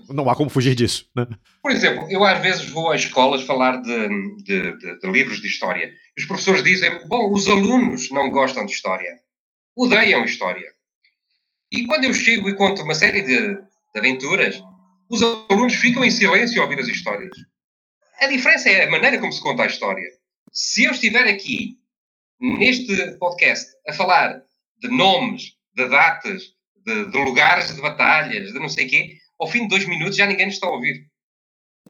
Não 0.10 0.30
há 0.30 0.36
como 0.36 0.50
fugir 0.50 0.74
disso. 0.74 1.10
Né? 1.16 1.28
Por 1.62 1.72
exemplo, 1.72 2.08
eu 2.10 2.24
às 2.24 2.42
vezes 2.42 2.70
vou 2.70 2.92
a 2.92 2.96
escolas 2.96 3.44
falar 3.44 3.78
de, 3.78 4.08
de, 4.44 4.78
de, 4.78 5.00
de, 5.00 5.12
livros 5.12 5.40
de 5.40 5.48
história. 5.48 5.92
Os 6.18 6.26
professores 6.26 6.64
dizem: 6.64 7.08
bom, 7.08 7.32
os 7.32 7.48
alunos 7.48 8.10
não 8.10 8.30
gostam 8.32 8.66
de 8.66 8.72
história, 8.72 9.20
odeiam 9.76 10.24
história. 10.26 10.74
E 11.72 11.86
quando 11.86 12.06
eu 12.06 12.14
chego 12.14 12.50
e 12.50 12.56
conto 12.56 12.82
uma 12.82 12.96
série 12.96 13.22
de, 13.22 13.60
aventuras, 13.96 14.62
os 15.10 15.22
alunos 15.22 15.76
ficam 15.76 16.04
em 16.04 16.12
silêncio 16.12 16.62
a 16.62 16.66
ouvir 16.66 16.80
as 16.80 16.88
histórias. 16.88 17.36
A 18.20 18.28
diferença 18.28 18.70
é 18.70 18.86
a 18.86 18.90
maneira 18.90 19.20
como 19.20 19.32
se 19.32 19.42
conta 19.42 19.64
a 19.64 19.68
história. 19.68 20.08
Se 20.52 20.86
eu 20.86 20.92
estiver 20.92 21.28
aqui, 21.28 21.78
neste 22.40 23.18
podcast, 23.18 23.70
a 23.88 23.94
falar 23.94 24.42
de 24.80 24.88
nomes, 24.90 25.54
de 25.76 25.88
datas, 25.88 26.57
de, 26.88 27.12
de 27.12 27.18
lugares 27.18 27.76
de 27.76 27.82
batalhas, 27.82 28.54
de 28.54 28.60
não 28.60 28.70
sei 28.70 28.88
quê, 28.88 29.18
ao 29.38 29.48
fim 29.48 29.64
de 29.64 29.68
dois 29.68 29.86
minutos 29.86 30.16
já 30.16 30.26
ninguém 30.26 30.48
está 30.48 30.68
a 30.68 30.72
ouvir. 30.72 31.06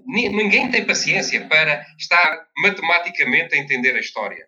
Ninguém 0.05 0.71
tem 0.71 0.85
paciência 0.85 1.47
para 1.47 1.85
estar 1.97 2.47
matematicamente 2.61 3.53
a 3.53 3.57
entender 3.57 3.95
a 3.95 3.99
história. 3.99 4.47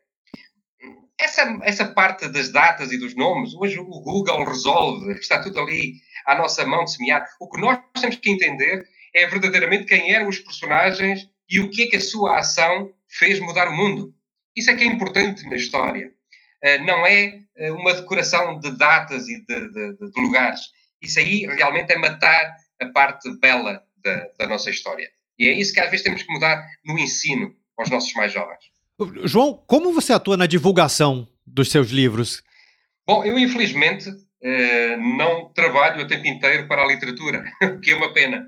Essa, 1.19 1.59
essa 1.63 1.85
parte 1.85 2.29
das 2.29 2.49
datas 2.49 2.91
e 2.91 2.97
dos 2.97 3.13
nomes, 3.15 3.53
hoje 3.53 3.77
o 3.77 3.85
Google 3.85 4.45
resolve, 4.45 5.11
está 5.13 5.41
tudo 5.41 5.59
ali 5.59 5.95
à 6.25 6.33
nossa 6.33 6.65
mão 6.65 6.85
de 6.85 6.93
semear. 6.93 7.27
O 7.39 7.49
que 7.49 7.59
nós 7.59 7.79
temos 7.99 8.15
que 8.15 8.31
entender 8.31 8.87
é 9.13 9.27
verdadeiramente 9.27 9.85
quem 9.85 10.13
eram 10.13 10.29
os 10.29 10.39
personagens 10.39 11.29
e 11.49 11.59
o 11.59 11.69
que 11.69 11.83
é 11.83 11.87
que 11.87 11.97
a 11.97 12.01
sua 12.01 12.39
ação 12.39 12.91
fez 13.09 13.39
mudar 13.39 13.67
o 13.67 13.75
mundo. 13.75 14.13
Isso 14.55 14.71
é 14.71 14.75
que 14.75 14.83
é 14.83 14.87
importante 14.87 15.47
na 15.49 15.57
história. 15.57 16.11
Eh, 16.63 16.77
não 16.79 17.05
é 17.05 17.41
uma 17.71 17.93
decoração 17.93 18.59
de 18.59 18.71
datas 18.71 19.27
e 19.27 19.43
de, 19.45 19.69
de, 19.71 20.11
de 20.11 20.21
lugares. 20.21 20.61
Isso 21.01 21.19
aí 21.19 21.45
realmente 21.45 21.91
é 21.91 21.97
matar 21.97 22.55
a 22.81 22.85
parte 22.87 23.29
bela 23.39 23.81
da, 24.03 24.27
da 24.37 24.47
nossa 24.47 24.69
história. 24.69 25.09
E 25.37 25.47
é 25.47 25.53
isso 25.53 25.73
que 25.73 25.79
às 25.79 25.89
vezes 25.89 26.03
temos 26.03 26.23
que 26.23 26.31
mudar 26.31 26.65
no 26.85 26.97
ensino 26.97 27.53
aos 27.77 27.89
nossos 27.89 28.13
mais 28.13 28.31
jovens. 28.31 28.59
João, 29.23 29.63
como 29.65 29.93
você 29.93 30.11
atua 30.11 30.35
na 30.35 30.45
divulgação 30.45 31.27
dos 31.45 31.71
seus 31.71 31.89
livros? 31.89 32.43
Bom, 33.07 33.23
eu 33.23 33.39
infelizmente 33.39 34.09
eh, 34.41 34.97
não 34.97 35.51
trabalho 35.53 36.03
o 36.03 36.07
tempo 36.07 36.27
inteiro 36.27 36.67
para 36.67 36.83
a 36.83 36.87
literatura, 36.87 37.43
o 37.63 37.79
que 37.79 37.91
é 37.91 37.95
uma 37.95 38.13
pena. 38.13 38.47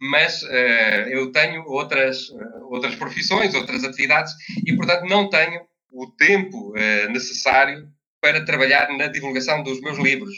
Mas 0.00 0.44
uh, 0.44 1.08
eu 1.10 1.32
tenho 1.32 1.64
outras, 1.64 2.28
outras 2.70 2.94
profissões, 2.94 3.52
outras 3.52 3.82
atividades 3.82 4.32
e, 4.64 4.76
portanto, 4.76 5.08
não 5.08 5.28
tenho 5.28 5.60
o 5.90 6.06
tempo 6.12 6.72
necessário 7.10 7.88
para 8.20 8.44
trabalhar 8.44 8.88
na 8.96 9.06
divulgação 9.06 9.62
dos 9.62 9.80
meus 9.80 9.98
livros. 9.98 10.34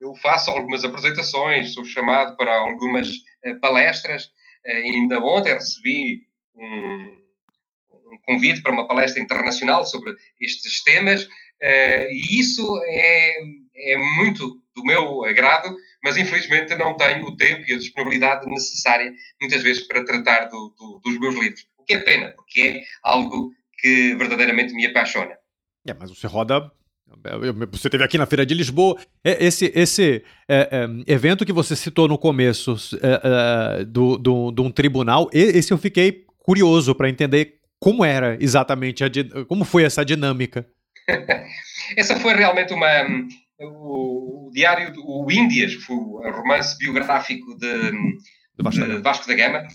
Eu 0.00 0.14
faço 0.14 0.50
algumas 0.50 0.84
apresentações, 0.84 1.74
sou 1.74 1.84
chamado 1.84 2.36
para 2.36 2.54
algumas 2.58 3.08
palestras. 3.60 4.30
ainda 4.64 5.20
ontem 5.20 5.52
recebi 5.52 6.22
um, 6.54 7.20
um 8.12 8.18
convite 8.26 8.62
para 8.62 8.72
uma 8.72 8.88
palestra 8.88 9.22
internacional 9.22 9.84
sobre 9.84 10.14
estes 10.40 10.82
temas, 10.82 11.28
e 11.62 12.40
isso 12.40 12.66
é, 12.86 13.34
é 13.92 13.96
muito 14.16 14.60
do 14.74 14.84
meu 14.84 15.24
agrado, 15.24 15.74
mas 16.02 16.16
infelizmente 16.16 16.74
não 16.74 16.96
tenho 16.96 17.26
o 17.26 17.36
tempo 17.36 17.64
e 17.68 17.74
a 17.74 17.78
disponibilidade 17.78 18.46
necessária, 18.46 19.12
muitas 19.40 19.62
vezes, 19.62 19.86
para 19.86 20.04
tratar 20.04 20.46
do, 20.46 20.74
do, 20.78 21.00
dos 21.04 21.18
meus 21.18 21.34
livros. 21.34 21.66
O 21.76 21.84
que 21.84 21.94
é 21.94 21.98
pena, 21.98 22.30
porque 22.30 22.60
é 22.60 22.82
algo 23.02 23.52
que 23.78 24.14
verdadeiramente 24.14 24.72
me 24.72 24.86
apaixona. 24.86 25.36
É, 25.86 25.94
mas 25.94 26.10
você 26.10 26.26
roda. 26.26 26.70
Você 27.72 27.90
teve 27.90 28.04
aqui 28.04 28.16
na 28.16 28.26
Feira 28.26 28.46
de 28.46 28.54
Lisboa. 28.54 28.98
É, 29.24 29.44
esse, 29.44 29.70
esse 29.74 30.24
é, 30.48 30.68
é, 30.70 31.12
evento 31.12 31.44
que 31.44 31.52
você 31.52 31.74
citou 31.74 32.08
no 32.08 32.16
começo 32.16 32.76
é, 33.02 33.80
é, 33.80 33.84
do, 33.84 34.16
do, 34.16 34.50
de 34.50 34.60
um 34.60 34.70
tribunal, 34.70 35.28
esse 35.32 35.72
eu 35.72 35.78
fiquei 35.78 36.24
curioso 36.38 36.94
para 36.94 37.08
entender 37.08 37.56
como 37.78 38.04
era 38.04 38.36
exatamente, 38.40 39.04
a, 39.04 39.10
como 39.48 39.64
foi 39.64 39.84
essa 39.84 40.04
dinâmica. 40.04 40.66
essa 41.96 42.16
foi 42.16 42.34
realmente 42.34 42.72
uma, 42.72 42.88
o, 43.58 44.48
o 44.48 44.50
diário, 44.52 44.92
o 44.98 45.30
Índias, 45.30 45.72
o 45.88 46.20
romance 46.30 46.76
biográfico 46.78 47.56
de, 47.58 47.92
Vasco, 48.58 48.84
de 48.84 48.98
Vasco 48.98 49.26
da 49.26 49.34
Gama, 49.34 49.66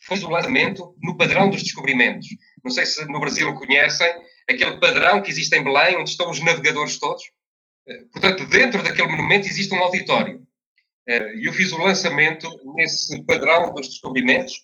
foi 0.00 0.18
o 0.18 0.28
lançamento 0.28 0.94
no 1.02 1.16
padrão 1.16 1.48
dos 1.48 1.62
descobrimentos. 1.62 2.26
Não 2.64 2.70
sei 2.70 2.86
se 2.86 3.04
no 3.06 3.20
Brasil 3.20 3.52
conhecem, 3.54 4.12
aquele 4.48 4.78
padrão 4.78 5.22
que 5.22 5.30
existe 5.30 5.56
em 5.56 5.64
Belém, 5.64 5.96
onde 5.96 6.10
estão 6.10 6.30
os 6.30 6.40
navegadores 6.40 6.98
todos. 6.98 7.22
Eh, 7.86 8.04
portanto, 8.12 8.46
dentro 8.46 8.82
daquele 8.82 9.08
monumento 9.08 9.46
existe 9.46 9.74
um 9.74 9.78
auditório. 9.78 10.42
Eh, 11.06 11.36
e 11.36 11.46
eu 11.46 11.52
fiz 11.52 11.72
o 11.72 11.78
lançamento 11.78 12.48
nesse 12.74 13.22
padrão 13.24 13.72
dos 13.72 13.88
descobrimentos 13.88 14.54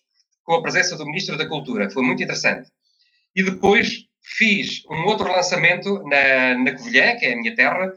com 0.45 0.55
a 0.55 0.63
presença 0.63 0.97
do 0.97 1.05
Ministro 1.05 1.37
da 1.37 1.47
Cultura. 1.47 1.91
Foi 1.91 2.03
muito 2.03 2.23
interessante. 2.23 2.71
E 3.35 3.43
depois 3.43 4.07
fiz 4.23 4.83
um 4.91 5.05
outro 5.05 5.31
lançamento 5.31 6.03
na, 6.05 6.59
na 6.59 6.77
Covilhã, 6.77 7.17
que 7.17 7.27
é 7.27 7.33
a 7.33 7.37
minha 7.37 7.55
terra, 7.55 7.93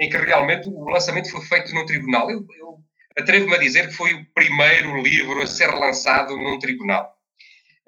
em 0.00 0.08
que 0.08 0.16
realmente 0.16 0.68
o 0.68 0.84
lançamento 0.90 1.30
foi 1.30 1.42
feito 1.42 1.74
num 1.74 1.86
tribunal. 1.86 2.30
Eu, 2.30 2.44
eu 2.58 2.78
atrevo-me 3.16 3.54
a 3.54 3.58
dizer 3.58 3.88
que 3.88 3.94
foi 3.94 4.14
o 4.14 4.26
primeiro 4.34 5.00
livro 5.00 5.42
a 5.42 5.46
ser 5.46 5.68
lançado 5.68 6.36
num 6.36 6.58
tribunal, 6.58 7.14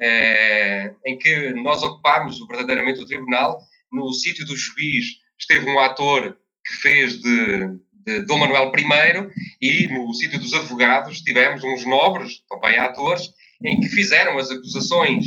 é, 0.01 0.95
em 1.07 1.19
que 1.19 1.51
nós 1.55 1.83
ocupámos 1.83 2.39
verdadeiramente 2.47 3.01
o 3.01 3.07
tribunal. 3.07 3.61
No 3.93 4.13
sítio 4.13 4.45
do 4.45 4.57
juiz 4.57 5.05
esteve 5.39 5.69
um 5.69 5.79
ator 5.79 6.37
que 6.67 6.75
fez 6.75 7.21
de, 7.21 7.69
de 8.07 8.23
Dom 8.23 8.39
Manuel 8.39 8.73
I 8.77 9.31
e 9.61 9.89
no 9.89 10.13
sítio 10.15 10.39
dos 10.39 10.53
advogados 10.55 11.21
tivemos 11.21 11.63
uns 11.63 11.85
nobres, 11.85 12.43
também 12.49 12.79
atores, 12.79 13.31
em 13.63 13.81
que 13.81 13.89
fizeram 13.89 14.39
as 14.39 14.51
acusações 14.51 15.27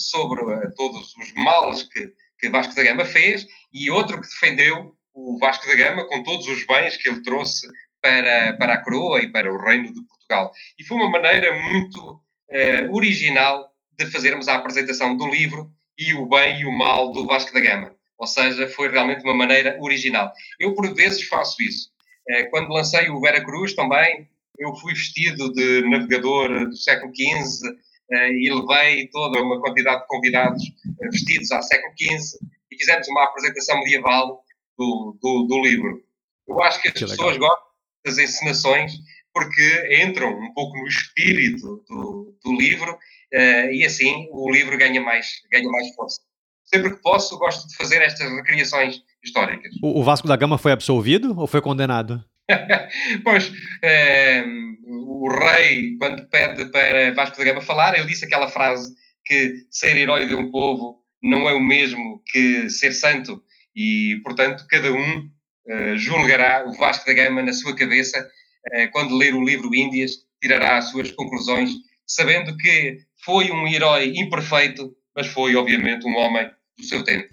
sobre 0.00 0.42
uh, 0.42 0.74
todos 0.74 1.14
os 1.16 1.32
males 1.34 1.82
que, 1.82 2.12
que 2.38 2.48
Vasco 2.48 2.74
da 2.74 2.82
Gama 2.82 3.04
fez 3.04 3.46
e 3.72 3.90
outro 3.90 4.20
que 4.20 4.28
defendeu 4.28 4.94
o 5.14 5.38
Vasco 5.38 5.66
da 5.66 5.74
Gama 5.74 6.06
com 6.08 6.22
todos 6.22 6.46
os 6.46 6.64
bens 6.66 6.96
que 6.96 7.08
ele 7.08 7.22
trouxe 7.22 7.68
para, 8.00 8.56
para 8.56 8.74
a 8.74 8.84
coroa 8.84 9.20
e 9.20 9.30
para 9.30 9.52
o 9.52 9.58
reino 9.58 9.92
de 9.92 10.00
Portugal. 10.06 10.52
E 10.78 10.84
foi 10.84 10.96
uma 10.96 11.10
maneira 11.10 11.52
muito 11.60 12.20
eh, 12.50 12.88
original 12.90 13.68
de 13.98 14.06
fazermos 14.06 14.48
a 14.48 14.54
apresentação 14.54 15.16
do 15.16 15.26
livro 15.26 15.70
e 15.98 16.14
o 16.14 16.26
bem 16.26 16.60
e 16.60 16.64
o 16.64 16.72
mal 16.72 17.10
do 17.12 17.26
Vasco 17.26 17.52
da 17.52 17.60
Gama. 17.60 17.94
Ou 18.16 18.26
seja, 18.26 18.68
foi 18.68 18.88
realmente 18.88 19.22
uma 19.24 19.34
maneira 19.34 19.76
original. 19.80 20.32
Eu, 20.58 20.74
por 20.74 20.94
vezes, 20.94 21.26
faço 21.26 21.60
isso. 21.62 21.90
Eh, 22.28 22.44
quando 22.44 22.72
lancei 22.72 23.10
o 23.10 23.20
Vera 23.20 23.44
Cruz 23.44 23.74
também, 23.74 24.28
eu 24.58 24.74
fui 24.76 24.92
vestido 24.92 25.52
de 25.52 25.82
navegador 25.88 26.68
do 26.68 26.76
século 26.76 27.12
XV 27.14 27.76
eh, 28.10 28.32
e 28.32 28.50
levei 28.52 29.08
toda 29.08 29.42
uma 29.42 29.60
quantidade 29.60 30.02
de 30.02 30.06
convidados 30.06 30.62
vestidos 31.10 31.50
ao 31.52 31.62
século 31.62 31.92
XV 31.98 32.38
e 32.70 32.76
fizemos 32.76 33.08
uma 33.08 33.24
apresentação 33.24 33.78
medieval 33.78 34.42
do, 34.76 35.16
do, 35.20 35.46
do 35.46 35.62
livro. 35.62 36.02
Eu 36.46 36.62
acho 36.62 36.80
que 36.80 36.88
as 36.88 36.94
que 36.94 37.00
pessoas 37.00 37.34
legal. 37.34 37.50
gostam 37.50 37.68
das 38.04 38.18
encenações 38.18 38.92
porque 39.32 40.02
entram 40.02 40.30
um 40.30 40.52
pouco 40.52 40.76
no 40.78 40.86
espírito 40.86 41.84
do, 41.88 42.36
do 42.42 42.56
livro 42.56 42.98
uh, 43.34 43.72
e 43.72 43.84
assim 43.84 44.28
o 44.30 44.50
livro 44.50 44.76
ganha 44.78 45.00
mais, 45.00 45.26
ganha 45.50 45.68
mais 45.68 45.94
força. 45.94 46.20
Sempre 46.64 46.90
que 46.94 47.02
posso, 47.02 47.38
gosto 47.38 47.66
de 47.66 47.76
fazer 47.76 48.02
estas 48.02 48.30
recriações 48.30 49.02
históricas. 49.24 49.72
O, 49.82 50.00
o 50.00 50.04
Vasco 50.04 50.28
da 50.28 50.36
Gama 50.36 50.58
foi 50.58 50.72
absolvido 50.72 51.38
ou 51.38 51.46
foi 51.46 51.62
condenado? 51.62 52.22
pois, 53.24 53.48
uh, 53.48 54.68
o 54.86 55.28
rei, 55.28 55.96
quando 55.98 56.28
pede 56.28 56.66
para 56.66 57.14
Vasco 57.14 57.38
da 57.38 57.44
Gama 57.44 57.60
falar, 57.60 57.96
ele 57.96 58.06
disse 58.06 58.24
aquela 58.24 58.48
frase 58.48 58.94
que 59.24 59.66
ser 59.70 59.96
herói 59.96 60.26
de 60.26 60.34
um 60.34 60.50
povo 60.50 60.98
não 61.22 61.48
é 61.48 61.52
o 61.52 61.60
mesmo 61.60 62.22
que 62.26 62.70
ser 62.70 62.92
santo 62.92 63.42
e, 63.74 64.20
portanto, 64.22 64.66
cada 64.68 64.92
um 64.92 65.18
uh, 65.18 65.96
julgará 65.96 66.64
o 66.66 66.72
Vasco 66.72 67.06
da 67.06 67.12
Gama 67.12 67.42
na 67.42 67.52
sua 67.52 67.76
cabeça 67.76 68.18
uh, 68.18 68.90
quando 68.92 69.16
ler 69.16 69.34
o 69.34 69.44
livro 69.44 69.74
Índias, 69.74 70.12
tirará 70.40 70.78
as 70.78 70.90
suas 70.90 71.10
conclusões, 71.10 71.70
sabendo 72.06 72.56
que 72.56 72.98
foi 73.28 73.50
um 73.50 73.68
herói 73.68 74.14
imperfeito, 74.16 74.90
mas 75.14 75.26
foi, 75.26 75.54
obviamente, 75.54 76.08
um 76.08 76.16
homem 76.16 76.48
do 76.78 76.82
seu 76.82 77.04
tempo. 77.04 77.28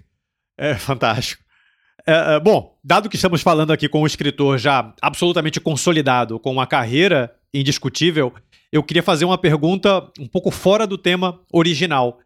É 0.58 0.74
fantástico. 0.74 1.42
É, 2.06 2.34
é, 2.34 2.40
bom, 2.40 2.78
dado 2.84 3.08
que 3.08 3.16
estamos 3.16 3.40
falando 3.40 3.72
aqui 3.72 3.88
com 3.88 4.02
um 4.02 4.06
escritor 4.06 4.58
já 4.58 4.94
absolutamente 5.00 5.58
consolidado, 5.58 6.38
com 6.38 6.52
uma 6.52 6.66
carreira 6.66 7.34
indiscutível, 7.52 8.30
eu 8.70 8.82
queria 8.82 9.02
fazer 9.02 9.24
uma 9.24 9.38
pergunta 9.38 10.06
um 10.20 10.28
pouco 10.28 10.50
fora 10.50 10.86
do 10.86 10.98
tema 10.98 11.40
original. 11.50 12.18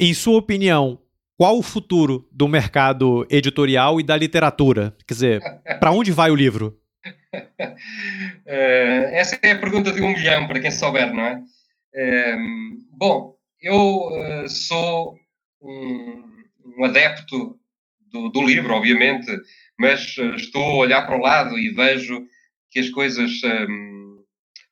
Em 0.00 0.12
sua 0.12 0.38
opinião, 0.38 0.98
qual 1.38 1.56
o 1.56 1.62
futuro 1.62 2.28
do 2.32 2.48
mercado 2.48 3.24
editorial 3.30 4.00
e 4.00 4.02
da 4.02 4.16
literatura? 4.16 4.96
Quer 5.06 5.14
dizer, 5.14 5.40
para 5.78 5.92
onde 5.92 6.10
vai 6.10 6.32
o 6.32 6.34
livro? 6.34 6.76
Uh, 7.32 9.06
essa 9.14 9.38
é 9.40 9.52
a 9.52 9.58
pergunta 9.60 9.92
de 9.92 10.02
um 10.02 10.08
milhão, 10.08 10.48
para 10.48 10.58
quem 10.58 10.72
souber, 10.72 11.14
não 11.14 11.24
é? 11.24 11.40
Uh, 11.94 12.86
bom, 12.90 13.36
eu 13.60 14.08
uh, 14.08 14.48
sou 14.48 15.18
um, 15.60 16.22
um 16.76 16.84
adepto 16.84 17.58
do, 18.10 18.28
do, 18.28 18.42
livro, 18.42 18.74
obviamente, 18.74 19.30
mas 19.78 20.16
estou 20.36 20.62
a 20.62 20.76
olhar 20.76 21.06
para 21.06 21.16
o 21.16 21.20
lado 21.20 21.58
e 21.58 21.70
vejo 21.70 22.26
que 22.70 22.80
as 22.80 22.88
coisas 22.90 23.30
um, 23.44 24.24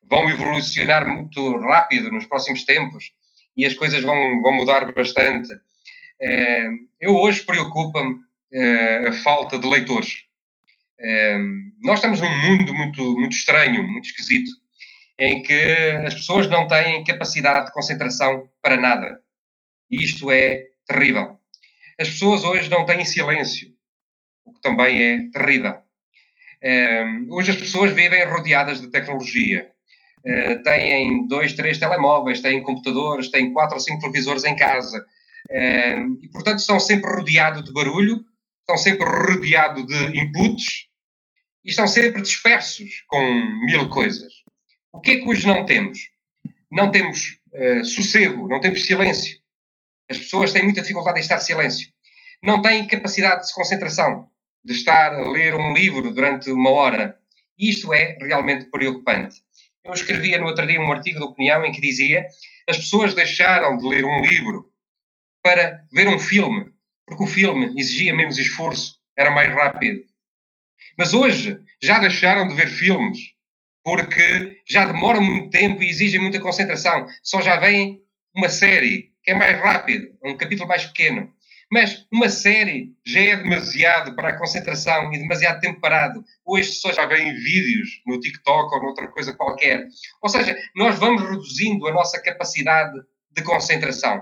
vão 0.03 0.29
evolucionar 0.29 1.07
muito 1.07 1.57
rápido 1.59 2.11
nos 2.11 2.25
próximos 2.25 2.65
tempos 2.65 3.11
e 3.55 3.65
as 3.65 3.73
coisas 3.73 4.03
vão, 4.03 4.41
vão 4.41 4.53
mudar 4.53 4.91
bastante. 4.93 5.49
É, 6.19 6.67
eu 6.99 7.15
hoje 7.15 7.43
preocupa-me 7.43 8.19
é, 8.51 9.07
a 9.07 9.13
falta 9.13 9.57
de 9.57 9.67
leitores. 9.67 10.25
É, 10.99 11.37
nós 11.81 11.99
estamos 11.99 12.21
num 12.21 12.37
mundo 12.37 12.73
muito, 12.73 13.03
muito 13.17 13.35
estranho, 13.35 13.87
muito 13.87 14.05
esquisito, 14.05 14.51
em 15.21 15.43
que 15.43 15.63
as 16.03 16.15
pessoas 16.15 16.49
não 16.49 16.67
têm 16.67 17.03
capacidade 17.03 17.67
de 17.67 17.71
concentração 17.71 18.49
para 18.59 18.75
nada. 18.75 19.21
E 19.89 20.03
isto 20.03 20.31
é 20.31 20.63
terrível. 20.87 21.37
As 21.99 22.09
pessoas 22.09 22.43
hoje 22.43 22.71
não 22.71 22.87
têm 22.87 23.05
silêncio, 23.05 23.69
o 24.43 24.51
que 24.51 24.61
também 24.61 24.99
é 24.99 25.29
terrível. 25.31 25.75
hoje 27.29 27.51
as 27.51 27.57
pessoas 27.57 27.91
vivem 27.91 28.25
rodeadas 28.25 28.81
de 28.81 28.89
tecnologia. 28.89 29.69
têm 30.63 31.27
dois, 31.27 31.53
três 31.53 31.77
telemóveis, 31.77 32.41
têm 32.41 32.63
computadores, 32.63 33.29
têm 33.29 33.53
quatro 33.53 33.75
ou 33.75 33.79
cinco 33.79 34.01
televisores 34.01 34.43
em 34.43 34.55
casa, 34.55 35.05
e, 36.19 36.27
portanto, 36.29 36.57
estão 36.57 36.79
sempre 36.79 37.11
rodeados 37.11 37.63
de 37.63 37.71
barulho, 37.71 38.25
estão 38.61 38.75
sempre 38.75 39.05
rodeados 39.05 39.85
de 39.85 40.19
inputs 40.19 40.87
e 41.63 41.69
estão 41.69 41.85
sempre 41.85 42.23
dispersos 42.23 43.03
com 43.07 43.23
mil 43.65 43.87
coisas. 43.87 44.40
O 44.93 44.99
que 44.99 45.11
é 45.11 45.15
que 45.17 45.27
hoje 45.27 45.47
não 45.47 45.65
temos? 45.65 46.09
Não 46.69 46.91
temos 46.91 47.39
uh, 47.53 47.85
sossego, 47.85 48.47
não 48.47 48.59
temos 48.59 48.85
silêncio. 48.85 49.39
As 50.09 50.17
pessoas 50.17 50.51
têm 50.51 50.63
muita 50.63 50.81
dificuldade 50.81 51.19
em 51.19 51.21
estar 51.21 51.37
em 51.37 51.41
silêncio. 51.41 51.89
Não 52.43 52.61
têm 52.61 52.87
capacidade 52.87 53.47
de 53.47 53.53
concentração, 53.53 54.29
de 54.63 54.73
estar 54.73 55.13
a 55.13 55.29
ler 55.29 55.55
um 55.55 55.73
livro 55.73 56.13
durante 56.13 56.51
uma 56.51 56.69
hora. 56.71 57.17
Isto 57.57 57.93
é 57.93 58.17
realmente 58.19 58.65
preocupante. 58.65 59.41
Eu 59.83 59.93
escrevia 59.93 60.37
no 60.37 60.47
outro 60.47 60.67
dia 60.67 60.79
um 60.79 60.91
artigo 60.91 61.19
de 61.19 61.25
opinião 61.25 61.65
em 61.65 61.71
que 61.71 61.81
dizia 61.81 62.27
as 62.67 62.77
pessoas 62.77 63.13
deixaram 63.13 63.77
de 63.77 63.87
ler 63.87 64.05
um 64.05 64.21
livro 64.21 64.71
para 65.43 65.83
ver 65.91 66.07
um 66.07 66.19
filme, 66.19 66.71
porque 67.05 67.23
o 67.23 67.27
filme 67.27 67.73
exigia 67.79 68.13
menos 68.13 68.37
esforço, 68.37 68.99
era 69.17 69.31
mais 69.31 69.51
rápido. 69.53 70.03
Mas 70.97 71.13
hoje 71.13 71.59
já 71.81 71.99
deixaram 71.99 72.47
de 72.47 72.53
ver 72.53 72.67
filmes 72.67 73.33
porque 73.83 74.61
já 74.67 74.85
demora 74.85 75.19
muito 75.19 75.49
tempo 75.49 75.81
e 75.81 75.89
exige 75.89 76.19
muita 76.19 76.39
concentração. 76.39 77.05
Só 77.23 77.41
já 77.41 77.57
vem 77.57 78.01
uma 78.35 78.49
série 78.49 79.11
que 79.23 79.31
é 79.31 79.33
mais 79.33 79.59
rápido, 79.59 80.07
um 80.23 80.35
capítulo 80.35 80.67
mais 80.67 80.85
pequeno. 80.85 81.31
Mas 81.71 82.05
uma 82.11 82.27
série 82.27 82.93
já 83.05 83.21
é 83.21 83.37
demasiado 83.37 84.13
para 84.13 84.29
a 84.29 84.37
concentração 84.37 85.13
e 85.13 85.17
demasiado 85.17 85.61
tempo 85.61 85.79
parado. 85.79 86.21
Hoje 86.45 86.73
só 86.73 86.91
já 86.91 87.05
vêm 87.05 87.33
vídeos 87.33 88.01
no 88.05 88.19
TikTok 88.19 88.75
ou 88.75 88.83
noutra 88.83 89.07
coisa 89.07 89.33
qualquer. 89.33 89.87
Ou 90.21 90.29
seja, 90.29 90.57
nós 90.75 90.99
vamos 90.99 91.21
reduzindo 91.21 91.87
a 91.87 91.93
nossa 91.93 92.21
capacidade 92.21 92.99
de 93.31 93.41
concentração. 93.41 94.21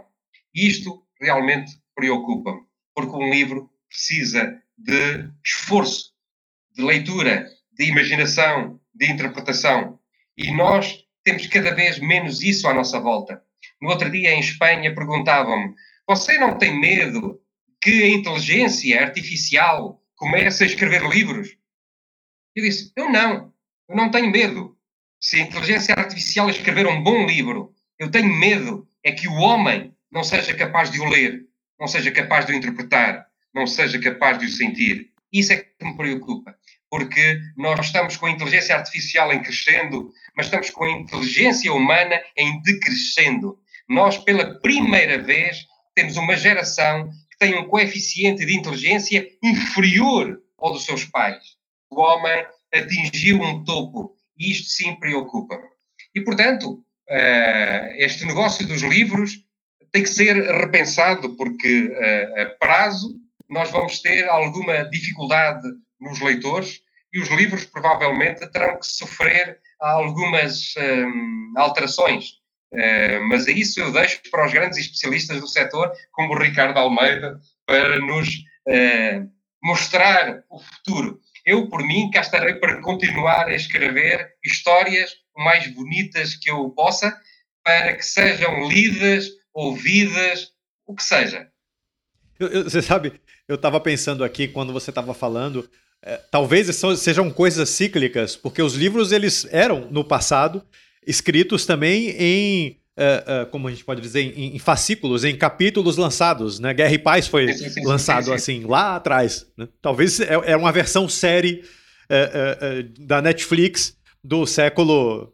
E 0.54 0.68
isto 0.68 1.04
realmente 1.20 1.72
preocupa-me, 1.96 2.62
porque 2.94 3.16
um 3.16 3.32
livro 3.32 3.68
precisa 3.90 4.62
de 4.78 5.30
esforço, 5.44 6.14
de 6.76 6.84
leitura, 6.84 7.48
de 7.74 7.86
imaginação, 7.86 8.79
de 9.00 9.12
interpretação. 9.12 9.98
E 10.38 10.52
nós 10.52 11.06
temos 11.24 11.48
cada 11.48 11.74
vez 11.74 12.00
menos 12.00 12.44
isso 12.44 12.68
à 12.68 12.74
nossa 12.74 13.00
volta. 13.00 13.42
No 13.82 13.90
outro 13.90 14.12
dia, 14.12 14.32
em 14.32 14.40
Espanha, 14.40 14.94
perguntavam-me 14.94 15.74
você 16.10 16.40
não 16.40 16.58
tem 16.58 16.82
medo 16.82 17.40
que 17.80 18.02
a 18.02 18.08
inteligência 18.08 19.00
artificial 19.00 20.02
comece 20.16 20.64
a 20.64 20.66
escrever 20.66 21.08
livros? 21.08 21.56
Eu 22.56 22.64
disse: 22.64 22.92
Eu 22.96 23.12
não. 23.12 23.54
Eu 23.88 23.96
não 23.96 24.10
tenho 24.10 24.32
medo. 24.32 24.76
Se 25.22 25.36
a 25.36 25.44
inteligência 25.44 25.94
artificial 25.94 26.50
escrever 26.50 26.88
um 26.88 27.04
bom 27.04 27.28
livro, 27.28 27.76
eu 28.00 28.10
tenho 28.10 28.34
medo 28.34 28.90
é 29.04 29.12
que 29.12 29.28
o 29.28 29.36
homem 29.36 29.94
não 30.12 30.24
seja 30.24 30.52
capaz 30.56 30.90
de 30.90 31.00
o 31.00 31.08
ler, 31.08 31.46
não 31.80 31.88
seja 31.88 32.10
capaz 32.10 32.48
de 32.48 32.54
o 32.54 32.56
interpretar, 32.56 33.28
não 33.54 33.68
seja 33.68 34.00
capaz 34.00 34.40
de 34.40 34.48
o 34.48 34.50
sentir. 34.50 35.12
Isso 35.32 35.54
é 35.54 35.58
que 35.58 35.86
me 35.86 35.96
preocupa, 35.96 36.58
porque 36.90 37.40
nós 37.56 37.86
estamos 37.86 38.18
com 38.18 38.26
a 38.26 38.32
inteligência 38.32 38.76
artificial 38.76 39.32
em 39.32 39.42
crescendo, 39.42 40.12
mas 40.36 40.48
estamos 40.48 40.70
com 40.70 40.84
a 40.84 40.92
inteligência 40.92 41.72
humana 41.72 42.20
em 42.36 42.62
decrescendo. 42.62 43.60
Nós, 43.88 44.18
pela 44.18 44.60
primeira 44.60 45.22
vez, 45.22 45.66
temos 45.96 46.18
uma 46.18 46.36
geração 46.36 47.10
que 47.32 47.38
tem 47.38 47.58
um 47.58 47.68
coeficiente 47.68 48.46
de 48.46 48.56
inteligência 48.56 49.28
inferior 49.44 50.42
ao 50.58 50.74
dos 50.74 50.86
seus 50.86 51.06
pais. 51.06 51.58
O 51.92 52.02
homem 52.02 52.46
atingiu 52.74 53.42
um 53.42 53.64
topo 53.64 54.16
e 54.38 54.52
isto 54.52 54.70
sim 54.70 54.96
preocupa-me. 54.96 55.68
E, 56.16 56.22
portanto, 56.22 56.84
eh, 57.08 57.96
este 57.98 58.26
negócio 58.26 58.66
dos 58.68 58.82
livros 58.82 59.44
tem 59.92 60.04
que 60.04 60.10
ser 60.10 60.36
repensado, 60.36 61.36
porque 61.36 61.92
eh, 61.92 62.42
a 62.44 62.46
prazo 62.58 63.16
nós 63.50 63.72
vamos 63.72 64.00
ter 64.00 64.30
alguma 64.30 64.84
dificuldade 64.90 65.68
nos 66.00 66.20
leitores 66.20 66.82
e 67.12 67.20
os 67.20 67.30
livros 67.30 67.66
provavelmente 67.66 68.48
terão 68.52 68.80
que 68.80 68.86
sofrer 68.86 69.60
algumas 69.80 70.74
um, 70.78 71.54
eh, 71.58 71.62
alterações. 71.62 72.40
Uh, 72.72 73.28
mas 73.28 73.48
é 73.48 73.52
isso 73.52 73.80
eu 73.80 73.92
deixo 73.92 74.22
para 74.30 74.46
os 74.46 74.54
grandes 74.54 74.78
especialistas 74.78 75.40
do 75.40 75.48
setor, 75.48 75.92
como 76.12 76.34
o 76.34 76.38
Ricardo 76.38 76.78
Almeida, 76.78 77.40
para 77.66 78.00
nos 78.00 78.30
uh, 78.68 79.32
mostrar 79.64 80.44
o 80.50 80.60
futuro. 80.60 81.20
Eu, 81.44 81.68
por 81.68 81.82
mim, 81.82 82.12
cá 82.12 82.22
estarei 82.22 82.56
para 82.56 82.80
continuar 82.82 83.48
a 83.48 83.56
escrever 83.56 84.36
histórias 84.46 85.12
o 85.36 85.44
mais 85.44 85.68
bonitas 85.74 86.36
que 86.36 86.52
eu 86.52 86.70
possa, 86.70 87.18
para 87.64 87.96
que 87.96 88.06
sejam 88.06 88.68
lidas, 88.68 89.28
ouvidas, 89.52 90.52
o 90.86 90.96
que 90.96 91.04
seja. 91.04 91.50
Eu, 92.40 92.48
eu, 92.50 92.64
você 92.66 92.82
sabe, 92.82 93.20
eu 93.48 93.56
estava 93.56 93.80
pensando 93.80 94.24
aqui 94.24 94.48
quando 94.48 94.72
você 94.72 94.92
estava 94.92 95.14
falando, 95.14 95.70
é, 96.04 96.18
talvez 96.32 96.74
sejam 96.98 97.30
coisas 97.30 97.70
cíclicas, 97.70 98.36
porque 98.36 98.62
os 98.62 98.76
livros 98.76 99.12
eles 99.12 99.48
eram 99.52 99.88
no 99.92 100.04
passado 100.04 100.64
escritos 101.06 101.66
também 101.66 102.10
em, 102.12 102.80
uh, 102.98 103.44
uh, 103.44 103.46
como 103.48 103.68
a 103.68 103.72
gente 103.72 103.84
pode 103.84 104.02
dizer, 104.02 104.22
em, 104.22 104.56
em, 104.56 104.60
fascículos, 104.60 105.24
em 105.24 105.36
capítulos 105.36 105.98
lançados. 105.98 106.60
Né? 106.60 106.74
Guerra 106.74 106.94
e 106.94 107.00
Paz 107.00 107.28
foi 107.28 107.52
sim, 107.54 107.70
sim, 107.70 107.86
lançado 107.86 108.26
sim, 108.26 108.34
assim, 108.34 108.64
lá 108.66 108.96
atrás. 108.96 109.48
Né? 109.58 109.68
Talvez 109.82 110.20
é, 110.20 110.34
é, 110.46 110.58
uma 110.58 110.72
versão 110.72 111.10
série 111.10 111.64
uh, 112.10 113.06
da 113.06 113.22
Netflix 113.22 113.98
do 114.24 114.46
século 114.46 115.34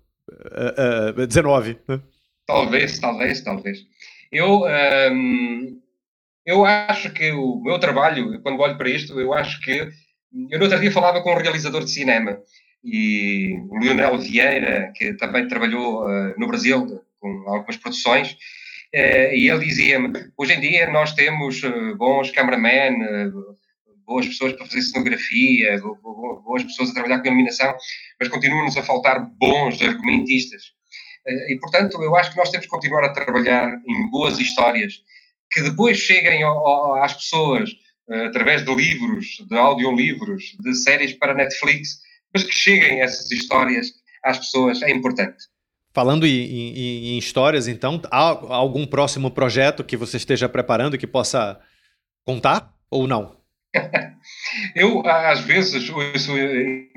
XIX. 1.30 1.78
Né? 1.88 2.00
Talvez, 2.48 3.00
talvez, 3.00 3.42
talvez. 3.42 3.80
Eu, 4.32 4.62
um, 4.62 4.68
ehm, 4.68 5.78
eu 6.46 6.64
acho 6.64 7.12
que 7.12 7.32
o 7.32 7.60
meu 7.62 7.80
trabalho, 7.80 8.40
quando 8.42 8.60
olho 8.60 8.78
para 8.78 8.90
isto, 8.90 9.20
eu 9.20 9.34
acho 9.34 9.60
que. 9.62 9.90
Eu 10.50 10.60
no 10.60 10.66
outro 10.66 10.80
dia 10.82 10.92
falava 10.92 11.22
com 11.22 11.32
um 11.32 11.38
realizador 11.38 11.84
de 11.84 11.92
cinema 11.92 12.38
e 12.84 13.58
o 13.70 13.80
Leonel 13.80 14.18
Vieira, 14.18 14.92
que 14.94 15.14
também 15.14 15.48
trabalhou 15.48 16.04
uh, 16.04 16.34
no 16.38 16.48
Brasil 16.48 17.02
com 17.20 17.30
algumas 17.48 17.78
produções, 17.78 18.34
uh, 18.34 19.34
e 19.34 19.50
ele 19.50 19.66
dizia-me: 19.66 20.12
hoje 20.38 20.54
em 20.54 20.60
dia 20.60 20.92
nós 20.92 21.14
temos 21.14 21.64
uh, 21.64 21.96
bons 21.96 22.32
cameramen, 22.32 23.32
boas 24.06 24.28
pessoas 24.28 24.54
para 24.54 24.66
fazer 24.66 24.82
cenografia, 24.82 25.82
boas 26.44 26.64
pessoas 26.64 26.90
a 26.90 26.94
trabalhar 26.94 27.22
com 27.22 27.28
iluminação, 27.28 27.74
mas 28.20 28.30
continuam-nos 28.30 28.78
a 28.78 28.84
faltar 28.84 29.26
bons 29.40 29.82
argumentistas. 29.82 30.74
e, 31.50 31.58
portanto, 31.60 32.04
eu 32.04 32.16
acho 32.16 32.32
que 32.32 32.38
nós 32.38 32.52
temos 32.52 32.66
que 32.66 32.72
continuar 32.72 33.06
a 33.06 33.14
trabalhar 33.14 33.72
em 33.88 34.10
boas 34.12 34.38
histórias 34.38 35.02
que 35.52 35.62
depois 35.62 35.98
cheguem 35.98 36.42
às 37.02 37.14
pessoas 37.14 37.72
através 38.10 38.64
de 38.64 38.74
livros, 38.74 39.38
de 39.50 39.58
audiolivros, 39.58 40.56
de 40.60 40.74
séries 40.76 41.14
para 41.14 41.34
Netflix 41.34 42.06
mas 42.36 42.44
que 42.44 42.54
cheguem 42.54 43.00
essas 43.00 43.32
histórias 43.32 43.94
às 44.22 44.38
pessoas 44.38 44.82
é 44.82 44.92
importante. 44.92 45.46
Falando 45.94 46.28
em, 46.28 46.32
em, 46.32 47.08
em, 47.14 47.18
histórias, 47.18 47.70
então, 47.70 48.02
há 48.12 48.54
algum 48.54 48.86
próximo 48.86 49.32
projeto 49.32 49.86
que 49.86 49.96
você 49.96 50.18
esteja 50.18 50.50
preparando 50.50 50.98
que 50.98 51.08
possa 51.08 51.58
contar 52.26 52.74
ou 52.92 53.08
não? 53.08 53.38
Eu, 54.76 55.02
às 55.08 55.40
vezes, 55.42 55.90
ouço 55.90 56.34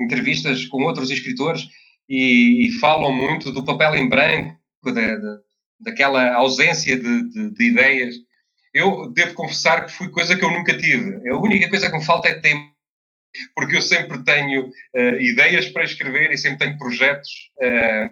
entrevistas 0.01 0.65
com 0.65 0.83
outros 0.83 1.09
escritores 1.09 1.69
e, 2.09 2.67
e 2.67 2.71
falam 2.79 3.13
muito 3.13 3.51
do 3.53 3.63
papel 3.63 3.95
em 3.95 4.09
branco, 4.09 4.57
da, 4.83 5.15
da, 5.15 5.37
daquela 5.79 6.33
ausência 6.33 6.97
de, 6.97 7.29
de, 7.29 7.51
de, 7.51 7.63
ideias. 7.63 8.15
Eu 8.79 9.11
devo 9.11 9.33
confessar 9.33 9.85
que 9.85 9.91
foi 9.91 10.09
coisa 10.09 10.37
que 10.37 10.43
eu 10.43 10.51
nunca 10.51 10.77
tive. 10.77 11.27
A 11.29 11.37
única 11.37 11.69
coisa 11.69 11.89
que 11.89 11.97
me 11.97 12.05
falta 12.05 12.29
é 12.29 12.39
tempo 12.39 12.69
porque 13.55 13.75
eu 13.75 13.81
sempre 13.81 14.23
tenho 14.23 14.67
uh, 14.67 15.21
ideias 15.21 15.69
para 15.69 15.83
escrever 15.83 16.31
e 16.31 16.37
sempre 16.37 16.59
tenho 16.59 16.77
projetos. 16.77 17.29
Uh, 17.57 18.09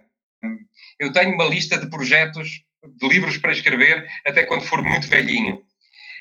eu 0.99 1.11
tenho 1.11 1.33
uma 1.33 1.45
lista 1.45 1.77
de 1.77 1.89
projetos, 1.89 2.63
de 2.85 3.07
livros 3.07 3.37
para 3.37 3.51
escrever, 3.51 4.07
até 4.25 4.43
quando 4.43 4.61
for 4.61 4.81
muito 4.83 5.07
velhinho. 5.07 5.61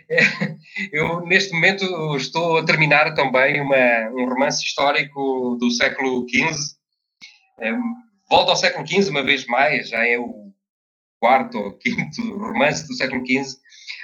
Eu, 0.92 1.26
neste 1.26 1.52
momento, 1.52 2.16
estou 2.16 2.58
a 2.58 2.64
terminar 2.64 3.14
também 3.14 3.60
uma, 3.60 4.10
um 4.10 4.28
romance 4.28 4.62
histórico 4.62 5.56
do 5.58 5.70
século 5.70 6.24
XV. 6.28 6.76
Eh, 7.60 7.72
volto 8.30 8.50
ao 8.50 8.56
século 8.56 8.86
XV 8.86 9.10
uma 9.10 9.24
vez 9.24 9.46
mais, 9.46 9.88
já 9.88 10.06
é 10.06 10.18
o 10.18 10.52
quarto 11.18 11.58
ou 11.58 11.72
quinto 11.72 12.22
romance 12.38 12.86
do 12.86 12.94
século 12.94 13.24
XV. 13.26 13.56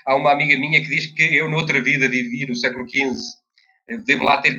Há 0.05 0.17
uma 0.17 0.33
amiga 0.33 0.59
minha 0.59 0.81
que 0.81 0.89
diz 0.89 1.07
que 1.07 1.37
eu, 1.37 1.49
noutra 1.49 1.81
vida, 1.83 2.09
vivi 2.09 2.47
no 2.47 2.57
século 2.57 2.89
XV 2.89 3.43
devo 3.99 4.25
lá 4.25 4.41
ter, 4.41 4.59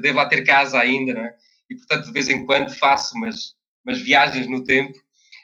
devo 0.00 0.16
lá 0.16 0.26
ter 0.26 0.44
casa 0.44 0.78
ainda, 0.78 1.14
não 1.14 1.24
é? 1.24 1.34
E, 1.70 1.76
portanto, 1.76 2.06
de 2.06 2.12
vez 2.12 2.28
em 2.28 2.44
quando 2.44 2.74
faço 2.74 3.16
umas, 3.16 3.54
umas 3.84 4.00
viagens 4.00 4.46
no 4.46 4.64
tempo. 4.64 4.92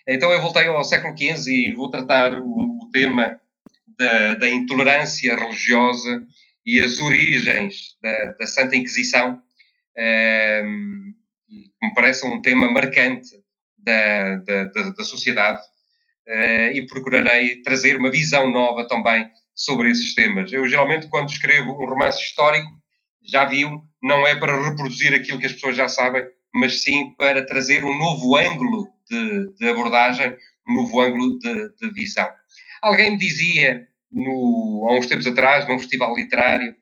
Então, 0.07 0.31
eu 0.31 0.41
voltei 0.41 0.67
ao 0.67 0.85
século 0.85 1.17
XV 1.17 1.51
e 1.51 1.75
vou 1.75 1.91
tratar 1.91 2.35
o, 2.41 2.83
o 2.83 2.91
tema 2.93 3.41
da, 3.99 4.35
da, 4.35 4.49
intolerância 4.49 5.37
religiosa 5.37 6.27
e 6.65 6.81
as 6.81 6.99
origens 7.01 7.97
da, 8.03 8.33
da 8.33 8.47
Santa 8.47 8.77
Inquisição, 8.77 9.43
um, 9.97 10.01
ehm, 10.01 11.15
que 11.49 11.87
me 11.87 11.95
parece 11.95 12.27
um 12.27 12.41
tema 12.43 12.71
marcante 12.71 13.31
da, 13.79 14.37
da, 14.37 14.65
da 14.65 15.05
sociedade, 15.05 15.63
uh, 16.29 16.73
e 16.73 16.87
procurarei 16.87 17.63
trazer 17.63 17.97
uma 17.97 18.11
visão 18.11 18.51
nova 18.51 18.87
também 18.87 19.29
sobre 19.55 19.91
esses 19.91 20.15
temas. 20.15 20.53
Eu, 20.53 20.69
geralmente, 20.69 21.09
quando 21.09 21.31
escrevo 21.31 21.73
um 21.73 21.87
romance 21.87 22.23
histórico, 22.23 22.71
já 23.25 23.45
viu, 23.45 23.83
não 24.03 24.27
é 24.27 24.37
para 24.37 24.69
reproduzir 24.69 25.13
aquilo 25.13 25.39
que 25.39 25.47
as 25.47 25.53
pessoas 25.53 25.77
já 25.77 25.89
sabem, 25.89 26.25
mas 26.55 26.83
sim 26.83 27.15
para 27.17 27.45
trazer 27.45 27.85
um 27.85 27.99
novo 27.99 28.37
ângulo 28.37 28.89
de, 29.11 29.53
de 29.55 29.69
abordagem, 29.69 30.35
um 30.69 30.75
novo 30.75 31.01
ângulo 31.01 31.39
de, 31.39 31.75
de, 31.77 31.91
visão. 31.93 32.29
Alguém 32.81 33.13
me 33.13 33.19
dizia, 33.19 33.87
no, 34.11 34.87
há 34.89 34.99
uns 34.99 35.07
tempos 35.07 35.27
atrás, 35.27 35.67
num 35.69 35.79
festival 35.79 36.15
literário, 36.15 36.75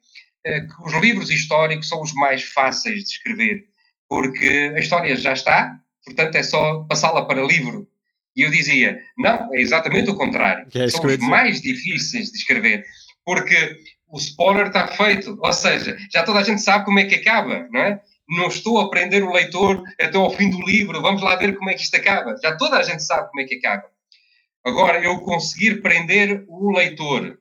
eh, 0.44 0.60
que 0.60 0.82
os 0.84 0.92
livros 1.02 1.30
históricos 1.30 1.88
são 1.88 2.02
os 2.02 2.12
mais 2.12 2.42
fáceis 2.42 3.04
de 3.04 3.10
escrever, 3.10 3.64
porque 4.08 4.72
a 4.76 4.78
história 4.78 5.16
já 5.16 5.32
está, 5.32 5.80
portanto 6.04 6.36
é 6.36 6.42
só 6.42 6.84
passá-la 6.84 7.24
para 7.24 7.42
livro. 7.42 7.88
E 8.36 8.42
eu 8.42 8.50
dizia, 8.50 9.00
não, 9.16 9.54
é 9.54 9.60
exatamente 9.60 10.10
o 10.10 10.16
contrário. 10.16 10.66
É 10.74 10.88
são 10.88 11.04
os 11.06 11.18
mais 11.18 11.60
difíceis 11.62 12.30
de 12.30 12.36
escrever, 12.36 12.84
porque 13.24 13.76
o 14.08 14.18
spoiler 14.18 14.66
está 14.66 14.86
feito, 14.88 15.38
ou 15.42 15.52
seja, 15.52 15.96
já 16.12 16.22
toda 16.22 16.40
a 16.40 16.42
gente 16.44 16.60
sabe 16.60 16.84
como 16.84 16.98
é 16.98 17.04
que 17.04 17.14
acaba, 17.14 17.66
não 17.72 17.80
é? 17.80 18.00
não 18.28 18.48
estou 18.48 18.80
a 18.80 18.90
prender 18.90 19.22
o 19.22 19.32
leitor 19.32 19.82
até 20.00 20.16
ao 20.16 20.30
fim 20.30 20.50
do 20.50 20.60
livro, 20.62 21.00
vamos 21.00 21.22
lá 21.22 21.36
ver 21.36 21.56
como 21.56 21.70
é 21.70 21.74
que 21.74 21.82
isto 21.82 21.96
acaba. 21.96 22.36
Já 22.42 22.56
toda 22.56 22.76
a 22.76 22.82
gente 22.82 23.02
sabe 23.02 23.28
como 23.30 23.40
é 23.40 23.44
que 23.44 23.56
acaba. 23.56 23.88
Agora, 24.64 25.00
eu 25.00 25.20
conseguir 25.20 25.80
prender 25.80 26.44
o 26.48 26.72
leitor, 26.72 27.38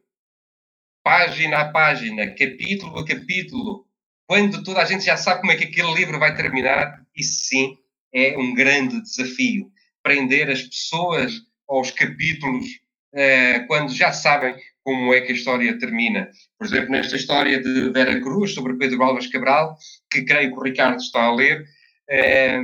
página 1.03 1.61
a 1.61 1.71
página, 1.71 2.27
capítulo 2.27 2.99
a 2.99 3.05
capítulo, 3.05 3.87
quando 4.27 4.63
toda 4.63 4.81
a 4.81 4.85
gente 4.85 5.03
já 5.03 5.17
sabe 5.17 5.41
como 5.41 5.51
é 5.51 5.55
que 5.55 5.65
aquele 5.65 5.93
livro 5.93 6.19
vai 6.19 6.35
terminar, 6.35 7.03
isso 7.15 7.45
sim 7.45 7.77
é 8.13 8.37
um 8.37 8.53
grande 8.53 9.01
desafio. 9.01 9.71
Prender 10.05 10.51
as 10.51 10.61
pessoas 10.61 11.33
aos 11.67 11.89
capítulos 11.89 12.67
eh, 13.11 13.61
quando 13.61 13.91
já 13.91 14.13
sabem 14.13 14.55
como 14.83 15.11
é 15.11 15.21
que 15.21 15.31
a 15.31 15.35
história 15.35 15.79
termina. 15.79 16.29
Por 16.59 16.67
exemplo, 16.67 16.91
nesta 16.91 17.15
história 17.15 17.59
de 17.59 17.89
Vera 17.89 18.21
Cruz, 18.21 18.53
sobre 18.53 18.75
Pedro 18.75 19.01
Álvares 19.01 19.31
Cabral, 19.31 19.75
que 20.11 20.23
creio 20.23 20.51
que 20.51 20.59
o 20.59 20.63
Ricardo 20.63 20.97
está 20.97 21.23
a 21.23 21.33
ler, 21.33 21.65
eh, 22.07 22.61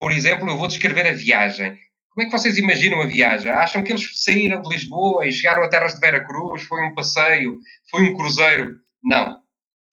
por 0.00 0.10
exemplo, 0.10 0.48
eu 0.50 0.56
vou 0.56 0.66
descrever 0.66 1.06
a 1.06 1.12
viagem. 1.12 1.78
Como 2.10 2.26
é 2.26 2.30
que 2.30 2.36
vocês 2.36 2.58
imaginam 2.58 3.00
a 3.00 3.06
viagem? 3.06 3.52
Acham 3.52 3.84
que 3.84 3.92
eles 3.92 4.10
saíram 4.24 4.60
de 4.60 4.68
Lisboa 4.68 5.24
e 5.24 5.32
chegaram 5.32 5.62
a 5.62 5.68
terras 5.68 5.94
de 5.94 6.00
Vera 6.00 6.26
Cruz? 6.26 6.62
Foi 6.64 6.82
um 6.82 6.94
passeio? 6.94 7.60
Foi 7.88 8.02
um 8.02 8.16
cruzeiro? 8.16 8.80
Não. 9.00 9.40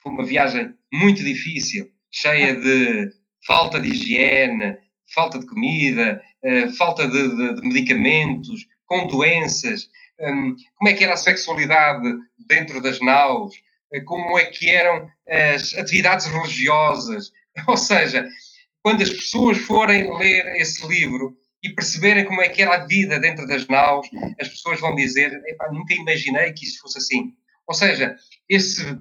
Foi 0.01 0.11
uma 0.11 0.25
viagem 0.25 0.73
muito 0.91 1.23
difícil, 1.23 1.87
cheia 2.09 2.55
de 2.55 3.11
falta 3.45 3.79
de 3.79 3.89
higiene, 3.89 4.75
falta 5.13 5.39
de 5.39 5.45
comida, 5.45 6.21
eh, 6.43 6.69
falta 6.69 7.07
de, 7.07 7.35
de, 7.35 7.55
de 7.55 7.67
medicamentos, 7.67 8.67
com 8.85 9.07
doenças, 9.07 9.89
um, 10.19 10.55
como 10.75 10.89
é 10.89 10.93
que 10.93 11.03
era 11.03 11.13
a 11.13 11.17
sexualidade 11.17 12.07
dentro 12.37 12.81
das 12.81 12.99
naus, 12.99 13.55
eh, 13.93 14.01
como 14.01 14.37
é 14.37 14.45
que 14.45 14.69
eram 14.69 15.09
as 15.27 15.73
atividades 15.75 16.25
religiosas. 16.25 17.31
Ou 17.67 17.77
seja, 17.77 18.27
quando 18.81 19.03
as 19.03 19.09
pessoas 19.09 19.57
forem 19.57 20.15
ler 20.17 20.55
esse 20.57 20.85
livro 20.87 21.37
e 21.61 21.69
perceberem 21.69 22.25
como 22.25 22.41
é 22.41 22.49
que 22.49 22.61
era 22.61 22.75
a 22.75 22.85
vida 22.85 23.19
dentro 23.19 23.45
das 23.45 23.67
naus, 23.67 24.07
as 24.39 24.47
pessoas 24.47 24.79
vão 24.79 24.95
dizer: 24.95 25.31
nunca 25.71 25.93
imaginei 25.93 26.53
que 26.53 26.65
isso 26.65 26.81
fosse 26.81 26.97
assim. 26.97 27.33
Ou 27.67 27.73
seja, 27.73 28.15
esse 28.47 28.97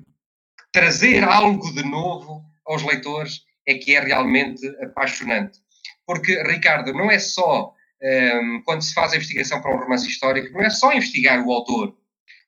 trazer 0.72 1.24
algo 1.24 1.72
de 1.72 1.82
novo 1.82 2.44
aos 2.66 2.82
leitores 2.82 3.42
é 3.66 3.74
que 3.74 3.94
é 3.94 4.00
realmente 4.00 4.66
apaixonante. 4.82 5.60
Porque, 6.08 6.42
Ricardo, 6.42 6.94
não 6.94 7.10
é 7.10 7.18
só 7.18 7.74
um, 8.02 8.06
ehm, 8.06 8.62
quando 8.64 8.80
se 8.80 8.94
faz 8.94 9.12
a 9.12 9.16
investigação 9.16 9.60
para 9.60 9.76
um 9.76 9.78
romance 9.78 10.08
histórico, 10.08 10.54
não 10.54 10.64
é 10.64 10.70
só 10.70 10.90
investigar 10.90 11.46
o 11.46 11.52
autor, 11.52 11.98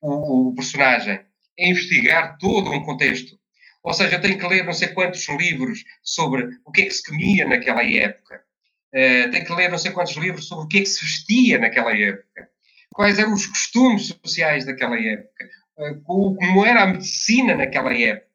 o, 0.00 0.48
o, 0.48 0.54
personagem, 0.54 1.20
é 1.58 1.68
investigar 1.68 2.38
todo 2.38 2.72
um 2.72 2.82
contexto. 2.82 3.38
Ou 3.82 3.92
seja, 3.92 4.18
tenho 4.18 4.38
que 4.38 4.46
ler 4.46 4.64
não 4.64 4.72
sei 4.72 4.88
quantos 4.88 5.28
livros 5.28 5.84
sobre 6.02 6.48
o 6.64 6.72
que 6.72 6.80
é 6.80 6.84
que 6.86 6.90
se 6.90 7.04
comia 7.04 7.46
naquela 7.46 7.84
época. 7.84 8.42
Uh, 8.94 9.30
que 9.30 9.52
ler 9.52 9.70
não 9.70 9.76
sei 9.76 9.90
quantos 9.90 10.16
livros 10.16 10.48
sobre 10.48 10.64
o 10.64 10.68
que 10.68 10.78
é 10.78 10.80
que 10.80 10.86
se 10.86 11.04
vestia 11.04 11.58
naquela 11.58 11.94
época. 11.94 12.48
Quais 12.94 13.18
eram 13.18 13.34
os 13.34 13.46
costumes 13.46 14.06
sociais 14.24 14.64
daquela 14.64 14.98
época. 14.98 15.44
Uh, 15.76 16.00
como 16.02 16.64
era 16.64 16.84
a 16.84 16.86
medicina 16.86 17.54
naquela 17.54 17.92
época. 17.92 18.29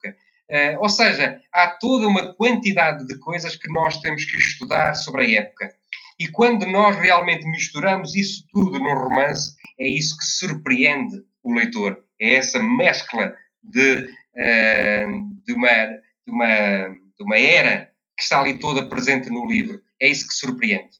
Uh, 0.49 0.79
ou 0.79 0.89
seja, 0.89 1.41
há 1.51 1.67
toda 1.67 2.07
uma 2.07 2.33
quantidade 2.33 3.05
de 3.07 3.17
coisas 3.17 3.55
que 3.55 3.71
nós 3.71 3.99
temos 3.99 4.23
que 4.25 4.37
estudar 4.37 4.93
sobre 4.93 5.25
a 5.25 5.41
época. 5.41 5.73
E 6.19 6.27
quando 6.27 6.65
nós 6.65 6.95
realmente 6.97 7.45
misturamos 7.47 8.15
isso 8.15 8.45
tudo 8.51 8.79
no 8.79 8.93
romance, 8.93 9.55
é 9.79 9.87
isso 9.87 10.17
que 10.17 10.25
surpreende 10.25 11.23
o 11.43 11.53
leitor. 11.53 12.03
É 12.19 12.35
essa 12.35 12.61
mescla 12.61 13.35
de, 13.63 14.07
uh, 14.35 15.43
de, 15.45 15.53
uma, 15.53 15.67
de, 15.67 16.31
uma, 16.31 16.87
de 16.89 17.23
uma 17.23 17.37
era 17.37 17.91
que 18.15 18.23
está 18.23 18.39
ali 18.39 18.59
toda 18.59 18.87
presente 18.87 19.29
no 19.29 19.47
livro. 19.47 19.81
É 19.99 20.07
isso 20.07 20.27
que 20.27 20.33
surpreende. 20.33 20.97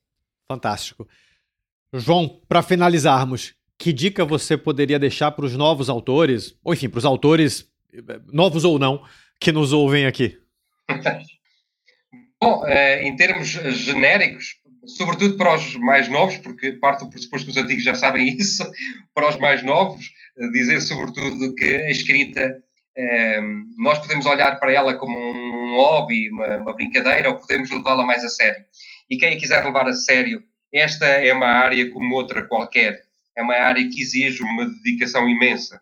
Fantástico. 0.51 1.07
João, 1.93 2.41
para 2.47 2.61
finalizarmos, 2.61 3.55
que 3.77 3.93
dica 3.93 4.25
você 4.25 4.57
poderia 4.57 4.99
deixar 4.99 5.31
para 5.31 5.45
os 5.45 5.55
novos 5.55 5.89
autores, 5.89 6.57
ou 6.63 6.73
enfim, 6.73 6.89
para 6.89 6.99
os 6.99 7.05
autores, 7.05 7.69
novos 8.31 8.65
ou 8.65 8.77
não, 8.77 9.03
que 9.39 9.51
nos 9.51 9.73
ouvem 9.73 10.05
aqui? 10.05 10.37
Bom, 12.41 12.65
eh, 12.67 13.03
em 13.03 13.15
termos 13.15 13.47
genéricos, 13.47 14.57
sobretudo 14.85 15.37
para 15.37 15.55
os 15.55 15.75
mais 15.75 16.07
novos, 16.09 16.37
porque 16.37 16.73
parte 16.73 17.03
do 17.03 17.09
pressuposto 17.09 17.45
que 17.45 17.51
os 17.51 17.57
antigos 17.57 17.83
já 17.83 17.95
sabem 17.95 18.27
isso, 18.37 18.63
para 19.13 19.29
os 19.29 19.37
mais 19.37 19.63
novos, 19.63 20.11
eh, 20.37 20.47
dizer 20.49 20.81
sobretudo 20.81 21.55
que 21.55 21.65
a 21.65 21.89
escrita, 21.89 22.61
eh, 22.95 23.41
nós 23.77 23.99
podemos 23.99 24.25
olhar 24.25 24.59
para 24.59 24.71
ela 24.71 24.95
como 24.95 25.17
um 25.17 25.75
hobby, 25.75 26.29
uma, 26.29 26.57
uma 26.57 26.73
brincadeira, 26.73 27.29
ou 27.29 27.39
podemos 27.39 27.69
levá-la 27.71 28.05
mais 28.05 28.23
a 28.23 28.29
sério. 28.29 28.63
E 29.09 29.17
quem 29.17 29.35
a 29.35 29.39
quiser 29.39 29.63
levar 29.63 29.87
a 29.87 29.93
sério, 29.93 30.43
esta 30.73 31.05
é 31.05 31.33
uma 31.33 31.47
área 31.47 31.89
como 31.91 32.15
outra 32.15 32.43
qualquer. 32.43 33.01
É 33.35 33.41
uma 33.41 33.55
área 33.55 33.87
que 33.87 34.01
exige 34.01 34.43
uma 34.43 34.65
dedicação 34.65 35.27
imensa, 35.27 35.81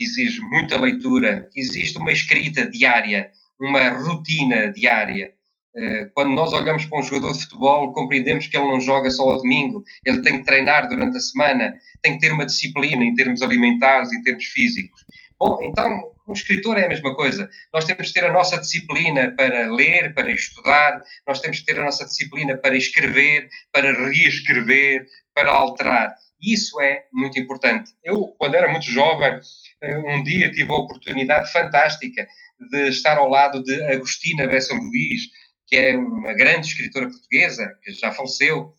que 0.00 0.04
exige 0.04 0.40
muita 0.40 0.80
leitura, 0.80 1.46
que 1.52 1.60
existe 1.60 1.98
uma 1.98 2.10
escrita 2.10 2.66
diária, 2.66 3.30
uma 3.60 3.90
rotina 3.90 4.72
diária 4.72 5.34
eh, 5.76 6.10
quando 6.14 6.34
nós 6.34 6.52
olhamos 6.54 6.86
para 6.86 6.98
um 6.98 7.02
jogador 7.02 7.32
de 7.32 7.42
futebol, 7.42 7.92
compreendemos 7.92 8.46
que 8.46 8.56
ele 8.56 8.66
não 8.66 8.80
joga 8.80 9.10
só 9.10 9.22
ao 9.30 9.36
domingo, 9.36 9.84
ele 10.04 10.22
tem 10.22 10.38
que 10.38 10.44
treinar 10.44 10.88
durante 10.88 11.16
a 11.16 11.20
semana, 11.20 11.74
tem 12.02 12.14
que 12.14 12.20
ter 12.20 12.32
uma 12.32 12.46
disciplina 12.46 13.04
em 13.04 13.14
termos 13.14 13.42
alimentares, 13.42 14.10
em 14.12 14.22
termos 14.22 14.46
físicos. 14.46 15.04
Bom, 15.38 15.58
então, 15.62 16.12
um 16.26 16.32
escritor 16.32 16.76
é 16.76 16.86
a 16.86 16.88
mesma 16.88 17.14
coisa. 17.14 17.48
Nós 17.72 17.84
temos 17.84 18.08
que 18.08 18.14
ter 18.14 18.26
a 18.26 18.32
nossa 18.32 18.58
disciplina 18.58 19.32
para 19.36 19.70
ler, 19.70 20.12
para 20.12 20.30
estudar, 20.32 21.02
nós 21.26 21.40
temos 21.40 21.60
que 21.60 21.66
ter 21.66 21.78
a 21.78 21.84
nossa 21.84 22.04
disciplina 22.04 22.56
para 22.56 22.76
escrever, 22.76 23.48
para 23.72 23.92
reescrever, 23.92 25.06
para 25.34 25.50
alterar. 25.50 26.14
Isso 26.42 26.80
é 26.80 27.04
muito 27.12 27.38
importante. 27.38 27.92
Eu, 28.02 28.34
quando 28.38 28.54
era 28.54 28.70
muito 28.70 28.86
jovem, 28.86 29.38
um 29.82 30.22
dia 30.22 30.50
tive 30.50 30.70
a 30.70 30.76
oportunidade 30.76 31.50
fantástica 31.52 32.26
de 32.70 32.88
estar 32.88 33.16
ao 33.16 33.28
lado 33.28 33.62
de 33.62 33.82
Agostina 33.84 34.46
Bessa 34.46 34.74
Luís, 34.74 35.22
que 35.66 35.76
é 35.76 35.96
uma 35.96 36.34
grande 36.34 36.66
escritora 36.66 37.08
portuguesa, 37.08 37.78
que 37.82 37.92
já 37.92 38.12
faleceu, 38.12 38.74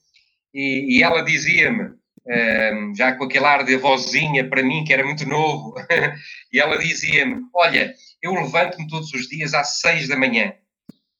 e, 0.54 0.98
e 0.98 1.04
ela 1.04 1.24
dizia-me, 1.24 1.94
ehm, 2.28 2.94
já 2.96 3.14
com 3.14 3.24
aquele 3.24 3.46
ar 3.46 3.64
de 3.64 3.78
vozinha 3.78 4.48
para 4.48 4.62
mim, 4.62 4.84
que 4.84 4.94
era 4.94 5.04
muito 5.04 5.26
novo, 5.26 5.74
e 6.52 6.60
ela 6.60 6.78
dizia-me: 6.78 7.42
Olha, 7.54 7.94
eu 8.22 8.34
levanto-me 8.34 8.88
todos 8.88 9.12
os 9.14 9.28
dias 9.28 9.54
às 9.54 9.80
seis 9.80 10.08
da 10.08 10.18
manhã, 10.18 10.54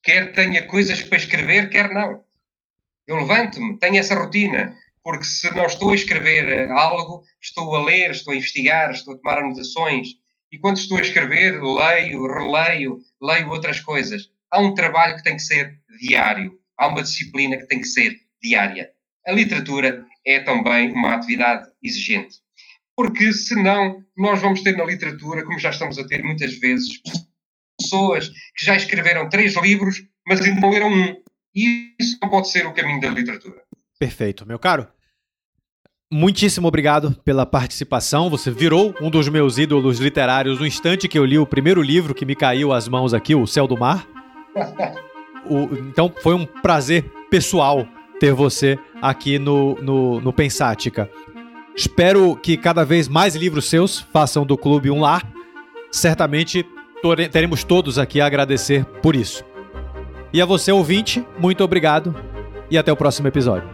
quer 0.04 0.34
tenha 0.34 0.68
coisas 0.68 1.02
para 1.02 1.18
escrever, 1.18 1.70
quer 1.70 1.90
não. 1.90 2.24
Eu 3.08 3.16
levanto-me, 3.16 3.80
tenho 3.80 3.98
essa 3.98 4.16
rotina, 4.16 4.76
porque 5.04 5.24
se 5.24 5.54
não 5.56 5.66
estou 5.66 5.92
a 5.92 5.96
escrever 5.96 6.70
algo, 6.72 7.24
estou 7.42 7.76
a 7.76 7.84
ler, 7.84 8.12
estou 8.12 8.34
a 8.34 8.38
investigar, 8.38 8.92
estou 8.92 9.16
a 9.16 9.18
tomar 9.18 9.40
anotações. 9.40 10.10
E 10.52 10.60
quando 10.60 10.78
estou 10.78 10.98
a 10.98 11.02
escrever, 11.02 11.62
leio, 11.62 12.28
releio, 12.28 13.00
leio 13.22 13.50
outras 13.50 13.80
coisas 13.80 14.30
há 14.52 14.60
um 14.60 14.74
trabalho 14.74 15.16
que 15.16 15.24
tem 15.24 15.36
que 15.36 15.42
ser 15.42 15.80
diário, 16.00 16.60
há 16.78 16.88
uma 16.88 17.02
disciplina 17.02 17.58
que 17.58 17.68
tem 17.68 17.80
que 17.80 17.88
ser 17.88 18.20
diária. 18.44 18.92
A 19.26 19.32
literatura 19.32 20.06
é 20.26 20.40
também 20.42 20.92
uma 20.92 21.16
atividade 21.16 21.70
exigente. 21.82 22.38
Porque 22.96 23.32
senão 23.32 24.04
nós 24.18 24.42
vamos 24.42 24.62
ter 24.62 24.76
na 24.76 24.84
literatura, 24.84 25.44
como 25.46 25.58
já 25.58 25.70
estamos 25.70 25.98
a 25.98 26.06
ter 26.06 26.22
muitas 26.22 26.54
vezes, 26.60 27.02
pessoas 27.80 28.28
que 28.56 28.66
já 28.66 28.76
escreveram 28.76 29.30
três 29.30 29.56
livros, 29.56 30.04
mas 30.28 30.42
ainda 30.42 30.60
não 30.60 30.70
leram 30.70 30.92
um. 30.92 31.16
E 31.56 31.96
isso 32.00 32.18
não 32.22 32.30
pode 32.30 32.50
ser 32.50 32.68
o 32.68 32.74
caminho 32.74 33.00
da 33.00 33.10
literatura. 33.10 33.64
Perfeito, 34.02 34.48
meu 34.48 34.58
caro. 34.58 34.88
Muitíssimo 36.12 36.68
obrigado 36.68 37.16
pela 37.24 37.46
participação. 37.46 38.32
Você 38.32 38.50
virou 38.50 38.96
um 39.00 39.12
dos 39.12 39.30
meus 39.30 39.60
ídolos 39.60 40.00
literários 40.00 40.60
no 40.60 40.66
instante 40.66 41.08
que 41.08 41.20
eu 41.20 41.24
li 41.24 41.38
o 41.38 41.46
primeiro 41.46 41.84
livro 41.84 42.16
que 42.16 42.26
me 42.26 42.36
caiu 42.36 42.74
às 42.74 42.88
mãos 42.88 43.14
aqui, 43.14 43.36
O 43.36 43.46
Céu 43.46 43.68
do 43.68 43.78
Mar. 43.78 44.08
O, 45.46 45.76
então 45.88 46.12
foi 46.24 46.34
um 46.34 46.48
prazer 46.48 47.04
pessoal 47.30 47.88
ter 48.20 48.34
você 48.34 48.80
aqui 49.00 49.38
no, 49.38 49.76
no, 49.76 50.20
no 50.20 50.34
Pensática. 50.34 51.08
Espero 51.76 52.36
que 52.36 52.58
cada 52.58 52.84
vez 52.84 53.08
mais 53.08 53.36
livros 53.36 53.70
seus 53.70 54.00
façam 54.00 54.44
do 54.44 54.58
clube 54.58 54.90
um 54.90 55.02
lar. 55.02 55.32
Certamente 55.92 56.66
teremos 57.32 57.64
todos 57.64 58.00
aqui 58.00 58.20
a 58.20 58.26
agradecer 58.26 58.84
por 58.84 59.16
isso. 59.16 59.46
E 60.34 60.42
a 60.42 60.46
você, 60.46 60.72
ouvinte, 60.72 61.24
muito 61.38 61.64
obrigado 61.64 62.16
e 62.72 62.80
até 62.80 62.92
o 62.92 62.98
próximo 62.98 63.28
episódio. 63.28 63.71